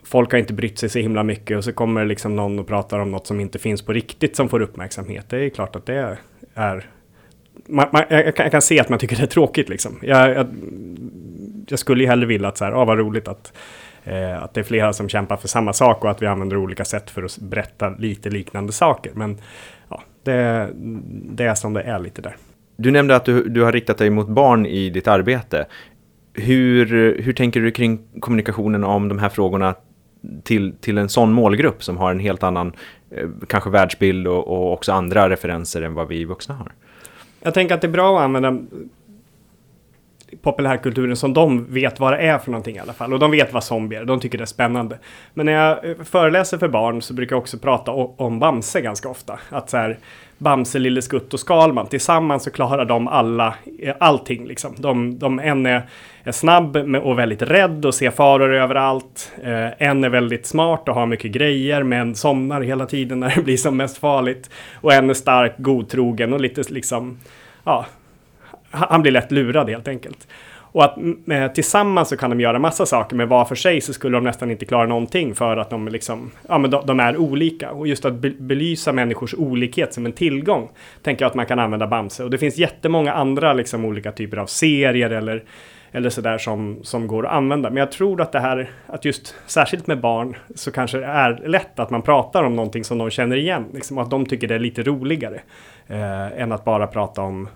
folk 0.07 0.33
har 0.33 0.39
inte 0.39 0.53
brytt 0.53 0.79
sig 0.79 0.89
så 0.89 0.99
himla 0.99 1.23
mycket 1.23 1.57
och 1.57 1.65
så 1.65 1.73
kommer 1.73 2.05
liksom 2.05 2.37
någon 2.37 2.59
och 2.59 2.67
pratar 2.67 2.99
om 2.99 3.11
något 3.11 3.27
som 3.27 3.41
inte 3.41 3.59
finns 3.59 3.83
på 3.83 3.93
riktigt 3.93 4.37
som 4.37 4.49
får 4.49 4.63
uppmärksamhet. 4.63 5.27
Det 5.29 5.39
är 5.39 5.49
klart 5.49 5.77
att 5.77 5.87
det 5.87 6.19
är... 6.55 6.85
Man, 7.69 7.87
man, 7.93 8.03
jag, 8.09 8.37
kan, 8.37 8.45
jag, 8.45 8.53
kan, 8.53 8.63
se 8.63 8.81
att 8.81 8.89
man 8.89 8.99
tycker 8.99 9.17
det 9.17 9.23
är 9.23 9.27
tråkigt 9.27 9.69
liksom. 9.69 9.99
Jag, 10.03 10.31
jag, 10.35 10.47
jag 11.69 11.79
skulle 11.79 12.03
ju 12.03 12.09
hellre 12.09 12.27
vilja 12.27 12.49
att 12.49 12.59
så 12.59 12.65
här, 12.65 12.73
ah, 12.73 12.85
vad 12.85 12.99
roligt 12.99 13.29
att, 13.29 13.53
eh, 14.05 14.43
att 14.43 14.55
det 14.55 14.61
är 14.61 14.65
flera 14.65 14.93
som 14.93 15.09
kämpar 15.09 15.37
för 15.37 15.49
samma 15.49 15.73
sak 15.73 16.05
och 16.05 16.11
att 16.11 16.23
vi 16.23 16.27
använder 16.27 16.57
olika 16.57 16.85
sätt 16.85 17.11
för 17.11 17.23
att 17.23 17.39
berätta 17.39 17.89
lite 17.89 18.31
liknande 18.31 18.73
saker. 18.73 19.13
Men 19.15 19.39
ja, 19.89 20.03
det, 20.23 20.71
det 21.31 21.45
är 21.45 21.55
som 21.55 21.73
det 21.73 21.83
är 21.83 21.99
lite 21.99 22.23
där. 22.23 22.37
Du 22.77 22.91
nämnde 22.91 23.17
att 23.17 23.25
du, 23.25 23.49
du 23.49 23.63
har 23.63 23.73
riktat 23.73 23.99
dig 23.99 24.11
mot 24.11 24.29
barn 24.29 24.67
i 24.67 24.91
ditt 24.91 25.09
arbete. 25.09 25.67
Hur, 26.35 26.87
hur 27.23 27.33
tänker 27.33 27.61
du 27.61 27.71
kring 27.71 27.99
kommunikationen 28.21 28.85
om 28.85 29.09
de 29.09 29.19
här 29.19 29.29
frågorna 29.29 29.75
till, 30.43 30.75
till 30.81 30.99
en 30.99 31.09
sån 31.09 31.33
målgrupp 31.33 31.85
som 31.85 31.97
har 31.97 32.11
en 32.11 32.21
helt 32.21 32.43
annan 32.43 32.73
eh, 33.11 33.29
kanske 33.49 33.71
världsbild 33.71 34.27
och, 34.27 34.49
och 34.49 34.73
också 34.73 34.93
andra 34.93 35.31
referenser 35.31 35.83
än 35.83 35.95
vad 35.95 36.09
vi 36.09 36.25
vuxna 36.25 36.55
har. 36.55 36.73
Jag 37.41 37.55
tänker 37.55 37.75
att 37.75 37.81
det 37.81 37.87
är 37.87 37.93
bra 37.93 38.19
att 38.19 38.25
använda 38.25 38.59
populärkulturen 40.43 41.17
som 41.17 41.35
de 41.35 41.67
vet 41.75 42.01
vad 42.01 42.13
det 42.13 42.19
är 42.19 42.39
för 42.39 42.51
någonting 42.51 42.77
i 42.77 42.79
alla 42.79 42.93
fall. 42.93 43.13
Och 43.13 43.19
de 43.19 43.31
vet 43.31 43.53
vad 43.53 43.65
zombier 43.65 44.01
är, 44.01 44.05
de 44.05 44.21
tycker 44.21 44.39
det 44.39 44.45
är 44.45 44.47
spännande. 44.47 44.99
Men 45.35 45.47
när 45.47 45.53
jag 45.53 45.91
eh, 45.91 45.97
föreläser 46.05 46.59
för 46.59 46.69
barn 46.69 47.03
så 47.03 47.15
brukar 47.15 47.37
jag 47.37 47.41
också 47.41 47.59
prata 47.59 47.93
om 47.93 48.39
Bamse 48.39 48.81
ganska 48.81 49.09
ofta. 49.09 49.39
Att 49.49 49.71
så 49.71 49.77
här, 49.77 49.99
Bamse, 50.39 50.79
Lille 50.79 51.03
Skutt 51.03 51.35
och 51.35 51.41
Skalman. 51.41 51.87
Tillsammans 51.87 52.43
så 52.45 52.51
klarar 52.51 52.85
de 52.85 53.09
alla 53.09 53.55
eh, 53.79 53.95
allting. 54.01 54.47
Liksom. 54.47 54.75
De, 54.79 55.19
de, 55.19 55.39
en 55.39 55.67
är, 55.67 55.83
är 56.25 56.33
snabb 56.33 56.77
och 56.77 57.19
väldigt 57.19 57.43
rädd 57.43 57.85
och 57.85 57.95
ser 57.95 58.11
faror 58.11 58.55
överallt. 58.55 59.33
Eh, 59.43 59.89
en 59.89 60.05
är 60.05 60.09
väldigt 60.09 60.47
smart 60.47 60.89
och 60.89 60.95
har 60.95 61.07
mycket 61.07 61.31
grejer 61.31 61.83
men 61.83 62.15
somnar 62.15 62.61
hela 62.61 62.87
tiden 62.87 63.21
när 63.21 63.35
det 63.37 63.43
blir 63.43 63.57
som 63.57 63.77
mest 63.77 63.99
farligt. 63.99 64.51
Och 64.75 64.93
en 64.93 65.11
är 65.11 65.15
stark, 65.15 65.55
godtrogen 65.59 66.33
och 66.33 66.41
lite 66.41 66.63
liksom, 66.69 67.19
ja, 67.65 67.87
han 68.71 69.03
blir 69.03 69.13
lätt 69.13 69.33
lurad 69.33 69.71
helt 69.71 69.89
enkelt. 69.89 70.27
Och 70.77 70.85
att 70.85 70.97
eh, 71.31 71.53
tillsammans 71.53 72.09
så 72.09 72.17
kan 72.17 72.31
de 72.31 72.41
göra 72.41 72.59
massa 72.59 72.87
saker, 72.87 73.17
men 73.17 73.29
var 73.29 73.45
för 73.45 73.55
sig 73.55 73.81
så 73.81 73.93
skulle 73.93 74.17
de 74.17 74.25
nästan 74.25 74.51
inte 74.51 74.65
klara 74.65 74.87
någonting 74.87 75.35
för 75.35 75.57
att 75.57 75.71
de, 75.71 75.89
liksom, 75.89 76.31
ja, 76.49 76.59
men 76.59 76.71
de, 76.71 76.87
de 76.87 77.01
är 77.01 77.17
olika. 77.17 77.71
Och 77.71 77.89
just 77.89 78.05
att 78.05 78.15
be 78.15 78.31
belysa 78.31 78.93
människors 78.93 79.35
olikhet 79.35 79.95
som 79.95 80.07
en 80.07 80.13
tillgång, 80.13 80.69
tänker 81.03 81.25
jag 81.25 81.31
att 81.31 81.35
man 81.35 81.47
kan 81.47 81.59
använda 81.59 81.87
Bamse. 81.87 82.25
Och 82.25 82.31
det 82.31 82.39
finns 82.39 82.57
jättemånga 82.57 83.13
andra 83.13 83.53
liksom, 83.53 83.85
olika 83.85 84.13
typer 84.13 84.37
av 84.37 84.47
serier 84.47 85.11
eller 85.11 85.45
eller 85.93 86.11
sådär 86.11 86.39
som, 86.39 86.79
som 86.83 87.07
går 87.07 87.27
att 87.27 87.33
använda. 87.33 87.71
Men 87.71 87.77
jag 87.77 87.93
tror 87.93 88.21
att 88.21 88.33
det 88.33 88.41
här, 88.41 88.71
att 88.87 89.05
just 89.05 89.35
särskilt 89.47 89.87
med 89.87 90.01
barn 90.01 90.37
så 90.55 90.73
kanske 90.73 90.99
det 90.99 91.07
är 91.07 91.49
lätt 91.49 91.79
att 91.79 91.91
man 91.91 92.03
pratar 92.03 92.45
om 92.45 92.57
någonting 92.57 92.85
som 92.85 92.99
de 92.99 93.11
känner 93.11 93.37
igen. 93.37 93.65
Liksom, 93.75 93.99
att 93.99 94.11
de 94.11 94.27
tycker 94.27 94.49
det 94.49 94.55
är 94.55 94.59
lite 94.59 94.83
roligare 94.83 95.41
eh, 95.87 96.43
än 96.43 96.53
att 96.53 96.65
bara 96.65 96.87
prata 96.87 97.23
om 97.23 97.49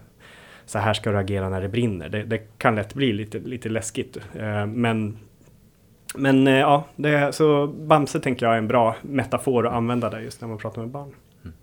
så 0.70 0.78
här 0.78 0.94
ska 0.94 1.10
du 1.10 1.18
agera 1.18 1.48
när 1.48 1.60
det 1.60 1.68
brinner. 1.68 2.08
Det, 2.08 2.22
det 2.22 2.38
kan 2.58 2.74
lätt 2.74 2.94
bli 2.94 3.12
lite, 3.12 3.38
lite 3.38 3.68
läskigt. 3.68 4.16
Eh, 4.38 4.66
men 4.66 5.18
men 6.14 6.46
eh, 6.46 6.58
ja, 6.58 6.84
det, 6.96 7.34
så 7.34 7.66
Bamse 7.66 8.20
tänker 8.20 8.46
jag 8.46 8.54
är 8.54 8.58
en 8.58 8.68
bra 8.68 8.96
metafor 9.02 9.66
att 9.66 9.72
använda 9.72 10.10
där 10.10 10.20
just 10.20 10.40
när 10.40 10.48
man 10.48 10.58
pratar 10.58 10.82
med 10.82 10.90
barn. 10.90 11.08
Mm. 11.44 11.54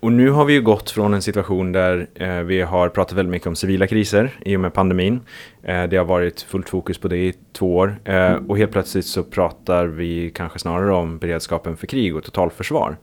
Och 0.00 0.12
nu 0.12 0.30
har 0.30 0.44
vi 0.44 0.52
ju 0.52 0.62
gått 0.62 0.90
från 0.90 1.14
en 1.14 1.22
situation 1.22 1.72
där 1.72 2.06
eh, 2.14 2.38
vi 2.38 2.60
har 2.60 2.88
pratat 2.88 3.18
väldigt 3.18 3.30
mycket 3.30 3.48
om 3.48 3.56
civila 3.56 3.86
kriser 3.86 4.30
i 4.40 4.56
och 4.56 4.60
med 4.60 4.74
pandemin. 4.74 5.20
Eh, 5.62 5.84
det 5.84 5.96
har 5.96 6.04
varit 6.04 6.42
fullt 6.42 6.68
fokus 6.68 6.98
på 6.98 7.08
det 7.08 7.16
i 7.16 7.34
två 7.52 7.76
år 7.76 7.96
eh, 8.04 8.34
och 8.48 8.58
helt 8.58 8.72
plötsligt 8.72 9.06
så 9.06 9.22
pratar 9.22 9.86
vi 9.86 10.30
kanske 10.30 10.58
snarare 10.58 10.92
om 10.92 11.18
beredskapen 11.18 11.76
för 11.76 11.86
krig 11.86 12.16
och 12.16 12.24
totalförsvar. 12.24 12.96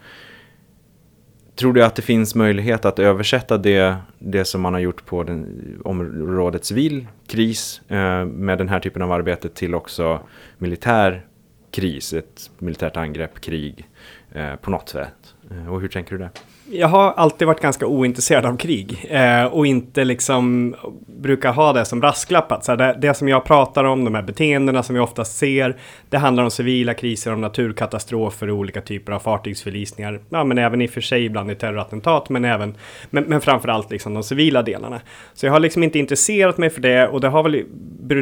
Tror 1.60 1.74
du 1.74 1.84
att 1.84 1.96
det 1.96 2.02
finns 2.02 2.36
möjlighet 2.36 2.86
att 2.86 3.00
översätta 3.00 3.58
det, 3.58 3.96
det 4.20 4.46
som 4.46 4.62
man 4.62 4.74
har 4.74 4.82
gjort 4.82 5.06
på 5.06 5.24
den, 5.24 5.82
området 5.86 6.66
civil 6.66 7.08
kris 7.28 7.82
eh, 7.88 8.26
med 8.26 8.58
den 8.58 8.70
här 8.70 8.80
typen 8.80 9.02
av 9.02 9.12
arbete 9.12 9.50
till 9.50 9.76
också 9.76 10.22
militär 10.58 11.26
kris, 11.72 12.14
ett 12.14 12.52
militärt 12.58 12.98
angrepp, 12.98 13.42
krig 13.42 13.88
eh, 14.32 14.56
på 14.56 14.72
något 14.72 14.90
sätt? 14.90 15.36
Eh, 15.52 15.74
och 15.74 15.82
hur 15.82 15.88
tänker 15.88 16.12
du 16.12 16.18
det? 16.18 16.30
Jag 16.72 16.88
har 16.88 17.12
alltid 17.12 17.48
varit 17.48 17.62
ganska 17.62 17.88
ointresserad 17.88 18.46
av 18.46 18.58
krig 18.58 19.06
eh, 19.10 19.46
och 19.46 19.68
inte 19.68 20.04
liksom 20.04 20.76
brukar 21.08 21.54
ha 21.54 21.74
det 21.74 21.86
som 21.86 22.00
brasklapp. 22.00 22.64
Så 22.64 22.76
det, 22.76 22.98
det 23.02 23.14
som 23.14 23.28
jag 23.28 23.46
pratar 23.46 23.84
om, 23.84 24.06
de 24.06 24.16
här 24.16 24.22
beteendena 24.22 24.84
som 24.84 24.96
vi 24.96 25.02
ofta 25.02 25.26
ser, 25.26 25.76
det 26.10 26.18
handlar 26.18 26.44
om 26.44 26.52
civila 26.52 26.94
kriser, 26.94 27.34
om 27.34 27.42
naturkatastrofer 27.42 28.50
och 28.50 28.58
olika 28.58 28.82
typer 28.82 29.12
av 29.12 29.20
fartygsförlisningar. 29.20 30.20
Ja, 30.30 30.44
men 30.44 30.58
även 30.58 30.82
i 30.82 30.88
och 30.88 30.90
för 30.90 31.02
sig 31.02 31.26
ibland 31.26 31.52
i 31.52 31.56
terrorattentat, 31.56 32.30
men 32.30 32.46
även, 32.46 32.76
men, 33.10 33.24
men 33.24 33.42
framförallt 33.42 33.92
liksom 33.92 34.14
de 34.14 34.24
civila 34.24 34.62
delarna. 34.62 35.02
Så 35.34 35.46
jag 35.46 35.54
har 35.54 35.60
liksom 35.60 35.84
inte 35.84 36.00
intresserat 36.00 36.58
mig 36.58 36.70
för 36.70 36.82
det 36.82 37.08
och 37.08 37.22
det 37.22 37.28
har 37.28 37.44
väl 37.44 37.66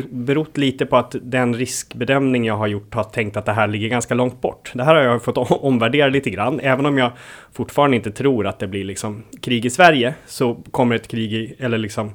berott 0.09 0.57
lite 0.57 0.85
på 0.85 0.97
att 0.97 1.15
den 1.21 1.53
riskbedömning 1.53 2.45
jag 2.45 2.57
har 2.57 2.67
gjort 2.67 2.93
har 2.93 3.03
tänkt 3.03 3.37
att 3.37 3.45
det 3.45 3.53
här 3.53 3.67
ligger 3.67 3.87
ganska 3.87 4.13
långt 4.13 4.41
bort. 4.41 4.71
Det 4.73 4.83
här 4.83 4.95
har 4.95 5.01
jag 5.01 5.23
fått 5.23 5.37
omvärdera 5.51 6.07
lite 6.07 6.29
grann, 6.29 6.59
även 6.59 6.85
om 6.85 6.97
jag 6.97 7.11
fortfarande 7.53 7.97
inte 7.97 8.11
tror 8.11 8.36
att 8.45 8.59
det 8.59 8.67
blir 8.67 8.83
liksom 8.83 9.23
krig 9.41 9.65
i 9.65 9.69
Sverige 9.69 10.13
så 10.25 10.63
kommer 10.71 10.95
ett 10.95 11.07
krig 11.07 11.33
i, 11.33 11.55
eller 11.59 11.77
liksom 11.77 12.11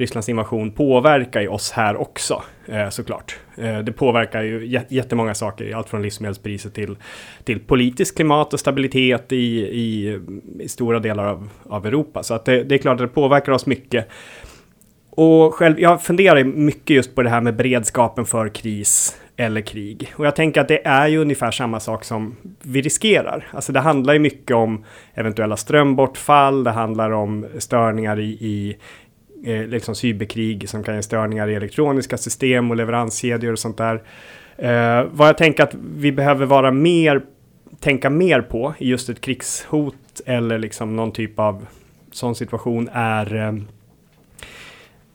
Rysslands 0.00 0.28
invasion 0.28 0.70
påverka 0.70 1.42
ju 1.42 1.48
oss 1.48 1.70
här 1.70 1.96
också 1.96 2.42
eh, 2.66 2.88
såklart. 2.88 3.38
Eh, 3.56 3.78
det 3.78 3.92
påverkar 3.92 4.42
ju 4.42 4.80
jättemånga 4.88 5.34
saker, 5.34 5.74
allt 5.74 5.88
från 5.88 6.02
livsmedelspriser 6.02 6.70
till, 6.70 6.96
till 7.44 7.60
politiskt 7.60 8.16
klimat 8.16 8.52
och 8.52 8.60
stabilitet 8.60 9.32
i, 9.32 9.36
i, 9.60 10.18
i 10.60 10.68
stora 10.68 10.98
delar 10.98 11.26
av, 11.26 11.48
av 11.68 11.86
Europa. 11.86 12.22
Så 12.22 12.34
att 12.34 12.44
det, 12.44 12.64
det, 12.64 12.74
är 12.74 12.78
klart 12.78 13.00
att 13.00 13.06
det 13.06 13.14
påverkar 13.14 13.52
oss 13.52 13.66
mycket. 13.66 14.08
Och 15.10 15.54
själv, 15.54 15.80
jag 15.80 16.02
funderar 16.02 16.44
mycket 16.44 16.96
just 16.96 17.14
på 17.14 17.22
det 17.22 17.30
här 17.30 17.40
med 17.40 17.56
beredskapen 17.56 18.26
för 18.26 18.48
kris 18.48 19.16
eller 19.36 19.60
krig. 19.60 20.12
Och 20.16 20.26
jag 20.26 20.36
tänker 20.36 20.60
att 20.60 20.68
det 20.68 20.86
är 20.86 21.08
ju 21.08 21.18
ungefär 21.18 21.50
samma 21.50 21.80
sak 21.80 22.04
som 22.04 22.36
vi 22.62 22.82
riskerar. 22.82 23.48
Alltså 23.52 23.72
det 23.72 23.80
handlar 23.80 24.12
ju 24.12 24.18
mycket 24.18 24.56
om 24.56 24.84
eventuella 25.14 25.56
strömbortfall, 25.56 26.64
det 26.64 26.70
handlar 26.70 27.10
om 27.10 27.46
störningar 27.58 28.20
i, 28.20 28.28
i 28.30 28.76
eh, 29.44 29.66
liksom 29.66 29.94
cyberkrig 29.94 30.68
som 30.68 30.82
kan 30.82 30.94
ge 30.94 31.02
störningar 31.02 31.48
i 31.48 31.54
elektroniska 31.54 32.16
system 32.16 32.70
och 32.70 32.76
leveranskedjor 32.76 33.52
och 33.52 33.58
sånt 33.58 33.78
där. 33.78 34.02
Eh, 34.56 35.06
vad 35.12 35.28
jag 35.28 35.38
tänker 35.38 35.62
att 35.62 35.74
vi 35.96 36.12
behöver 36.12 36.46
vara 36.46 36.70
mer, 36.70 37.22
tänka 37.80 38.10
mer 38.10 38.40
på 38.40 38.74
i 38.78 38.88
just 38.88 39.08
ett 39.08 39.20
krigshot 39.20 39.94
eller 40.26 40.58
liksom 40.58 40.96
någon 40.96 41.12
typ 41.12 41.38
av 41.38 41.66
sån 42.12 42.34
situation 42.34 42.88
är 42.92 43.36
eh, 43.36 43.52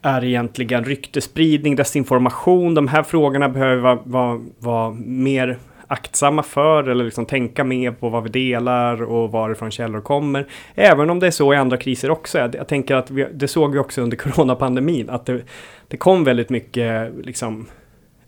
är 0.06 0.24
egentligen 0.24 0.84
ryktespridning, 0.84 1.76
desinformation. 1.76 2.74
De 2.74 2.88
här 2.88 3.04
frågorna 3.04 3.50
behöver 3.50 3.76
vi 3.76 3.82
vara, 3.82 4.00
vara, 4.06 4.42
vara 4.60 4.92
mer 5.06 5.58
aktsamma 5.88 6.44
för 6.44 6.90
eller 6.90 7.06
liksom 7.06 7.26
tänka 7.26 7.64
mer 7.64 7.92
på 7.92 8.10
vad 8.10 8.24
vi 8.24 8.30
delar 8.30 9.04
och 9.04 9.32
varifrån 9.32 9.72
källor 9.72 10.02
kommer. 10.02 10.48
Även 10.76 11.10
om 11.10 11.20
det 11.20 11.28
är 11.28 11.32
så 11.32 11.54
i 11.54 11.58
andra 11.58 11.78
kriser 11.78 12.12
också. 12.12 12.38
Jag, 12.38 12.56
jag 12.56 12.68
tänker 12.68 12.96
att 12.96 13.12
vi, 13.12 13.28
det 13.34 13.48
såg 13.48 13.74
vi 13.74 13.80
också 13.80 14.02
under 14.02 14.18
coronapandemin 14.32 15.10
att 15.10 15.26
det, 15.26 15.42
det 15.88 15.98
kom 15.98 16.24
väldigt 16.24 16.50
mycket 16.50 17.12
liksom 17.24 17.66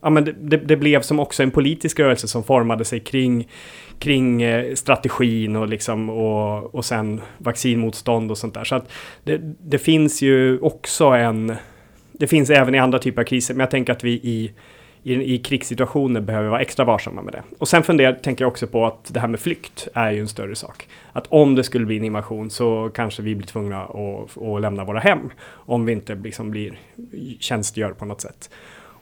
Ja, 0.01 0.09
men 0.09 0.25
det, 0.25 0.31
det, 0.31 0.57
det, 0.57 0.77
blev 0.77 1.01
som 1.01 1.19
också 1.19 1.43
en 1.43 1.51
politisk 1.51 1.99
rörelse 1.99 2.27
som 2.27 2.43
formade 2.43 2.85
sig 2.85 2.99
kring, 2.99 3.47
kring 3.99 4.41
eh, 4.41 4.73
strategin 4.73 5.55
och, 5.55 5.67
liksom, 5.67 6.09
och, 6.09 6.75
och 6.75 6.85
sen 6.85 7.21
vaccinmotstånd 7.37 8.31
och 8.31 8.37
sånt 8.37 8.53
där. 8.53 8.63
Så 8.63 8.75
att 8.75 8.91
det, 9.23 9.41
det 9.59 9.77
finns 9.77 10.21
ju 10.21 10.59
också 10.59 11.05
en... 11.05 11.55
Det 12.11 12.27
finns 12.27 12.49
även 12.49 12.75
i 12.75 12.79
andra 12.79 12.99
typer 12.99 13.21
av 13.21 13.25
kriser, 13.25 13.53
men 13.53 13.59
jag 13.59 13.71
tänker 13.71 13.93
att 13.93 14.03
vi 14.03 14.11
i 14.11 14.51
i, 15.07 15.33
i 15.33 15.37
krigssituationer 15.37 16.21
behöver 16.21 16.49
vara 16.49 16.61
extra 16.61 16.85
varsamma 16.85 17.21
med 17.21 17.33
det. 17.33 17.43
Och 17.57 17.67
sen 17.67 17.83
funderar, 17.83 18.13
tänker 18.13 18.45
jag 18.45 18.51
också 18.51 18.67
på 18.67 18.85
att 18.85 19.13
det 19.13 19.19
här 19.19 19.27
med 19.27 19.39
flykt 19.39 19.87
är 19.93 20.11
ju 20.11 20.19
en 20.19 20.27
större 20.27 20.55
sak. 20.55 20.87
Att 21.13 21.27
om 21.29 21.55
det 21.55 21.63
skulle 21.63 21.85
bli 21.85 21.97
en 21.97 22.03
invasion 22.03 22.49
så 22.49 22.89
kanske 22.93 23.21
vi 23.21 23.35
blir 23.35 23.47
tvungna 23.47 23.83
att, 23.83 24.37
att 24.37 24.61
lämna 24.61 24.83
våra 24.83 24.99
hem. 24.99 25.19
Om 25.49 25.85
vi 25.85 25.91
inte 25.91 26.15
liksom 26.15 26.51
blir 26.51 26.79
tjänstgör 27.39 27.91
på 27.91 28.05
något 28.05 28.21
sätt. 28.21 28.49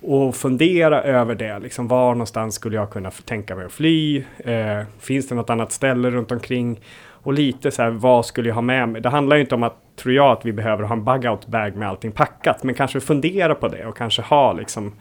Och 0.08 0.36
fundera 0.36 1.04
över 1.04 1.36
det, 1.36 1.60
liksom 1.60 1.88
var 1.88 2.14
någonstans 2.14 2.56
skulle 2.56 2.76
jag 2.76 2.90
kunna 2.90 3.12
tänka 3.12 3.56
mig 3.56 3.66
att 3.66 3.72
fly? 3.72 4.24
Eh, 4.38 4.82
finns 5.00 5.28
det 5.28 5.36
något 5.36 5.50
annat 5.50 5.72
ställe 5.72 6.10
runt 6.10 6.32
omkring? 6.32 6.80
Och 7.08 7.34
lite 7.34 7.72
så 7.72 7.82
här, 7.82 7.90
vad 7.90 8.26
skulle 8.26 8.50
jag 8.50 8.56
ha 8.56 8.62
med 8.62 8.90
mig? 8.90 9.02
Det 9.02 9.10
handlar 9.10 9.36
ju 9.36 9.42
inte 9.42 9.56
om 9.56 9.64
att, 9.64 9.76
tror 9.96 10.16
jag, 10.16 10.32
att 10.32 10.46
vi 10.46 10.54
behöver 10.54 10.84
ha 10.84 10.96
en 10.96 11.04
bug-out 11.04 11.48
bag 11.48 11.76
med 11.76 11.90
allting 11.90 12.12
packat, 12.12 12.64
men 12.64 12.76
kanske 12.76 13.00
fundera 13.00 13.56
på 13.56 13.68
det 13.68 13.86
och 13.86 13.98
kanske 13.98 14.22
ha 14.22 14.54
liksom 14.54 14.94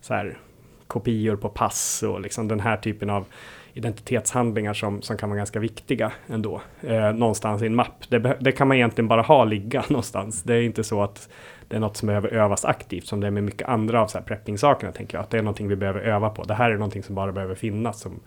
så 0.00 0.14
här, 0.14 0.38
kopior 0.86 1.36
på 1.36 1.48
pass 1.48 2.02
och 2.02 2.20
liksom 2.20 2.48
den 2.48 2.60
här 2.60 2.76
typen 2.76 3.10
av 3.10 3.24
identitetshandlingar 3.74 4.74
som, 4.74 5.02
som 5.02 5.16
kan 5.16 5.28
vara 5.28 5.36
ganska 5.36 5.58
viktiga 5.60 6.12
ändå. 6.26 6.60
Eh, 6.80 7.12
någonstans 7.12 7.62
i 7.62 7.66
en 7.66 7.74
mapp. 7.74 8.04
Det, 8.08 8.36
det, 8.40 8.52
kan 8.52 8.68
man 8.68 8.76
egentligen 8.76 9.08
bara 9.08 9.22
ha 9.22 9.44
ligga 9.44 9.84
någonstans. 9.88 10.42
Det 10.42 10.54
är 10.54 10.62
inte 10.62 10.84
så 10.84 11.02
att 11.02 11.28
det 11.72 11.76
är 11.76 11.80
något 11.80 11.96
som 11.96 12.06
behöver 12.06 12.28
övas 12.28 12.64
aktivt 12.64 13.06
som 13.06 13.20
det 13.20 13.26
är 13.26 13.30
med 13.30 13.44
mycket 13.44 13.68
andra 13.68 14.02
av 14.02 14.06
så 14.06 14.18
här 14.18 14.24
prepping-sakerna 14.24 14.92
tänker 14.92 15.16
jag. 15.16 15.22
Att 15.24 15.30
det 15.30 15.38
är 15.38 15.42
någonting 15.42 15.68
vi 15.68 15.76
behöver 15.76 16.00
öva 16.00 16.30
på. 16.30 16.44
Det 16.44 16.54
här 16.54 16.70
är 16.70 16.74
någonting 16.74 17.02
som 17.02 17.14
bara 17.14 17.32
behöver 17.32 17.54
finnas 17.54 18.00
som, 18.00 18.20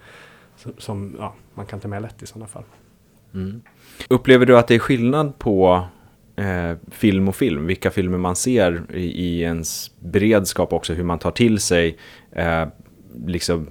som, 0.56 0.74
som 0.78 1.16
ja, 1.20 1.34
man 1.54 1.66
kan 1.66 1.80
ta 1.80 1.88
med 1.88 2.02
lätt 2.02 2.24
i 2.24 2.26
sådana 2.26 2.48
fall. 2.48 2.64
Mm. 3.34 3.62
Upplever 4.10 4.46
du 4.46 4.58
att 4.58 4.68
det 4.68 4.76
är 4.76 4.80
skillnad 4.80 5.40
på 5.40 5.86
eh, 6.36 6.78
film 6.92 7.28
och 7.28 7.36
film, 7.36 7.68
vilka 7.68 7.92
filmer 7.92 8.18
man 8.18 8.36
ser 8.36 8.84
i, 8.94 9.04
i 9.04 9.42
ens 9.42 9.92
beredskap 10.00 10.74
också, 10.74 10.94
hur 10.94 11.04
man 11.04 11.20
tar 11.20 11.32
till 11.32 11.60
sig 11.60 11.98
eh, 12.32 12.68
liksom 13.26 13.68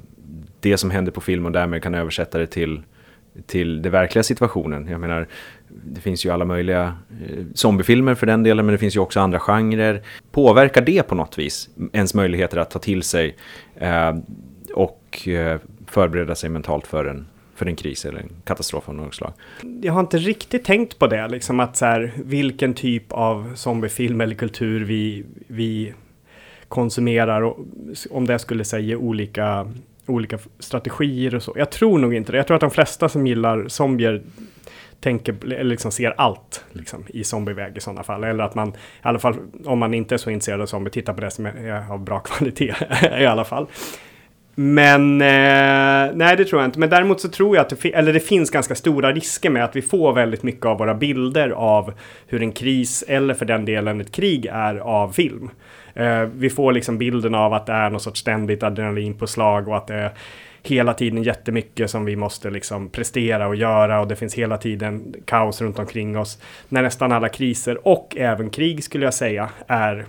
det 0.60 0.76
som 0.76 0.90
händer 0.90 1.12
på 1.12 1.20
film 1.20 1.46
och 1.46 1.52
därmed 1.52 1.82
kan 1.82 1.94
översätta 1.94 2.38
det 2.38 2.46
till, 2.46 2.82
till 3.46 3.82
den 3.82 3.92
verkliga 3.92 4.22
situationen. 4.22 4.88
Jag 4.88 5.00
menar, 5.00 5.28
det 5.82 6.00
finns 6.00 6.26
ju 6.26 6.30
alla 6.30 6.44
möjliga 6.44 6.94
eh, 7.28 7.44
zombiefilmer 7.54 8.14
för 8.14 8.26
den 8.26 8.42
delen, 8.42 8.66
men 8.66 8.72
det 8.72 8.78
finns 8.78 8.96
ju 8.96 9.00
också 9.00 9.20
andra 9.20 9.40
genrer. 9.40 10.02
Påverkar 10.32 10.80
det 10.80 11.02
på 11.02 11.14
något 11.14 11.38
vis 11.38 11.68
ens 11.92 12.14
möjligheter 12.14 12.56
att 12.58 12.70
ta 12.70 12.78
till 12.78 13.02
sig 13.02 13.36
eh, 13.76 14.16
och 14.74 15.28
eh, 15.28 15.60
förbereda 15.86 16.34
sig 16.34 16.50
mentalt 16.50 16.86
för 16.86 17.04
en, 17.04 17.26
för 17.54 17.66
en 17.66 17.76
kris 17.76 18.04
eller 18.04 18.18
en 18.18 18.30
katastrof 18.44 18.88
av 18.88 18.94
något 18.94 19.14
slag. 19.14 19.32
Jag 19.82 19.92
har 19.92 20.00
inte 20.00 20.18
riktigt 20.18 20.64
tänkt 20.64 20.98
på 20.98 21.06
det, 21.06 21.28
liksom 21.28 21.60
att 21.60 21.76
så 21.76 21.84
här, 21.84 22.12
vilken 22.16 22.74
typ 22.74 23.12
av 23.12 23.52
zombiefilm 23.54 24.20
eller 24.20 24.34
kultur 24.34 24.84
vi, 24.84 25.24
vi 25.46 25.94
konsumerar 26.68 27.42
och 27.42 27.58
om 28.10 28.26
det 28.26 28.38
skulle 28.38 28.64
säga 28.64 28.98
olika, 28.98 29.68
olika 30.06 30.38
strategier 30.58 31.34
och 31.34 31.42
så. 31.42 31.52
Jag 31.56 31.70
tror 31.70 31.98
nog 31.98 32.14
inte 32.14 32.32
det. 32.32 32.38
Jag 32.38 32.46
tror 32.46 32.54
att 32.54 32.60
de 32.60 32.70
flesta 32.70 33.08
som 33.08 33.26
gillar 33.26 33.68
zombier 33.68 34.22
tänker, 35.04 35.34
eller 35.44 35.64
liksom 35.64 35.92
ser 35.92 36.14
allt 36.16 36.64
liksom, 36.72 37.04
i 37.08 37.24
zombieväg 37.24 37.76
i 37.76 37.80
sådana 37.80 38.02
fall. 38.02 38.24
Eller 38.24 38.44
att 38.44 38.54
man, 38.54 38.68
i 38.68 38.72
alla 39.02 39.18
fall 39.18 39.36
om 39.64 39.78
man 39.78 39.94
inte 39.94 40.14
är 40.14 40.18
så 40.18 40.30
intresserad 40.30 40.60
av 40.60 40.66
zombie, 40.66 40.90
tittar 40.90 41.14
på 41.14 41.20
det 41.20 41.30
som 41.30 41.46
är 41.46 41.92
av 41.92 42.04
bra 42.04 42.18
kvalitet 42.24 42.74
i 43.18 43.26
alla 43.26 43.44
fall. 43.44 43.66
Men 44.54 45.20
eh, 45.20 46.14
nej, 46.14 46.36
det 46.36 46.44
tror 46.44 46.62
jag 46.62 46.68
inte. 46.68 46.78
Men 46.78 46.90
däremot 46.90 47.20
så 47.20 47.28
tror 47.28 47.56
jag 47.56 47.62
att 47.62 47.82
det, 47.82 47.94
eller 47.94 48.12
det 48.12 48.20
finns 48.20 48.50
ganska 48.50 48.74
stora 48.74 49.12
risker 49.12 49.50
med 49.50 49.64
att 49.64 49.76
vi 49.76 49.82
får 49.82 50.12
väldigt 50.12 50.42
mycket 50.42 50.66
av 50.66 50.78
våra 50.78 50.94
bilder 50.94 51.50
av 51.50 51.92
hur 52.26 52.42
en 52.42 52.52
kris 52.52 53.04
eller 53.08 53.34
för 53.34 53.44
den 53.44 53.64
delen 53.64 54.00
ett 54.00 54.12
krig 54.12 54.46
är 54.46 54.76
av 54.76 55.12
film. 55.12 55.50
Eh, 55.94 56.22
vi 56.22 56.50
får 56.50 56.72
liksom 56.72 56.98
bilden 56.98 57.34
av 57.34 57.52
att 57.52 57.66
det 57.66 57.72
är 57.72 57.90
något 57.90 58.02
sorts 58.02 58.20
ständigt 58.20 58.62
adrenalinpåslag 58.62 59.68
och 59.68 59.76
att 59.76 59.86
det 59.86 59.94
är 59.94 60.12
hela 60.68 60.94
tiden 60.94 61.22
jättemycket 61.22 61.90
som 61.90 62.04
vi 62.04 62.16
måste 62.16 62.50
liksom 62.50 62.88
prestera 62.88 63.48
och 63.48 63.56
göra 63.56 64.00
och 64.00 64.08
det 64.08 64.16
finns 64.16 64.34
hela 64.34 64.58
tiden 64.58 65.14
kaos 65.24 65.62
runt 65.62 65.78
omkring 65.78 66.18
oss. 66.18 66.38
När 66.68 66.82
nästan 66.82 67.12
alla 67.12 67.28
kriser 67.28 67.88
och 67.88 68.16
även 68.16 68.50
krig 68.50 68.84
skulle 68.84 69.04
jag 69.04 69.14
säga 69.14 69.50
är 69.66 70.06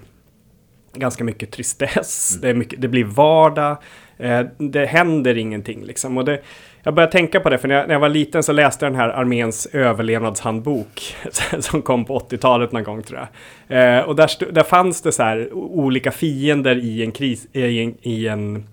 ganska 0.94 1.24
mycket 1.24 1.52
tristess, 1.52 2.32
mm. 2.32 2.42
det, 2.42 2.50
är 2.50 2.54
mycket, 2.54 2.82
det 2.82 2.88
blir 2.88 3.04
vardag, 3.04 3.78
eh, 4.18 4.42
det 4.58 4.86
händer 4.86 5.38
ingenting 5.38 5.84
liksom. 5.84 6.18
Och 6.18 6.26
det, 6.26 6.42
jag 6.84 6.94
började 6.94 7.12
tänka 7.12 7.40
på 7.40 7.50
det, 7.50 7.58
för 7.58 7.68
när 7.68 7.76
jag, 7.76 7.88
när 7.88 7.96
jag 7.96 8.00
var 8.00 8.10
liten 8.10 8.44
så 8.44 8.52
läste 8.52 8.86
jag 8.86 8.94
den 8.94 9.00
här 9.00 9.10
arméns 9.10 9.66
överlevnadshandbok 9.66 11.16
som 11.60 11.82
kom 11.82 12.06
på 12.06 12.20
80-talet 12.20 12.72
någon 12.72 12.84
gång 12.84 13.04
tror 13.04 13.20
jag. 13.20 13.98
Eh, 13.98 14.04
och 14.04 14.16
där, 14.16 14.52
där 14.52 14.64
fanns 14.64 15.02
det 15.02 15.12
så 15.12 15.24
här 15.24 15.54
olika 15.54 16.12
fiender 16.12 16.76
i 16.76 17.04
en 17.04 17.12
kris, 17.12 17.48
i 17.54 17.80
en, 17.80 17.96
i 18.02 18.28
en 18.28 18.64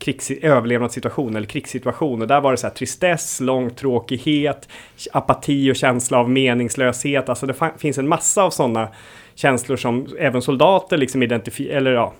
krigs, 0.00 0.30
överlevnadssituation 0.30 1.36
eller 1.36 1.46
krigssituation. 1.46 2.22
Och 2.22 2.28
där 2.28 2.40
var 2.40 2.50
det 2.50 2.56
så 2.56 2.66
här 2.66 2.74
tristess, 2.74 3.40
långtråkighet, 3.40 4.68
apati 5.12 5.72
och 5.72 5.76
känsla 5.76 6.18
av 6.18 6.30
meningslöshet. 6.30 7.28
Alltså 7.28 7.46
det 7.46 7.54
finns 7.78 7.98
en 7.98 8.08
massa 8.08 8.42
av 8.42 8.50
sådana 8.50 8.88
känslor 9.34 9.76
som 9.76 10.06
även 10.18 10.42
soldater 10.42 10.96
liksom 10.96 11.22
identifierar, 11.22 11.76
eller 11.76 11.92
ja, 11.92 12.12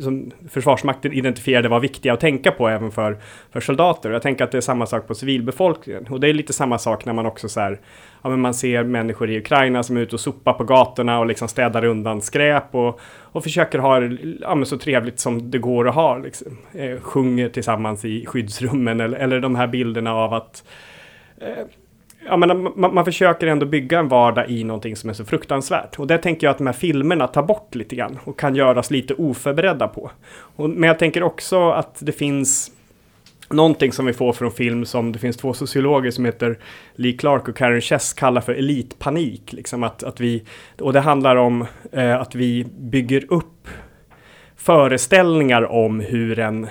som 0.00 0.30
Försvarsmakten 0.50 1.12
identifierade 1.12 1.68
var 1.68 1.80
viktiga 1.80 2.12
att 2.12 2.20
tänka 2.20 2.50
på 2.52 2.68
även 2.68 2.90
för, 2.90 3.18
för 3.50 3.60
soldater. 3.60 4.10
Jag 4.10 4.22
tänker 4.22 4.44
att 4.44 4.50
det 4.52 4.56
är 4.56 4.60
samma 4.60 4.86
sak 4.86 5.06
på 5.06 5.14
civilbefolkningen. 5.14 6.06
Och 6.06 6.20
det 6.20 6.28
är 6.28 6.34
lite 6.34 6.52
samma 6.52 6.78
sak 6.78 7.04
när 7.04 7.12
man 7.12 7.26
också 7.26 7.48
så 7.48 7.60
här, 7.60 7.80
ja, 8.22 8.30
men 8.30 8.40
man 8.40 8.54
ser 8.54 8.84
människor 8.84 9.30
i 9.30 9.38
Ukraina 9.38 9.82
som 9.82 9.96
är 9.96 10.00
ute 10.00 10.16
och 10.16 10.20
sopar 10.20 10.52
på 10.52 10.64
gatorna 10.64 11.18
och 11.18 11.26
liksom 11.26 11.48
städar 11.48 11.84
undan 11.84 12.22
skräp 12.22 12.74
och, 12.74 13.00
och 13.22 13.42
försöker 13.42 13.78
ha 13.78 14.00
det 14.00 14.18
ja, 14.40 14.64
så 14.64 14.78
trevligt 14.78 15.20
som 15.20 15.50
det 15.50 15.58
går 15.58 15.88
att 15.88 15.94
ha. 15.94 16.18
Liksom. 16.18 16.58
Eh, 16.72 17.00
sjunger 17.00 17.48
tillsammans 17.48 18.04
i 18.04 18.26
skyddsrummen 18.26 19.00
eller, 19.00 19.18
eller 19.18 19.40
de 19.40 19.54
här 19.54 19.66
bilderna 19.66 20.14
av 20.14 20.34
att 20.34 20.64
eh, 21.40 21.66
ja, 22.26 22.36
men 22.36 22.62
man, 22.62 22.94
man, 22.94 23.04
försöker 23.04 23.46
ändå 23.46 23.66
bygga 23.66 23.98
en 23.98 24.08
vardag 24.08 24.50
i 24.50 24.64
någonting 24.64 24.96
som 24.96 25.10
är 25.10 25.14
så 25.14 25.24
fruktansvärt. 25.24 25.98
Och 25.98 26.06
det 26.06 26.18
tänker 26.18 26.46
jag 26.46 26.50
att 26.50 26.58
de 26.58 26.66
här 26.66 26.74
filmerna 26.74 27.26
tar 27.26 27.42
bort 27.42 27.74
lite 27.74 27.96
grann 27.96 28.18
och 28.24 28.38
kan 28.38 28.54
göras 28.54 28.90
lite 28.90 29.14
oförberedda 29.14 29.88
på. 29.88 30.10
Och, 30.32 30.70
men 30.70 30.88
jag 30.88 30.98
tänker 30.98 31.22
också 31.22 31.70
att 31.70 31.98
det 32.00 32.12
finns 32.12 32.72
någonting 33.50 33.92
som 33.92 34.06
vi 34.06 34.12
får 34.12 34.32
från 34.32 34.52
film 34.52 34.84
som 34.84 35.12
det 35.12 35.18
finns 35.18 35.36
två 35.36 35.52
sociologer 35.52 36.10
som 36.10 36.24
heter 36.24 36.58
Lee 36.94 37.12
Clark 37.12 37.48
och 37.48 37.56
Karen 37.56 37.80
Chess 37.80 38.12
kallar 38.12 38.40
för 38.40 38.54
elitpanik. 38.54 39.52
Liksom 39.52 39.82
att, 39.82 40.02
att 40.02 40.20
vi, 40.20 40.44
och 40.80 40.92
det 40.92 41.00
handlar 41.00 41.36
om 41.36 41.66
eh, 41.92 42.20
att 42.20 42.34
vi 42.34 42.66
bygger 42.78 43.32
upp 43.32 43.68
föreställningar 44.56 45.72
om 45.72 46.00
hur 46.00 46.38
en, 46.38 46.68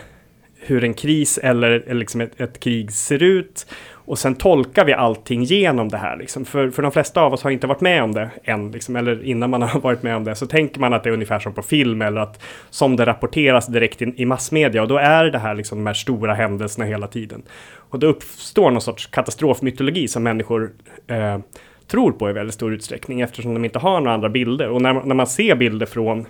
hur 0.60 0.84
en 0.84 0.93
kris 0.93 1.38
eller, 1.38 1.72
eller 1.72 1.99
liksom 1.99 2.22
ett, 2.22 2.41
ett 2.41 2.60
krig 2.60 2.91
ser 2.91 3.24
ut 3.24 3.66
och 4.12 4.20
sen 4.20 4.36
tolkar 4.36 4.86
vi 4.86 4.93
allting 4.93 5.43
genom 5.43 5.89
det 5.89 5.97
här. 5.97 6.18
Liksom. 6.18 6.45
För, 6.45 6.70
för 6.70 6.82
de 6.82 6.91
flesta 6.91 7.22
av 7.22 7.34
oss 7.34 7.43
har 7.43 7.51
inte 7.51 7.68
varit 7.68 7.82
med 7.82 8.03
om 8.03 8.12
det 8.12 8.30
än, 8.43 8.72
liksom, 8.72 8.95
eller 8.95 9.24
innan 9.24 9.49
man 9.49 9.62
har 9.62 9.80
varit 9.80 10.03
med 10.03 10.16
om 10.16 10.24
det, 10.24 10.36
så 10.36 10.47
tänker 10.47 10.80
man 10.80 10.93
att 10.93 11.03
det 11.03 11.09
är 11.09 11.14
ungefär 11.14 11.39
som 11.39 11.53
på 11.53 11.62
film 11.62 12.01
eller 12.01 12.22
att 12.22 12.43
som 12.70 12.95
det 12.95 13.05
rapporteras 13.05 13.68
direkt 13.68 14.01
in, 14.01 14.14
i 14.18 14.26
massmedia. 14.26 14.82
Och 14.82 14.88
då 14.88 14.97
är 14.97 15.26
det 15.26 15.39
här 15.39 15.55
liksom 15.55 15.78
de 15.78 15.88
här 15.88 15.93
stora 15.93 16.34
händelserna 16.34 16.86
hela 16.86 17.07
tiden. 17.07 17.41
Och 17.74 17.99
då 17.99 18.07
uppstår 18.07 18.72
någon 18.72 18.82
sorts 18.82 19.07
katastrofmytologi 19.07 20.07
som 20.07 20.24
människor 20.24 20.72
eh, 21.07 21.39
tror 21.88 22.12
på 22.12 22.30
i 22.30 22.34
väldigt 22.34 22.55
stor 22.55 22.74
utsträckning 22.74 23.22
eftersom 23.22 23.53
de 23.53 23.66
inte 23.66 23.80
har 23.80 23.99
några 23.99 24.14
andra 24.14 24.30
bilder. 24.30 24.70
Och 24.70 24.82
när, 24.82 24.93
när 24.93 25.16
man 25.16 25.28
ser 25.28 25.55
bilder 25.55 25.86
från 25.86 26.26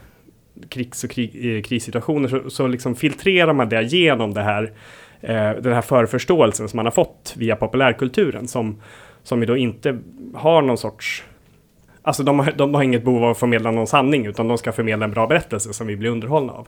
krigs 0.69 1.03
och 1.03 1.09
krig, 1.09 1.55
eh, 1.55 1.61
krissituationer 1.61 2.27
så, 2.27 2.49
så 2.49 2.67
liksom 2.67 2.95
filtrerar 2.95 3.53
man 3.53 3.69
det 3.69 3.81
genom 3.81 4.33
det 4.33 4.41
här 4.41 4.71
eh, 5.21 5.51
den 5.51 5.73
här 5.73 5.81
förförståelsen 5.81 6.69
som 6.69 6.77
man 6.77 6.85
har 6.85 6.91
fått 6.91 7.33
via 7.37 7.55
populärkulturen 7.55 8.47
som, 8.47 8.81
som 9.23 9.39
ju 9.39 9.45
då 9.45 9.57
inte 9.57 9.97
har 10.33 10.61
någon 10.61 10.77
sorts 10.77 11.23
Alltså 12.03 12.23
de 12.23 12.39
har, 12.39 12.51
de 12.51 12.73
har 12.73 12.83
inget 12.83 13.03
behov 13.03 13.23
av 13.23 13.31
att 13.31 13.37
förmedla 13.37 13.71
någon 13.71 13.87
sanning 13.87 14.25
utan 14.25 14.47
de 14.47 14.57
ska 14.57 14.71
förmedla 14.71 15.05
en 15.05 15.11
bra 15.11 15.27
berättelse 15.27 15.73
som 15.73 15.87
vi 15.87 15.97
blir 15.97 16.09
underhållna 16.09 16.53
av. 16.53 16.67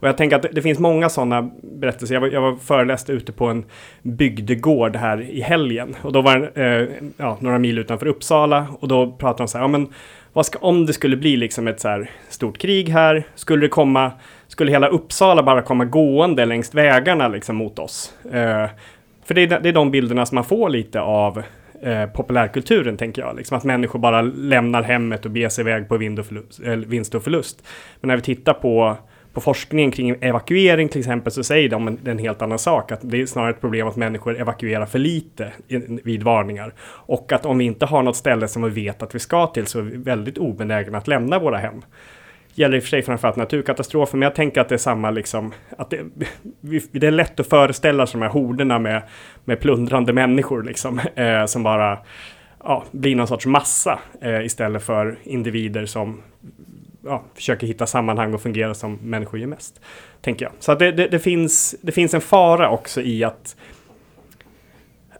Och 0.00 0.08
jag 0.08 0.16
tänker 0.16 0.36
att 0.36 0.46
det, 0.52 0.62
finns 0.62 0.78
många 0.78 1.08
sådana 1.08 1.50
berättelser. 1.62 2.14
Jag 2.14 2.20
var, 2.20 2.28
jag 2.28 2.40
var 2.40 2.56
föreläste 2.56 3.12
ute 3.12 3.32
på 3.32 3.46
en 3.46 3.64
bygdegård 4.02 4.96
här 4.96 5.20
i 5.20 5.40
helgen 5.40 5.96
och 6.02 6.12
då 6.12 6.22
var 6.22 6.50
det 6.54 6.64
eh, 6.64 7.10
ja, 7.16 7.36
några 7.40 7.58
mil 7.58 7.78
utanför 7.78 8.06
Uppsala 8.06 8.66
och 8.80 8.88
då 8.88 9.12
pratade 9.12 9.42
de 9.42 9.48
så 9.48 9.58
här, 9.58 9.64
ja 9.64 9.68
men 9.68 9.88
vad 10.32 10.46
ska, 10.46 10.58
om 10.58 10.86
det 10.86 10.92
skulle 10.92 11.16
bli 11.16 11.36
liksom 11.36 11.68
ett 11.68 11.80
så 11.80 11.88
här 11.88 12.10
stort 12.28 12.58
krig 12.58 12.88
här, 12.88 13.24
skulle 13.34 13.64
det 13.64 13.68
komma 13.68 14.12
skulle 14.54 14.72
hela 14.72 14.88
Uppsala 14.88 15.42
bara 15.42 15.62
komma 15.62 15.84
gående 15.84 16.44
längs 16.44 16.74
vägarna 16.74 17.28
liksom 17.28 17.56
mot 17.56 17.78
oss. 17.78 18.14
Eh, 18.24 18.68
för 19.24 19.34
det 19.34 19.42
är, 19.42 19.60
det 19.60 19.68
är 19.68 19.72
de 19.72 19.90
bilderna 19.90 20.26
som 20.26 20.34
man 20.34 20.44
får 20.44 20.68
lite 20.68 21.00
av 21.00 21.42
eh, 21.82 22.06
populärkulturen, 22.06 22.96
tänker 22.96 23.22
jag. 23.22 23.36
Liksom 23.36 23.56
att 23.56 23.64
människor 23.64 23.98
bara 23.98 24.22
lämnar 24.22 24.82
hemmet 24.82 25.24
och 25.24 25.30
beger 25.30 25.48
sig 25.48 25.62
iväg 25.62 25.88
på 25.88 25.96
vind 25.96 26.18
och 26.18 26.26
förlust, 26.26 26.60
eh, 26.64 26.72
vinst 26.72 27.14
och 27.14 27.24
förlust. 27.24 27.66
Men 28.00 28.08
när 28.08 28.16
vi 28.16 28.22
tittar 28.22 28.54
på, 28.54 28.96
på 29.32 29.40
forskningen 29.40 29.90
kring 29.90 30.16
evakuering 30.20 30.88
till 30.88 31.00
exempel 31.00 31.32
så 31.32 31.44
säger 31.44 31.68
de 31.68 31.88
en, 31.88 31.98
en 32.04 32.18
helt 32.18 32.42
annan 32.42 32.58
sak. 32.58 32.92
Att 32.92 33.00
det 33.02 33.20
är 33.20 33.26
snarare 33.26 33.50
ett 33.50 33.60
problem 33.60 33.88
att 33.88 33.96
människor 33.96 34.40
evakuerar 34.40 34.86
för 34.86 34.98
lite 34.98 35.52
vid 36.04 36.22
varningar. 36.22 36.74
Och 37.06 37.32
att 37.32 37.46
om 37.46 37.58
vi 37.58 37.64
inte 37.64 37.86
har 37.86 38.02
något 38.02 38.16
ställe 38.16 38.48
som 38.48 38.62
vi 38.62 38.70
vet 38.70 39.02
att 39.02 39.14
vi 39.14 39.18
ska 39.18 39.46
till 39.46 39.66
så 39.66 39.78
är 39.78 39.82
vi 39.82 39.96
väldigt 39.96 40.38
obenägna 40.38 40.98
att 40.98 41.08
lämna 41.08 41.38
våra 41.38 41.58
hem 41.58 41.82
gäller 42.54 42.76
i 42.76 42.78
och 42.78 42.82
för 42.82 42.90
sig 42.90 43.02
framförallt 43.02 43.36
naturkatastrofer, 43.36 44.18
men 44.18 44.26
jag 44.26 44.34
tänker 44.34 44.60
att 44.60 44.68
det 44.68 44.74
är 44.74 44.78
samma 44.78 45.10
liksom, 45.10 45.52
att 45.78 45.90
det, 45.90 46.04
det 46.90 47.06
är 47.06 47.10
lätt 47.10 47.40
att 47.40 47.48
föreställa 47.48 48.06
sig 48.06 48.20
de 48.20 48.22
här 48.22 48.32
horderna 48.32 48.78
med, 48.78 49.02
med 49.44 49.60
plundrande 49.60 50.12
människor 50.12 50.62
liksom, 50.62 50.98
eh, 51.14 51.46
som 51.46 51.62
bara 51.62 51.98
ja, 52.64 52.84
blir 52.90 53.16
någon 53.16 53.28
sorts 53.28 53.46
massa 53.46 53.98
eh, 54.20 54.44
istället 54.44 54.82
för 54.82 55.18
individer 55.22 55.86
som 55.86 56.22
ja, 57.04 57.24
försöker 57.34 57.66
hitta 57.66 57.86
sammanhang 57.86 58.34
och 58.34 58.42
fungera 58.42 58.74
som 58.74 58.98
människor 59.02 59.40
gör 59.40 59.46
mest. 59.46 59.80
Tänker 60.20 60.44
jag. 60.44 60.52
Så 60.58 60.74
det, 60.74 60.92
det, 60.92 61.08
det, 61.08 61.18
finns, 61.18 61.74
det 61.80 61.92
finns 61.92 62.14
en 62.14 62.20
fara 62.20 62.70
också 62.70 63.00
i 63.00 63.24
att, 63.24 63.56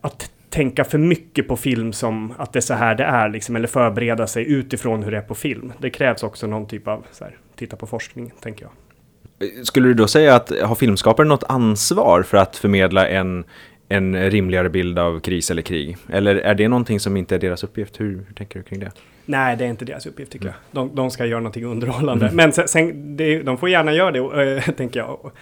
att 0.01 0.31
tänka 0.55 0.85
för 0.85 0.99
mycket 0.99 1.49
på 1.49 1.57
film 1.57 1.93
som 1.93 2.35
att 2.39 2.53
det 2.53 2.59
är 2.59 2.61
så 2.61 2.75
här 2.75 2.95
det 2.95 3.05
är, 3.05 3.29
liksom, 3.29 3.57
eller 3.57 3.69
förbereda 3.69 4.27
sig 4.27 4.53
utifrån 4.53 5.03
hur 5.03 5.11
det 5.11 5.17
är 5.17 5.23
på 5.23 5.35
film. 5.35 5.73
Det 5.79 5.91
krävs 5.91 6.23
också 6.23 6.47
någon 6.47 6.67
typ 6.67 6.89
av, 6.89 7.07
så 7.13 7.25
här, 7.25 7.37
titta 7.57 7.77
på 7.77 7.87
forskning, 7.87 8.33
tänker 8.41 8.67
jag. 8.67 9.67
Skulle 9.67 9.89
du 9.89 9.95
då 9.95 10.07
säga 10.07 10.37
att 10.37 10.53
har 10.63 10.75
filmskapare 10.75 11.27
något 11.27 11.45
ansvar 11.49 12.23
för 12.23 12.37
att 12.37 12.57
förmedla 12.57 13.09
en, 13.09 13.45
en 13.89 14.31
rimligare 14.31 14.71
bild 14.71 14.99
av 14.99 15.21
kris 15.21 15.51
eller 15.51 15.63
krig? 15.63 15.97
Eller 16.09 16.37
är 16.37 16.55
det 16.55 16.69
någonting 16.69 17.01
som 17.01 17.17
inte 17.17 17.35
är 17.35 17.39
deras 17.39 17.65
uppgift? 17.65 18.01
Hur, 18.01 18.25
hur 18.29 18.35
tänker 18.35 18.59
du 18.59 18.65
kring 18.65 18.81
det? 18.81 18.91
Nej, 19.25 19.57
det 19.57 19.65
är 19.65 19.69
inte 19.69 19.85
deras 19.85 20.07
uppgift 20.07 20.33
tycker 20.33 20.47
mm. 20.47 20.57
jag. 20.71 20.85
De, 20.85 20.97
de, 20.97 21.11
ska 21.11 21.27
göra 21.27 21.41
någonting 21.41 21.65
underhållande. 21.65 22.25
Mm. 22.25 22.37
Men 22.37 22.53
sen, 22.53 22.69
sen 22.69 23.17
det, 23.17 23.43
de 23.43 23.59
får 23.59 23.69
gärna 23.69 23.93
göra 23.93 24.11
det, 24.11 24.57
äh, 24.57 24.75
tänker 24.77 25.01
jag 25.01 25.33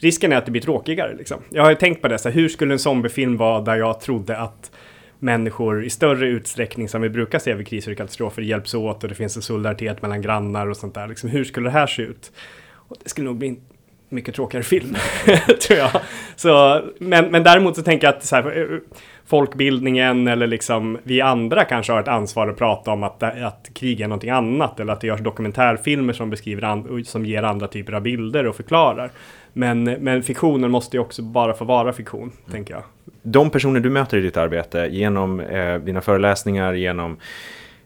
risken 0.00 0.32
är 0.32 0.36
att 0.36 0.44
det 0.44 0.50
blir 0.50 0.62
tråkigare. 0.62 1.14
Liksom. 1.14 1.42
Jag 1.50 1.62
har 1.62 1.70
ju 1.70 1.76
tänkt 1.76 2.02
på 2.02 2.08
det, 2.08 2.18
så 2.18 2.28
här, 2.28 2.36
hur 2.36 2.48
skulle 2.48 2.74
en 2.74 2.78
zombiefilm 2.78 3.36
vara 3.36 3.60
där 3.60 3.76
jag 3.76 4.00
trodde 4.00 4.38
att 4.38 4.70
människor 5.18 5.84
i 5.84 5.90
större 5.90 6.26
utsträckning 6.26 6.88
som 6.88 7.02
vi 7.02 7.08
brukar 7.08 7.38
se 7.38 7.54
vid 7.54 7.66
kriser 7.66 7.90
och 7.90 7.98
katastrofer 7.98 8.42
hjälps 8.42 8.74
åt 8.74 9.02
och 9.02 9.08
det 9.08 9.14
finns 9.14 9.36
en 9.36 9.42
solidaritet 9.42 10.02
mellan 10.02 10.22
grannar 10.22 10.66
och 10.66 10.76
sånt 10.76 10.94
där. 10.94 11.08
Liksom, 11.08 11.30
hur 11.30 11.44
skulle 11.44 11.66
det 11.66 11.72
här 11.72 11.86
se 11.86 12.02
ut? 12.02 12.32
Och 12.72 12.96
det 13.02 13.08
skulle 13.08 13.26
nog 13.26 13.36
bli 13.36 13.48
en 13.48 13.60
mycket 14.08 14.34
tråkigare 14.34 14.64
film, 14.64 14.96
tror 15.66 15.78
jag. 15.78 15.90
Så, 16.36 16.82
men, 16.98 17.30
men 17.30 17.42
däremot 17.42 17.76
så 17.76 17.82
tänker 17.82 18.06
jag 18.06 18.14
att 18.14 18.24
så 18.24 18.36
här, 18.36 18.80
folkbildningen 19.26 20.28
eller 20.28 20.46
liksom 20.46 20.98
vi 21.02 21.20
andra 21.20 21.64
kanske 21.64 21.92
har 21.92 22.00
ett 22.00 22.08
ansvar 22.08 22.48
att 22.48 22.56
prata 22.56 22.90
om 22.90 23.02
att, 23.02 23.22
att 23.22 23.70
krig 23.74 24.00
är 24.00 24.08
någonting 24.08 24.30
annat 24.30 24.80
eller 24.80 24.92
att 24.92 25.00
det 25.00 25.06
görs 25.06 25.20
dokumentärfilmer 25.20 26.12
som 26.12 26.30
beskriver 26.30 26.62
and, 26.62 27.06
som 27.06 27.26
ger 27.26 27.42
andra 27.42 27.66
typer 27.66 27.92
av 27.92 28.02
bilder 28.02 28.46
och 28.46 28.56
förklarar. 28.56 29.10
Men, 29.52 29.84
men 29.84 30.22
fiktionen 30.22 30.70
måste 30.70 30.96
ju 30.96 31.00
också 31.00 31.22
bara 31.22 31.54
få 31.54 31.64
vara 31.64 31.92
fiktion, 31.92 32.22
mm. 32.22 32.50
tänker 32.50 32.74
jag. 32.74 32.82
De 33.22 33.50
personer 33.50 33.80
du 33.80 33.90
möter 33.90 34.18
i 34.18 34.20
ditt 34.20 34.36
arbete, 34.36 34.88
genom 34.90 35.40
eh, 35.40 35.78
dina 35.78 36.00
föreläsningar, 36.00 36.72
genom, 36.72 37.16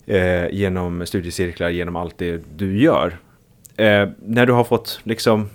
eh, 0.07 0.49
genom 0.51 1.07
studiecirklar, 1.07 1.69
genom 1.69 1.97
allt 1.97 2.19
det 2.19 2.43
du 2.57 2.81
gör. 2.81 3.17
Eh, 3.77 4.09
när 4.19 4.47
du 4.47 4.53
har 4.53 4.65
fått 4.65 5.01
liksom 5.03 5.49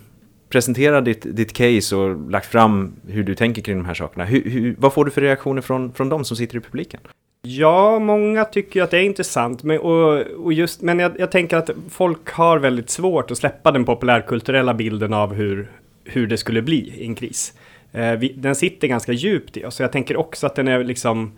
presentera 0.50 1.02
ditt, 1.02 1.26
ditt 1.36 1.54
case 1.54 1.96
och 1.96 2.32
lagt 2.32 2.46
fram 2.46 2.94
hur 3.08 3.24
du 3.24 3.36
tänker 3.36 3.62
kring 3.62 3.78
de 3.78 3.86
här 3.86 3.94
sakerna, 3.94 4.26
hur, 4.26 4.50
hur, 4.50 4.76
vad 4.78 4.94
får 4.94 5.06
du 5.06 5.12
för 5.12 5.22
reaktioner 5.22 5.62
från, 5.62 5.94
från 5.94 6.10
de 6.10 6.26
som 6.26 6.38
sitter 6.38 6.58
i 6.58 6.60
publiken? 6.60 7.00
Ja, 7.42 8.00
många 8.00 8.46
tycker 8.46 8.84
att 8.84 8.92
det 8.92 8.98
är 8.98 9.04
intressant. 9.04 9.64
Men, 9.64 9.80
och, 9.80 10.22
och 10.22 10.54
just, 10.54 10.82
men 10.82 11.00
jag, 11.00 11.20
jag, 11.20 11.32
tänker 11.32 11.58
att 11.58 11.70
folk 11.90 12.30
har 12.30 12.60
väldigt 12.60 12.90
svårt 12.90 13.32
att 13.32 13.38
släppa 13.38 13.72
den 13.72 13.86
populärkulturella 13.86 14.74
bilden 14.74 15.14
av 15.14 15.34
hur, 15.34 15.72
hur 16.10 16.28
det 16.28 16.38
skulle 16.38 16.62
bli 16.62 16.94
i 16.98 17.06
en 17.06 17.16
kris. 17.16 17.54
Eh, 17.92 18.12
vi, 18.12 18.34
den 18.38 18.56
sitter 18.56 18.88
ganska 18.88 19.12
djupt 19.12 19.58
i 19.58 19.66
oss. 19.66 19.76
Så 19.76 19.84
jag 19.84 19.92
tänker 19.92 20.18
också 20.18 20.48
att 20.48 20.56
den 20.56 20.68
är 20.68 20.84
liksom 20.84 21.32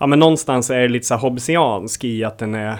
ja, 0.00 0.06
men 0.06 0.18
någonstans 0.18 0.70
är 0.70 0.80
det 0.80 0.88
lite 0.88 1.06
så 1.06 1.14
här 1.14 1.20
hobbesiansk 1.20 2.04
i 2.04 2.24
att 2.24 2.38
den 2.38 2.54
är, 2.54 2.78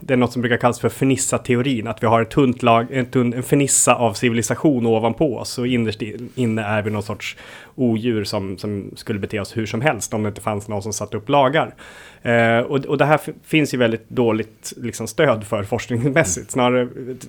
det 0.00 0.12
är 0.12 0.16
något 0.16 0.32
som 0.32 0.42
brukar 0.42 0.56
kallas 0.56 0.80
för 0.80 0.88
fernissa-teorin, 0.88 1.86
att 1.86 2.02
vi 2.02 2.06
har 2.06 2.22
ett 2.22 2.30
tunt 2.30 2.62
lag, 2.62 2.86
en, 2.90 3.06
tunn, 3.06 3.32
en 3.32 3.42
fernissa 3.42 3.94
av 3.94 4.12
civilisation 4.12 4.86
ovanpå 4.86 5.36
oss 5.36 5.58
och 5.58 5.66
innerst 5.66 6.02
inne 6.34 6.62
är 6.62 6.82
vi 6.82 6.90
någon 6.90 7.02
sorts 7.02 7.36
odjur 7.74 8.24
som, 8.24 8.58
som 8.58 8.90
skulle 8.96 9.18
bete 9.18 9.40
oss 9.40 9.56
hur 9.56 9.66
som 9.66 9.80
helst 9.80 10.14
om 10.14 10.22
det 10.22 10.28
inte 10.28 10.40
fanns 10.40 10.68
någon 10.68 10.82
som 10.82 10.92
satte 10.92 11.16
upp 11.16 11.28
lagar. 11.28 11.74
Eh, 12.22 12.58
och, 12.58 12.78
och 12.78 12.98
det 12.98 13.04
här 13.04 13.20
finns 13.44 13.74
ju 13.74 13.78
väldigt 13.78 14.08
dåligt 14.08 14.72
liksom, 14.76 15.06
stöd 15.06 15.44
för 15.44 15.62
forskningsmässigt, 15.62 16.50
snarare 16.50 16.88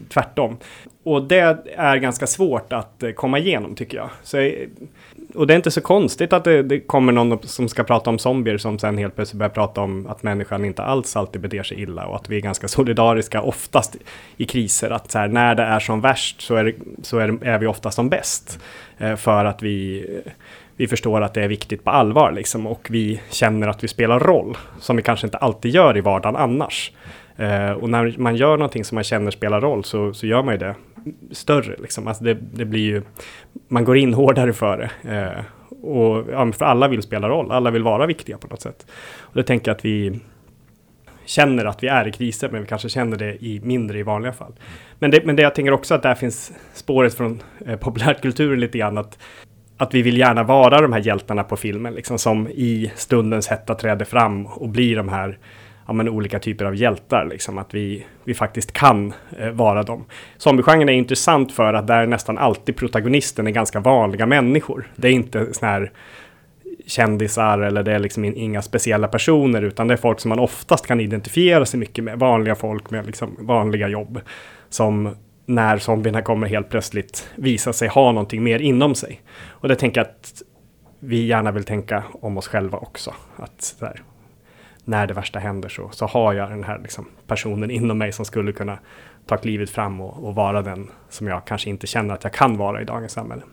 tvärtom. 0.09 0.57
Och 1.03 1.23
det 1.23 1.57
är 1.75 1.97
ganska 1.97 2.27
svårt 2.27 2.73
att 2.73 3.03
eh, 3.03 3.11
komma 3.11 3.39
igenom 3.39 3.75
tycker 3.75 3.97
jag. 3.97 4.09
Så, 4.23 4.37
eh, 4.37 4.67
och 5.35 5.47
det 5.47 5.53
är 5.53 5.55
inte 5.55 5.71
så 5.71 5.81
konstigt 5.81 6.33
att 6.33 6.43
det, 6.43 6.63
det, 6.63 6.79
kommer 6.79 7.11
någon 7.11 7.39
som 7.43 7.69
ska 7.69 7.83
prata 7.83 8.09
om 8.09 8.19
zombier 8.19 8.57
som 8.57 8.79
sen 8.79 8.97
helt 8.97 9.15
plötsligt 9.15 9.39
börjar 9.39 9.49
prata 9.49 9.81
om 9.81 10.07
att 10.07 10.23
människan 10.23 10.65
inte 10.65 10.83
alls 10.83 11.15
alltid 11.15 11.41
beter 11.41 11.63
sig 11.63 11.81
illa 11.81 12.05
och 12.05 12.15
att 12.15 12.29
vi 12.29 12.35
är 12.35 12.41
ganska 12.41 12.67
solidariska 12.77 13.41
oftast 13.41 13.97
i 14.37 14.45
kriser. 14.45 14.89
Att 14.89 15.11
så 15.11 15.19
här, 15.19 15.27
när 15.27 15.55
det 15.55 15.63
är 15.63 15.79
som 15.79 16.01
värst 16.01 16.41
så 16.41 16.55
är, 16.55 16.75
så 17.01 17.17
är, 17.17 17.45
är 17.45 17.59
vi 17.59 17.67
ofta 17.67 17.91
som 17.91 18.09
bäst. 18.09 18.59
Eh, 18.97 19.15
för 19.15 19.45
att 19.45 19.61
vi 19.63 20.05
vi 20.75 20.87
förstår 20.87 21.21
att 21.21 21.33
det 21.33 21.43
är 21.43 21.47
viktigt 21.47 21.83
på 21.83 21.89
allvar 21.89 22.31
liksom, 22.31 22.67
och 22.67 22.87
vi 22.89 23.21
känner 23.29 23.67
att 23.67 23.83
vi 23.83 23.87
spelar 23.87 24.19
roll 24.19 24.57
som 24.79 24.95
vi 24.95 25.01
kanske 25.01 25.27
inte 25.27 25.37
alltid 25.37 25.71
gör 25.71 25.97
i 25.97 26.01
vardagen 26.01 26.35
annars. 26.35 26.91
Eh, 27.37 27.71
och 27.71 27.89
när 27.89 28.15
man 28.17 28.35
gör 28.35 28.57
någonting 28.57 28.85
som 28.85 28.95
man 28.95 29.03
känner 29.03 29.31
spelar 29.31 29.61
roll 29.61 29.83
så, 29.83 30.13
så 30.13 30.27
gör 30.27 30.43
man 30.43 30.53
ju 30.53 30.57
det 30.57 30.75
större. 31.31 31.75
Liksom. 31.81 32.07
Alltså 32.07 32.23
det, 32.23 32.33
det 32.33 32.65
blir 32.65 32.81
ju, 32.81 33.01
man 33.67 33.83
går 33.83 33.97
in 33.97 34.13
hårdare 34.13 34.53
för 34.53 34.77
det. 34.77 35.11
Eh, 35.17 35.43
och, 35.83 36.25
ja, 36.31 36.51
för 36.51 36.65
alla 36.65 36.87
vill 36.87 37.01
spela 37.01 37.29
roll, 37.29 37.51
alla 37.51 37.71
vill 37.71 37.83
vara 37.83 38.05
viktiga 38.05 38.37
på 38.37 38.47
något 38.47 38.61
sätt. 38.61 38.85
Och 39.19 39.35
det 39.35 39.43
tänker 39.43 39.71
jag 39.71 39.75
att 39.75 39.85
vi 39.85 40.19
känner 41.25 41.65
att 41.65 41.83
vi 41.83 41.87
är 41.87 42.07
i 42.07 42.11
kriser, 42.11 42.49
men 42.49 42.61
vi 42.61 42.67
kanske 42.67 42.89
känner 42.89 43.17
det 43.17 43.45
i 43.45 43.61
mindre 43.63 43.99
i 43.99 44.03
vanliga 44.03 44.33
fall. 44.33 44.53
Men 44.99 45.11
det, 45.11 45.25
men 45.25 45.35
det 45.35 45.41
jag 45.41 45.55
tänker 45.55 45.71
också 45.71 45.95
att 45.95 46.03
där 46.03 46.15
finns 46.15 46.51
spåret 46.73 47.13
från 47.13 47.41
eh, 47.65 47.77
populärkulturen 47.77 48.59
lite 48.59 48.77
grann, 48.77 48.97
att 48.97 49.17
att 49.81 49.93
vi 49.93 50.01
vill 50.01 50.17
gärna 50.17 50.43
vara 50.43 50.81
de 50.81 50.93
här 50.93 50.99
hjältarna 50.99 51.43
på 51.43 51.57
filmen, 51.57 51.93
liksom 51.93 52.17
som 52.17 52.47
i 52.47 52.91
stundens 52.95 53.47
hetta 53.47 53.75
träder 53.75 54.05
fram 54.05 54.45
och 54.45 54.69
blir 54.69 54.95
de 54.95 55.09
här 55.09 55.37
ja, 55.91 55.95
men 55.95 56.09
olika 56.09 56.39
typer 56.39 56.65
av 56.65 56.75
hjältar, 56.75 57.25
liksom 57.25 57.57
att 57.57 57.73
vi, 57.73 58.05
vi 58.23 58.33
faktiskt 58.33 58.71
kan 58.71 59.13
eh, 59.39 59.49
vara 59.49 59.83
dem. 59.83 60.05
Zombiegenren 60.37 60.89
är 60.89 60.93
intressant 60.93 61.51
för 61.51 61.73
att 61.73 61.87
där 61.87 62.05
nästan 62.07 62.37
alltid 62.37 62.75
protagonisten 62.75 63.47
är 63.47 63.51
ganska 63.51 63.79
vanliga 63.79 64.25
människor. 64.25 64.91
Det 64.95 65.07
är 65.07 65.11
inte 65.11 65.53
sån 65.53 65.67
här 65.69 65.91
kändisar 66.87 67.59
eller 67.59 67.83
det 67.83 67.91
är 67.91 67.99
liksom 67.99 68.25
inga 68.25 68.61
speciella 68.61 69.07
personer, 69.07 69.61
utan 69.61 69.87
det 69.87 69.93
är 69.93 69.97
folk 69.97 70.19
som 70.19 70.29
man 70.29 70.39
oftast 70.39 70.87
kan 70.87 70.99
identifiera 70.99 71.65
sig 71.65 71.79
mycket 71.79 72.03
med, 72.03 72.19
vanliga 72.19 72.55
folk 72.55 72.89
med 72.89 73.05
liksom 73.05 73.35
vanliga 73.39 73.87
jobb, 73.87 74.19
som 74.69 75.15
när 75.45 75.77
zombierna 75.77 76.21
kommer 76.21 76.47
helt 76.47 76.69
plötsligt 76.69 77.27
visa 77.35 77.73
sig 77.73 77.87
ha 77.87 78.11
någonting 78.11 78.43
mer 78.43 78.59
inom 78.59 78.95
sig. 78.95 79.21
Och 79.49 79.67
det 79.67 79.75
tänker 79.75 80.01
jag 80.01 80.07
att 80.07 80.41
vi 80.99 81.25
gärna 81.25 81.51
vill 81.51 81.63
tänka 81.63 82.03
om 82.21 82.37
oss 82.37 82.47
själva 82.47 82.77
också. 82.77 83.13
Att 83.35 83.75
här, 83.81 84.01
när 84.85 85.07
det 85.07 85.13
värsta 85.13 85.39
händer 85.39 85.69
så, 85.69 85.89
så 85.91 86.05
har 86.05 86.33
jag 86.33 86.49
den 86.49 86.63
här 86.63 86.79
liksom, 86.79 87.05
personen 87.27 87.71
inom 87.71 87.97
mig 87.97 88.11
som 88.11 88.25
skulle 88.25 88.51
kunna 88.51 88.79
ta 89.25 89.37
klivet 89.37 89.69
fram 89.69 90.01
och, 90.01 90.27
och 90.27 90.35
vara 90.35 90.61
den 90.61 90.89
som 91.09 91.27
jag 91.27 91.45
kanske 91.45 91.69
inte 91.69 91.87
känner 91.87 92.13
att 92.13 92.23
jag 92.23 92.33
kan 92.33 92.57
vara 92.57 92.81
i 92.81 92.85
dagens 92.85 93.11
samhälle. 93.11 93.43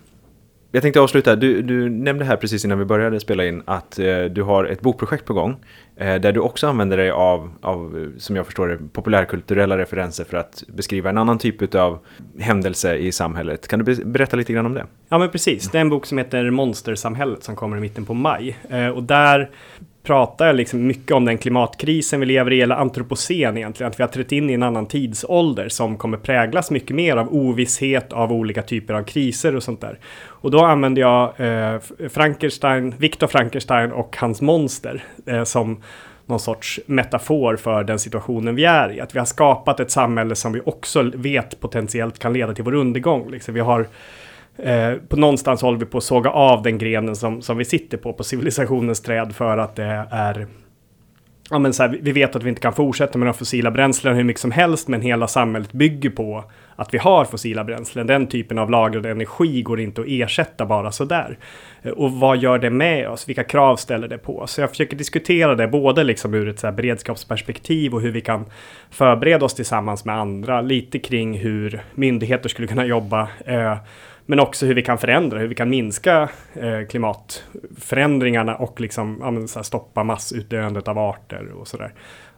Jag 0.73 0.83
tänkte 0.83 1.01
avsluta, 1.01 1.37
du, 1.37 1.63
du, 1.63 1.89
nämnde 1.91 2.25
här 2.25 2.37
precis 2.37 2.65
innan 2.65 2.79
vi 2.79 2.85
började 2.85 3.21
spela 3.21 3.47
in 3.47 3.63
att 3.65 3.99
eh, 3.99 4.25
du 4.25 4.43
har 4.43 4.65
ett 4.65 4.81
bokprojekt 4.81 5.25
på 5.25 5.33
gång 5.35 5.57
eh, 5.97 6.15
där 6.15 6.33
du 6.33 6.41
också 6.41 6.67
använder 6.67 6.97
dig 6.97 7.11
av, 7.11 7.51
av, 7.61 8.11
som 8.19 8.37
jag 8.37 8.47
förstår 8.47 8.69
det, 8.69 8.79
populärkulturella 8.93 9.79
referenser 9.79 10.25
för 10.25 10.37
att 10.37 10.65
beskriva 10.69 11.11
en 11.11 11.19
annan 11.19 11.39
typ 11.39 11.75
av 11.75 11.99
händelse 12.39 12.97
i 12.97 13.13
samhället. 13.13 13.69
Kan 13.69 13.85
du 13.85 14.05
berätta 14.05 14.37
lite 14.37 14.53
grann 14.53 14.67
om 14.67 14.75
det? 14.75 14.87
Ja, 15.09 15.19
men 15.19 15.31
precis. 15.31 15.71
Det 15.71 15.79
är 15.79 15.83
en 15.83 15.91
bok 15.91 16.07
som 16.07 16.19
heter 16.19 16.51
Monstersamhället 16.51 17.43
som 17.43 17.57
kommer 17.57 17.77
i 17.77 17.81
mitten 17.81 18.05
på 18.05 18.15
maj. 18.15 18.57
Eh, 18.71 18.89
och 18.89 19.03
där 19.03 19.51
pratar 20.03 20.53
liksom 20.53 20.87
mycket 20.87 21.13
om 21.13 21.25
den 21.25 21.39
klimatkrisen 21.39 22.21
vi 22.21 22.27
lever 22.27 22.53
i, 22.53 22.61
eller 22.61 22.75
antropocen 22.75 23.57
egentligen, 23.57 23.91
att 23.91 23.99
vi 23.99 24.03
har 24.03 24.11
trätt 24.11 24.33
in 24.33 24.51
i 24.51 24.53
en 24.53 24.63
annan 24.63 24.87
tidsålder 24.87 25.69
som 25.69 25.97
kommer 25.97 26.19
präglas 26.19 26.71
mycket 26.71 26.97
mer 26.97 27.17
av 27.17 27.35
ovisshet, 27.35 28.13
av 28.13 28.33
olika 28.33 28.63
typer 28.63 28.95
av 28.95 29.03
kriser 29.03 29.57
och 29.57 29.63
sånt 29.63 29.81
där. 29.81 29.99
Och 30.25 30.51
då 30.51 30.65
använder 30.65 31.03
jag 31.03 31.41
eh, 31.41 31.81
Frankenstein, 32.09 32.95
Viktor 32.99 33.27
Frankenstein 33.27 33.93
och 33.93 34.17
hans 34.17 34.41
monster 34.41 35.05
eh, 35.27 35.45
som 35.45 35.83
någon 36.27 36.41
sorts 36.41 36.81
metafor 36.87 37.57
för 37.57 37.85
den 37.85 37.99
situationen 37.99 38.55
vi 38.55 38.65
är 38.65 38.93
i. 38.93 39.01
Att 39.01 39.15
vi 39.15 39.19
har 39.19 39.27
skapat 39.27 39.81
ett 39.81 39.91
samhälle 39.91 40.35
som 40.35 40.53
vi 40.53 40.61
också 40.65 41.03
vet 41.15 41.61
potentiellt 41.61 42.19
kan 42.19 42.33
leda 42.33 42.55
till 42.55 42.65
vår 42.65 42.75
undergång. 42.75 43.31
Liksom 43.31 43.55
vi 43.55 43.61
har 43.61 43.89
Eh, 44.59 44.95
på 45.09 45.17
någonstans 45.17 45.63
håller 45.63 45.79
vi 45.79 45.87
på 45.87 45.99
att 45.99 46.05
såga 46.05 46.31
av 46.31 46.63
den 46.63 46.79
grenen 46.79 47.17
som, 47.17 47.43
som 47.43 47.57
vi 47.57 47.65
sitter 47.65 47.99
på, 47.99 48.13
på 48.13 48.25
civilisationens 48.25 49.03
träd 49.03 49.35
för 49.35 49.59
att 49.59 49.77
det 49.77 50.07
är 50.11 50.47
Ja, 51.51 51.59
men 51.59 51.73
så 51.73 51.83
här, 51.83 51.99
vi 52.03 52.13
vet 52.13 52.37
att 52.37 52.43
vi 52.43 52.49
inte 52.49 52.61
kan 52.61 52.73
fortsätta 52.73 53.19
med 53.19 53.29
de 53.29 53.35
fossila 53.35 53.71
bränslen 53.71 54.17
hur 54.17 54.25
mycket 54.25 54.41
som 54.41 54.51
helst, 54.51 54.89
men 54.89 55.01
hela 55.01 55.27
samhället 55.27 55.73
bygger 55.73 56.11
på 56.11 56.45
att 56.77 56.95
vi 56.95 56.99
har 56.99 57.25
fossila 57.25 57.65
bränslen. 57.65 58.07
Den 58.07 58.27
typen 58.27 58.59
av 58.59 58.71
lagrad 58.71 59.07
energi 59.07 59.63
går 59.63 59.81
inte 59.81 60.01
att 60.01 60.07
ersätta 60.07 60.67
bara 60.67 60.93
sådär. 60.93 61.39
Eh, 61.83 61.91
och 61.91 62.13
vad 62.13 62.39
gör 62.39 62.59
det 62.59 62.71
med 62.71 63.09
oss? 63.09 63.29
Vilka 63.29 63.45
krav 63.45 63.77
ställer 63.77 64.09
det 64.09 64.19
på 64.19 64.39
oss? 64.39 64.53
Så 64.53 64.61
jag 64.61 64.71
försöker 64.71 64.97
diskutera 64.97 65.55
det 65.55 65.69
både 65.69 66.05
liksom 66.05 66.35
ur 66.35 66.49
ett 66.49 66.59
så 66.59 66.73
beredskapsperspektiv 66.73 67.95
och 67.95 68.01
hur 68.01 68.13
vi 68.13 68.21
kan 68.21 68.45
förbereda 68.91 69.45
oss 69.45 69.55
tillsammans 69.55 70.05
med 70.05 70.17
andra. 70.17 70.61
Lite 70.61 70.99
kring 70.99 71.39
hur 71.39 71.83
myndigheter 71.95 72.49
skulle 72.49 72.69
kunna 72.69 72.87
jobba. 72.87 73.29
Eh, 73.45 73.77
men 74.31 74.41
också 74.41 74.67
hur 74.67 74.75
vi 74.75 74.83
kan 74.83 74.99
förändra, 74.99 75.39
hur 75.39 75.49
vi 75.49 75.55
kan 75.55 75.71
minska 75.71 76.29
eh, 76.55 76.87
klimatförändringarna 76.89 78.57
och 78.57 78.81
liksom, 78.81 79.19
ja, 79.21 79.31
men, 79.31 79.49
så 79.49 79.59
här, 79.59 79.65
stoppa 79.65 80.05
massutdöendet 80.05 80.89
av 80.89 80.99
arter 80.99 81.53
och 81.53 81.69
sådär. 81.69 81.93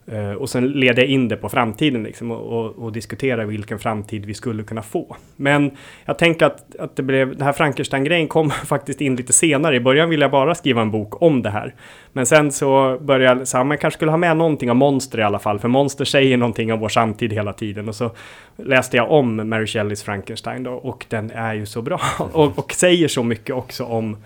Eh, 0.06 0.32
och 0.32 0.50
sen 0.50 0.68
leder 0.68 1.02
jag 1.02 1.10
in 1.10 1.28
det 1.28 1.36
på 1.36 1.48
framtiden 1.48 2.02
liksom, 2.02 2.30
och, 2.30 2.58
och, 2.58 2.84
och 2.84 2.92
diskuterar 2.92 3.44
vilken 3.44 3.78
framtid 3.78 4.26
vi 4.26 4.34
skulle 4.34 4.62
kunna 4.62 4.82
få. 4.82 5.16
Men 5.36 5.70
jag 6.04 6.18
tänker 6.18 6.46
att, 6.46 6.76
att 6.76 6.96
det 6.96 7.02
blev, 7.02 7.28
den 7.36 7.42
här 7.42 7.52
Frankenstein-grejen 7.52 8.28
kom 8.28 8.50
faktiskt 8.66 9.00
in 9.00 9.16
lite 9.16 9.32
senare. 9.32 9.76
I 9.76 9.80
början 9.80 10.10
ville 10.10 10.24
jag 10.24 10.30
bara 10.30 10.54
skriva 10.54 10.82
en 10.82 10.90
bok 10.90 11.22
om 11.22 11.42
det 11.42 11.50
här. 11.50 11.74
Men 12.12 12.26
sen 12.26 12.52
så 12.52 12.98
började 13.00 13.38
jag, 13.38 13.48
så 13.48 13.64
man 13.64 13.78
kanske 13.78 13.98
skulle 13.98 14.10
ha 14.10 14.18
med 14.18 14.36
någonting 14.36 14.70
om 14.70 14.76
monster 14.76 15.18
i 15.18 15.22
alla 15.22 15.38
fall, 15.38 15.58
för 15.58 15.68
monster 15.68 16.04
säger 16.04 16.36
någonting 16.36 16.72
om 16.72 16.80
vår 16.80 16.88
samtid 16.88 17.32
hela 17.32 17.52
tiden. 17.52 17.88
Och 17.88 17.94
så 17.94 18.10
läste 18.56 18.96
jag 18.96 19.10
om 19.10 19.48
Mary 19.48 19.66
Shelleys 19.66 20.02
Frankenstein 20.02 20.62
då, 20.62 20.72
och 20.72 21.06
den 21.08 21.30
är 21.30 21.54
ju 21.54 21.66
så 21.66 21.82
bra. 21.82 22.00
och, 22.32 22.58
och 22.58 22.72
säger 22.72 23.08
så 23.08 23.22
mycket 23.22 23.54
också 23.54 23.84
om 23.84 24.16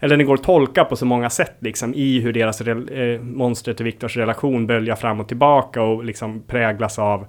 eller 0.00 0.16
den 0.16 0.26
går 0.26 0.34
att 0.34 0.42
tolka 0.42 0.84
på 0.84 0.96
så 0.96 1.06
många 1.06 1.30
sätt 1.30 1.56
liksom 1.58 1.94
i 1.94 2.20
hur 2.20 2.32
deras 2.32 2.60
eh, 2.60 3.20
monstret 3.20 3.80
och 3.80 3.86
Viktors 3.86 4.16
relation 4.16 4.66
böljar 4.66 4.96
fram 4.96 5.20
och 5.20 5.28
tillbaka 5.28 5.82
och 5.82 6.04
liksom 6.04 6.42
präglas 6.46 6.98
av 6.98 7.26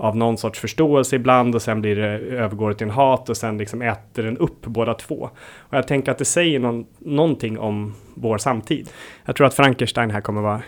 av 0.00 0.16
någon 0.16 0.38
sorts 0.38 0.60
förståelse 0.60 1.16
ibland 1.16 1.54
och 1.54 1.62
sen 1.62 1.80
blir 1.80 1.96
det, 1.96 2.08
övergår 2.18 2.68
det 2.68 2.74
till 2.74 2.86
en 2.86 2.92
hat 2.92 3.28
och 3.28 3.36
sen 3.36 3.58
liksom 3.58 3.82
äter 3.82 4.22
den 4.22 4.38
upp 4.38 4.66
båda 4.66 4.94
två. 4.94 5.30
Och 5.58 5.76
jag 5.76 5.88
tänker 5.88 6.12
att 6.12 6.18
det 6.18 6.24
säger 6.24 6.58
någon, 6.58 6.86
någonting 6.98 7.58
om 7.58 7.94
vår 8.14 8.38
samtid. 8.38 8.88
Jag 9.24 9.36
tror 9.36 9.46
att 9.46 9.54
Frankenstein 9.54 10.10
här 10.10 10.20
kommer 10.20 10.42
vara 10.42 10.62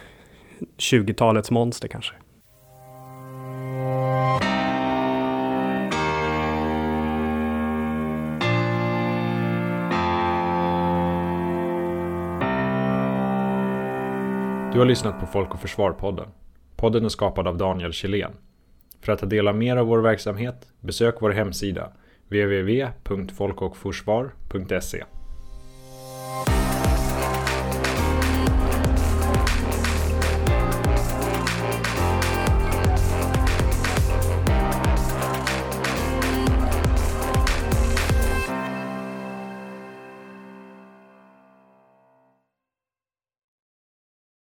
20-talets 0.78 1.50
monster 1.50 1.88
kanske. 1.88 2.14
Du 14.72 14.78
har 14.78 14.86
lyssnat 14.86 15.20
på 15.20 15.26
Folk 15.26 15.54
och 15.54 15.60
Försvar-podden. 15.60 16.28
Podden 16.76 17.04
är 17.04 17.08
skapad 17.08 17.48
av 17.48 17.56
Daniel 17.56 17.92
Kjellén. 17.92 18.32
För 19.00 19.12
att 19.12 19.18
ta 19.18 19.26
del 19.26 19.48
av 19.48 19.56
mer 19.56 19.76
av 19.76 19.86
vår 19.86 19.98
verksamhet, 19.98 20.68
besök 20.80 21.14
vår 21.20 21.30
hemsida 21.30 21.92
www.folkochforsvar.se 22.28 25.04